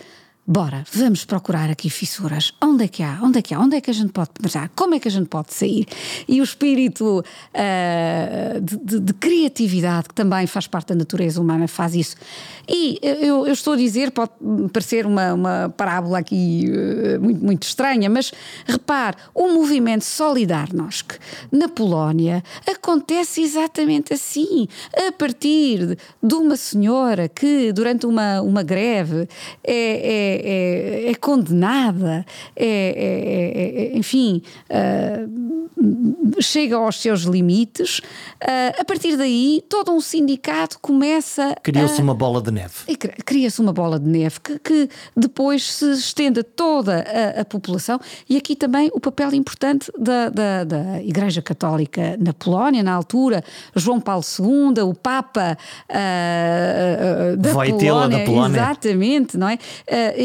Bora, 0.53 0.83
vamos 0.91 1.23
procurar 1.23 1.69
aqui 1.69 1.89
fissuras. 1.89 2.51
Onde 2.61 2.83
é 2.83 2.87
que 2.89 3.01
há? 3.01 3.19
Onde 3.23 3.39
é 3.39 3.41
que 3.41 3.53
há? 3.53 3.59
Onde 3.61 3.77
é 3.77 3.79
que 3.79 3.89
a 3.89 3.93
gente 3.93 4.11
pode 4.11 4.31
penetrar? 4.31 4.69
Como 4.75 4.93
é 4.93 4.99
que 4.99 5.07
a 5.07 5.11
gente 5.11 5.29
pode 5.29 5.53
sair? 5.53 5.87
E 6.27 6.41
o 6.41 6.43
espírito 6.43 7.23
uh, 7.23 8.59
de, 8.59 8.75
de, 8.75 8.99
de, 8.99 9.13
criatividade, 9.13 10.09
que 10.09 10.13
também 10.13 10.45
faz 10.47 10.67
parte 10.67 10.89
da 10.89 10.95
natureza 10.95 11.39
humana, 11.39 11.69
faz 11.69 11.95
isso. 11.95 12.17
E 12.67 12.99
eu, 13.01 13.47
eu 13.47 13.53
estou 13.53 13.75
a 13.75 13.77
dizer, 13.77 14.11
pode 14.11 14.31
parecer 14.73 15.05
uma, 15.05 15.33
uma 15.33 15.73
parábola 15.77 16.19
aqui 16.19 16.69
uh, 16.69 17.21
muito, 17.21 17.45
muito 17.45 17.63
estranha, 17.63 18.09
mas 18.09 18.33
repare, 18.65 19.15
o 19.33 19.53
movimento 19.53 20.03
Solidarnosc 20.03 21.13
na 21.49 21.69
Polónia 21.69 22.43
acontece 22.69 23.41
exatamente 23.41 24.13
assim, 24.13 24.67
a 25.07 25.13
partir 25.13 25.97
de 26.21 26.35
uma 26.35 26.57
senhora 26.57 27.29
que, 27.29 27.71
durante 27.71 28.05
uma, 28.05 28.41
uma 28.41 28.63
greve, 28.63 29.29
é, 29.63 30.40
é 30.40 30.40
é, 30.43 31.11
é, 31.11 31.15
condenada, 31.15 32.25
é, 32.55 32.65
é, 32.65 33.93
é 33.93 33.97
enfim, 33.97 34.41
uh, 34.69 35.61
chega 36.39 36.75
aos 36.75 37.01
seus 37.01 37.21
limites. 37.21 37.99
Uh, 37.99 38.79
a 38.79 38.85
partir 38.85 39.17
daí, 39.17 39.63
todo 39.67 39.91
um 39.91 40.01
sindicato 40.01 40.79
começa. 40.79 41.55
Criou-se 41.63 42.01
uma 42.01 42.13
bola 42.13 42.41
de 42.41 42.51
neve. 42.51 42.73
Cria-se 43.25 43.61
uma 43.61 43.73
bola 43.73 43.99
de 43.99 44.07
neve 44.07 44.39
que, 44.39 44.59
que, 44.59 44.89
depois 45.15 45.71
se 45.71 45.91
estende 45.91 46.41
a 46.41 46.43
toda 46.43 47.05
a, 47.07 47.41
a, 47.41 47.45
população. 47.45 47.99
E 48.29 48.37
aqui 48.37 48.55
também 48.55 48.89
o 48.93 48.99
papel 48.99 49.33
importante 49.33 49.91
da, 49.97 50.29
da, 50.29 50.63
da, 50.63 51.01
Igreja 51.03 51.41
Católica 51.41 52.17
na 52.19 52.33
Polónia, 52.33 52.83
na 52.83 52.93
altura, 52.93 53.43
João 53.75 53.99
Paulo 53.99 54.23
II, 54.39 54.81
o 54.83 54.93
Papa 54.93 55.57
uh, 55.89 57.37
da, 57.37 57.51
Polónia, 57.51 58.19
da 58.19 58.25
Polónia. 58.25 58.57
Exatamente, 58.57 59.37
não 59.37 59.49
é? 59.49 59.57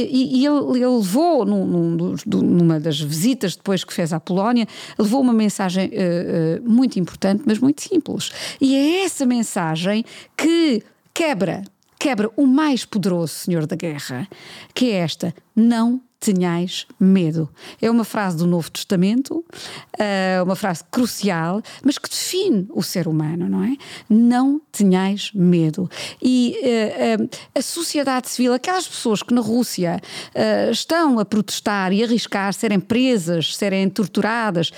E, 0.09 0.41
e 0.41 0.47
ele, 0.47 0.79
ele, 0.79 0.87
levou, 0.87 1.45
num, 1.45 1.65
num, 1.67 2.17
numa 2.27 2.81
das 2.81 3.01
visitas 3.01 3.57
depois 3.57 3.85
que 3.85 3.93
fez 3.93 4.13
à 4.13 4.21
Polónia, 4.21 4.67
levou 4.99 5.21
uma 5.21 5.33
mensagem 5.33 5.89
uh, 5.89 6.61
uh, 6.61 6.69
muito 6.71 6.99
importante, 6.99 7.43
mas 7.47 7.59
muito 7.59 7.83
simples. 7.83 8.31
E 8.61 8.75
é 8.75 9.05
essa 9.05 9.27
mensagem 9.27 10.05
que 10.37 10.83
quebra, 11.13 11.63
quebra 11.99 12.31
o 12.37 12.47
mais 12.47 12.85
poderoso 12.85 13.33
Senhor 13.33 13.67
da 13.67 13.77
Guerra, 13.77 14.29
que 14.75 14.91
é 14.91 14.97
esta: 14.97 15.35
não 15.55 16.01
tenhais 16.19 16.87
medo. 16.99 17.49
É 17.81 17.91
uma 17.91 18.05
frase 18.05 18.37
do 18.37 18.47
Novo 18.47 18.71
Testamento, 18.71 19.45
uh, 19.99 20.45
uma 20.45 20.57
frase 20.57 20.83
crucial, 20.91 21.63
mas 21.85 21.99
que 21.99 22.09
define 22.09 22.67
o 22.71 22.83
ser 22.83 23.07
humano, 23.07 23.49
não 23.49 23.63
é? 23.63 23.77
Não 24.09 24.61
tenhais 24.73 25.31
medo. 25.35 25.89
E 26.23 26.57
uh, 27.19 27.23
uh, 27.23 27.29
a 27.55 27.63
sociedade 27.63 28.29
civil, 28.29 28.53
aquelas 28.53 28.89
pessoas 28.89 29.23
que 29.23 29.33
na 29.33 29.41
Rússia 29.41 30.01
estão 30.71 31.19
a 31.19 31.25
protestar 31.25 31.93
e 31.93 32.03
arriscar 32.03 32.53
serem 32.53 32.81
presas, 32.81 33.57
serem 33.57 33.89
torturadas, 33.89 34.71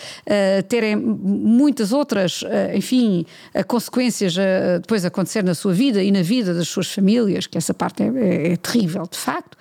terem 0.68 0.96
muitas 0.96 1.92
outras, 1.92 2.42
enfim, 2.74 3.24
consequências 3.66 4.34
depois 4.80 5.04
acontecer 5.04 5.42
na 5.42 5.54
sua 5.54 5.72
vida 5.72 6.02
e 6.02 6.10
na 6.10 6.22
vida 6.22 6.54
das 6.54 6.68
suas 6.68 6.90
famílias, 6.90 7.46
que 7.46 7.58
essa 7.58 7.74
parte 7.74 8.02
é, 8.02 8.06
é, 8.06 8.52
é 8.52 8.56
terrível, 8.56 9.06
de 9.10 9.18
facto. 9.18 9.56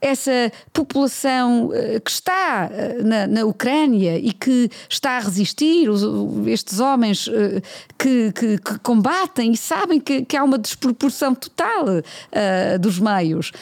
Essa 0.00 0.52
população 0.72 1.70
eh, 1.72 2.00
que 2.00 2.10
está 2.10 2.68
eh, 2.70 3.02
na, 3.02 3.26
na 3.26 3.44
Ucrânia 3.44 4.18
e 4.18 4.32
que 4.32 4.70
está 4.88 5.16
a 5.16 5.20
resistir, 5.20 5.88
os, 5.88 6.02
estes 6.46 6.80
homens 6.80 7.28
eh, 7.28 7.62
que, 7.98 8.32
que, 8.32 8.58
que, 8.58 8.78
combatem 8.80 9.52
e 9.52 9.56
sabem 9.56 10.00
que, 10.00 10.24
que 10.24 10.36
há 10.36 10.44
uma 10.44 10.58
desproporção 10.58 11.34
total 11.34 11.84
dos 12.80 12.98
meios. 12.98 13.52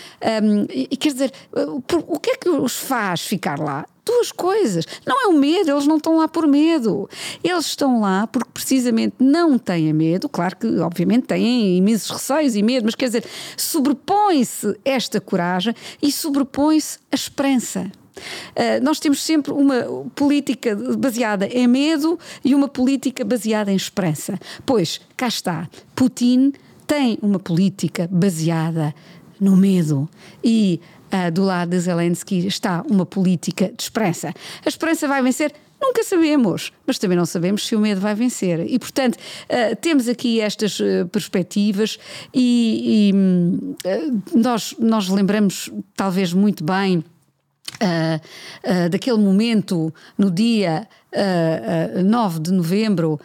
E 0.70 0.97
quer 0.97 1.12
dizer, 1.12 1.32
o 2.07 2.18
que 2.18 2.30
é 2.30 2.36
que 2.36 2.49
os 2.49 2.76
faz 2.76 3.22
ficar 3.22 3.59
lá? 3.59 3.84
Duas 4.05 4.31
coisas. 4.31 4.85
Não 5.07 5.25
é 5.25 5.27
o 5.29 5.39
medo, 5.39 5.71
eles 5.71 5.87
não 5.87 5.97
estão 5.97 6.19
lá 6.19 6.29
por 6.29 6.47
medo. 6.47 7.09
Eles 7.43 7.67
estão 7.67 8.01
lá 8.01 8.27
porque 8.27 8.51
precisamente 8.53 9.15
não 9.19 9.59
têm 9.59 9.93
medo. 9.93 10.29
Claro 10.29 10.57
que, 10.57 10.79
obviamente, 10.79 11.27
têm 11.27 11.79
imensos 11.79 12.11
receios 12.11 12.55
e 12.55 12.63
medo, 12.63 12.85
mas 12.85 12.95
quer 12.95 13.07
dizer, 13.07 13.25
sobrepõe-se 13.57 14.79
esta 14.85 15.21
coragem 15.21 15.75
e 16.03 16.13
sobrepõe-se 16.13 16.99
a 17.11 17.15
esperança. 17.15 17.91
Uh, 18.17 18.83
nós 18.83 19.01
temos 19.01 19.23
sempre 19.23 19.53
uma 19.53 19.83
política 20.15 20.77
baseada 20.97 21.47
em 21.47 21.67
medo 21.67 22.19
e 22.45 22.55
uma 22.55 22.69
política 22.69 23.25
baseada 23.25 23.73
em 23.73 23.77
esperança. 23.77 24.39
Pois, 24.65 25.01
cá 25.17 25.27
está, 25.27 25.69
Putin 25.97 26.53
tem 26.87 27.19
uma 27.21 27.39
política 27.39 28.09
baseada 28.11 28.95
no 29.41 29.57
medo 29.57 30.09
e 30.43 30.81
uh, 31.15 31.31
do 31.31 31.45
lado 31.45 31.71
de 31.71 31.81
Zelensky 31.81 32.47
está 32.47 32.83
uma 32.91 33.07
política 33.07 33.73
de 33.75 33.83
esperança. 33.83 34.35
A 34.65 34.69
esperança 34.69 35.07
vai 35.07 35.23
vencer? 35.23 35.53
Nunca 35.81 36.03
sabemos, 36.03 36.73
mas 36.87 36.99
também 36.99 37.17
não 37.17 37.27
sabemos 37.27 37.67
se 37.67 37.77
o 37.77 37.81
medo 37.81 38.01
vai 38.01 38.15
vencer. 38.15 38.61
E, 38.61 38.79
portanto, 38.79 39.17
uh, 39.17 39.77
temos 39.77 40.09
aqui 40.09 40.41
estas 40.41 40.81
uh, 40.81 41.07
perspectivas 41.12 41.99
e, 42.33 43.11
e 43.11 43.12
uh, 43.12 44.23
nós, 44.35 44.75
nós 44.79 45.09
lembramos 45.09 45.71
talvez 45.97 46.33
muito 46.33 46.65
bem 46.65 47.05
daquele 48.89 49.19
momento 49.19 49.93
no 50.17 50.31
dia 50.31 50.87
uh, 51.15 52.01
uh, 52.01 52.03
9 52.03 52.41
de 52.41 52.53
novembro 52.53 53.21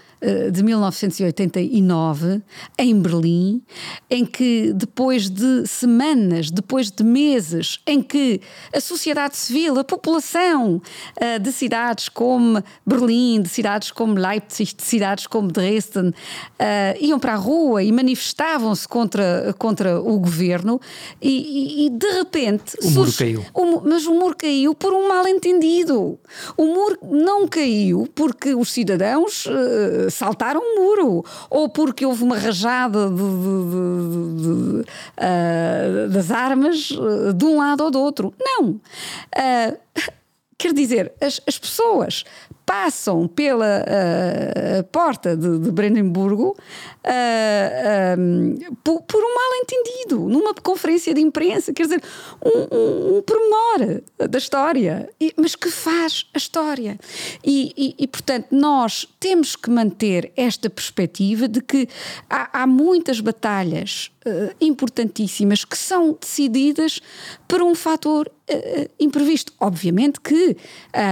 de 0.51 0.63
1989, 0.63 2.41
em 2.77 2.99
Berlim, 2.99 3.61
em 4.09 4.25
que 4.25 4.73
depois 4.73 5.29
de 5.29 5.65
semanas, 5.65 6.51
depois 6.51 6.91
de 6.91 7.03
meses, 7.03 7.79
em 7.87 8.01
que 8.01 8.41
a 8.73 8.81
sociedade 8.81 9.37
civil, 9.37 9.79
a 9.79 9.83
população 9.83 10.75
uh, 10.75 11.39
de 11.39 11.51
cidades 11.51 12.09
como 12.09 12.61
Berlim, 12.85 13.41
de 13.41 13.49
cidades 13.49 13.91
como 13.91 14.15
Leipzig, 14.15 14.75
de 14.75 14.83
cidades 14.83 15.27
como 15.27 15.51
Dresden, 15.51 16.09
uh, 16.09 16.13
iam 16.99 17.19
para 17.19 17.33
a 17.33 17.37
rua 17.37 17.83
e 17.83 17.91
manifestavam-se 17.91 18.87
contra, 18.87 19.55
contra 19.57 19.99
o 20.01 20.19
governo 20.19 20.79
e, 21.21 21.85
e, 21.85 21.89
de 21.89 22.11
repente. 22.11 22.75
O 22.83 22.89
muro 22.91 23.13
caiu. 23.13 23.45
O, 23.53 23.81
mas 23.81 24.05
o 24.05 24.13
muro 24.13 24.35
caiu 24.35 24.75
por 24.75 24.93
um 24.93 25.07
mal-entendido. 25.07 26.19
O 26.57 26.65
muro 26.65 26.97
não 27.03 27.47
caiu 27.47 28.07
porque 28.13 28.53
os 28.53 28.71
cidadãos 28.71 29.47
saltaram 30.09 30.61
um 30.61 30.75
muro 30.81 31.25
ou 31.49 31.69
porque 31.69 32.05
houve 32.05 32.23
uma 32.23 32.37
rajada 32.37 33.09
de, 33.09 33.15
de, 33.15 34.43
de, 34.43 34.81
uh, 34.81 36.09
das 36.09 36.31
armas 36.31 36.91
uh, 36.91 37.33
de 37.33 37.45
um 37.45 37.57
lado 37.57 37.83
ou 37.83 37.91
do 37.91 37.99
outro. 37.99 38.33
Não. 38.39 38.79
quer 40.57 40.73
dizer, 40.73 41.13
as, 41.21 41.41
as 41.47 41.57
pessoas 41.57 42.23
passam 42.69 43.27
pela 43.27 43.83
uh, 43.83 44.83
porta 44.91 45.35
de, 45.35 45.57
de 45.57 45.71
Brandemburgo 45.71 46.55
uh, 47.03 48.19
um, 48.19 48.59
por, 48.83 49.01
por, 49.01 49.17
um 49.17 49.33
mal-entendido, 49.33 50.29
numa 50.29 50.53
conferência 50.53 51.11
de 51.11 51.19
imprensa, 51.19 51.73
quer 51.73 51.81
dizer, 51.81 52.03
um, 52.45 52.75
um, 52.75 53.17
um 53.17 53.21
pormenor 53.23 54.03
da 54.29 54.37
história, 54.37 55.09
e, 55.19 55.33
mas 55.35 55.55
que 55.55 55.71
faz 55.71 56.27
a 56.31 56.37
história. 56.37 56.99
E, 57.43 57.73
e, 57.75 58.03
e, 58.03 58.07
portanto, 58.07 58.49
nós 58.51 59.07
temos 59.19 59.55
que 59.55 59.71
manter 59.71 60.31
esta 60.37 60.69
perspectiva 60.69 61.47
de 61.47 61.61
que 61.61 61.89
há, 62.29 62.61
há 62.61 62.67
muitas 62.67 63.19
batalhas 63.19 64.11
uh, 64.25 64.55
importantíssimas 64.59 65.65
que 65.65 65.77
são 65.77 66.17
decididas 66.19 66.99
por 67.47 67.61
um 67.61 67.75
fator 67.75 68.31
imprevisto. 68.99 69.53
Obviamente 69.59 70.19
que 70.19 70.57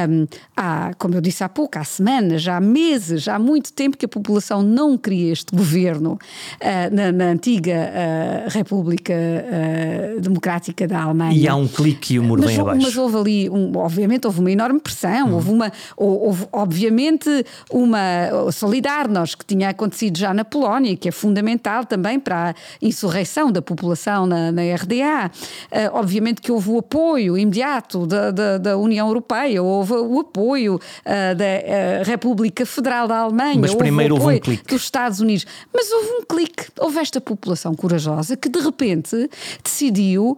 um, 0.09 0.27
há, 0.55 0.93
como 0.97 1.15
eu 1.15 1.21
disse 1.21 1.43
há 1.43 1.49
pouco, 1.49 1.77
há 1.77 1.83
semanas, 1.83 2.47
há 2.47 2.59
meses, 2.59 3.27
há 3.27 3.37
muito 3.37 3.71
tempo 3.73 3.97
que 3.97 4.05
a 4.05 4.09
população 4.09 4.61
não 4.63 4.97
queria 4.97 5.31
este 5.31 5.55
governo 5.55 6.13
uh, 6.13 6.95
na, 6.95 7.11
na, 7.11 7.25
antiga 7.25 7.73
uh, 7.73 8.49
República 8.49 9.13
uh, 9.13 10.21
Democrática 10.21 10.87
da 10.87 11.03
Alemanha. 11.03 11.37
E 11.37 11.47
há 11.47 11.55
um 11.55 11.67
clique 11.67 12.15
e 12.15 12.19
o 12.19 12.23
muro 12.23 12.41
mas, 12.41 12.51
vem 12.51 12.59
abaixo. 12.59 12.81
Mas 12.81 12.97
houve 12.97 13.17
ali, 13.17 13.49
um, 13.49 13.77
obviamente, 13.77 14.25
houve 14.25 14.39
uma 14.39 14.51
enorme 14.51 14.79
pressão, 14.79 15.29
hum. 15.29 15.33
houve 15.35 15.51
uma, 15.51 15.71
houve, 15.95 16.47
obviamente, 16.51 17.29
uma 17.71 18.51
Solidarność 18.51 19.37
que 19.37 19.45
tinha 19.45 19.69
acontecido 19.69 20.17
já 20.17 20.33
na 20.33 20.43
Polónia, 20.43 20.95
que 20.95 21.09
é 21.09 21.11
fundamental 21.11 21.85
também 21.85 22.19
para 22.19 22.49
a 22.49 22.85
insurreição 22.97 23.51
da 23.51 23.61
população 23.61 24.25
na, 24.25 24.51
na 24.51 24.61
RDA. 24.73 25.31
Uh, 25.71 25.97
obviamente 25.97 26.41
que 26.41 26.51
houve 26.51 26.69
o 26.71 26.79
apoio 26.79 27.37
imediato 27.37 28.07
da, 28.07 28.31
da, 28.31 28.57
da 28.57 28.77
União 28.77 29.07
Europeia, 29.07 29.61
houve 29.61 29.93
o 29.93 30.19
apoio 30.19 30.75
uh, 30.75 31.35
da 31.35 32.03
República 32.03 32.65
Federal 32.65 33.07
da 33.07 33.19
Alemanha, 33.19 33.59
Mas 33.59 33.75
primeiro 33.75 34.15
houve 34.15 34.25
o 34.25 34.29
apoio 34.29 34.37
houve 34.37 34.51
um 34.51 34.55
clique. 34.55 34.73
dos 34.73 34.83
Estados 34.83 35.19
Unidos. 35.19 35.45
Mas 35.73 35.91
houve 35.91 36.09
um 36.09 36.25
clique, 36.25 36.65
houve 36.79 36.99
esta 36.99 37.21
população 37.21 37.75
corajosa 37.75 38.35
que 38.35 38.49
de 38.49 38.59
repente 38.59 39.29
decidiu: 39.63 40.35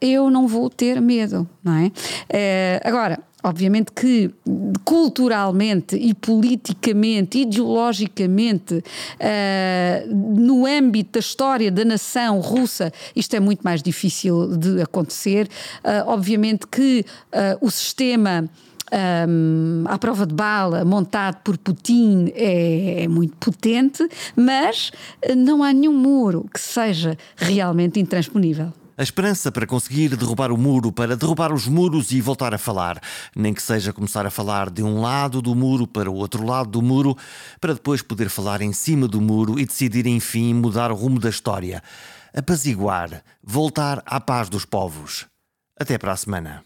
eu 0.00 0.30
não 0.30 0.48
vou 0.48 0.68
ter 0.68 1.00
medo, 1.00 1.48
não 1.62 1.74
é? 1.74 2.80
agora 2.84 3.18
Obviamente 3.42 3.90
que 3.92 4.30
culturalmente 4.84 5.96
e 5.96 6.14
politicamente, 6.14 7.40
ideologicamente, 7.40 8.74
uh, 8.74 10.14
no 10.14 10.64
âmbito 10.64 11.12
da 11.14 11.20
história 11.20 11.70
da 11.70 11.84
nação 11.84 12.38
russa, 12.38 12.92
isto 13.16 13.34
é 13.34 13.40
muito 13.40 13.62
mais 13.62 13.82
difícil 13.82 14.56
de 14.56 14.80
acontecer. 14.80 15.48
Uh, 15.78 16.08
obviamente 16.08 16.66
que 16.66 17.04
uh, 17.32 17.66
o 17.66 17.70
sistema. 17.70 18.48
Um, 19.26 19.84
à 19.86 19.96
prova 19.96 20.26
de 20.26 20.34
bala 20.34 20.84
montado 20.84 21.40
por 21.42 21.56
Putin 21.56 22.30
é, 22.34 23.04
é, 23.04 23.08
muito 23.08 23.34
potente, 23.38 24.06
mas 24.36 24.90
não 25.34 25.62
há 25.62 25.72
nenhum 25.72 25.94
muro 25.94 26.44
que 26.52 26.60
seja 26.60 27.16
realmente 27.38 27.98
intransponível. 27.98 28.70
A 29.02 29.10
esperança 29.12 29.50
para 29.50 29.66
conseguir 29.66 30.14
derrubar 30.14 30.52
o 30.52 30.56
muro, 30.56 30.92
para 30.92 31.16
derrubar 31.16 31.52
os 31.52 31.66
muros 31.66 32.12
e 32.12 32.20
voltar 32.20 32.54
a 32.54 32.58
falar. 32.58 33.00
Nem 33.34 33.52
que 33.52 33.60
seja 33.60 33.92
começar 33.92 34.24
a 34.24 34.30
falar 34.30 34.70
de 34.70 34.80
um 34.80 35.00
lado 35.00 35.42
do 35.42 35.56
muro 35.56 35.88
para 35.88 36.08
o 36.08 36.14
outro 36.14 36.46
lado 36.46 36.70
do 36.70 36.80
muro, 36.80 37.16
para 37.60 37.74
depois 37.74 38.00
poder 38.00 38.28
falar 38.28 38.62
em 38.62 38.72
cima 38.72 39.08
do 39.08 39.20
muro 39.20 39.58
e 39.58 39.66
decidir, 39.66 40.06
enfim, 40.06 40.54
mudar 40.54 40.92
o 40.92 40.94
rumo 40.94 41.18
da 41.18 41.30
história. 41.30 41.82
Apaziguar, 42.32 43.24
voltar 43.42 44.00
à 44.06 44.20
paz 44.20 44.48
dos 44.48 44.64
povos. 44.64 45.26
Até 45.76 45.98
para 45.98 46.12
a 46.12 46.16
semana. 46.16 46.62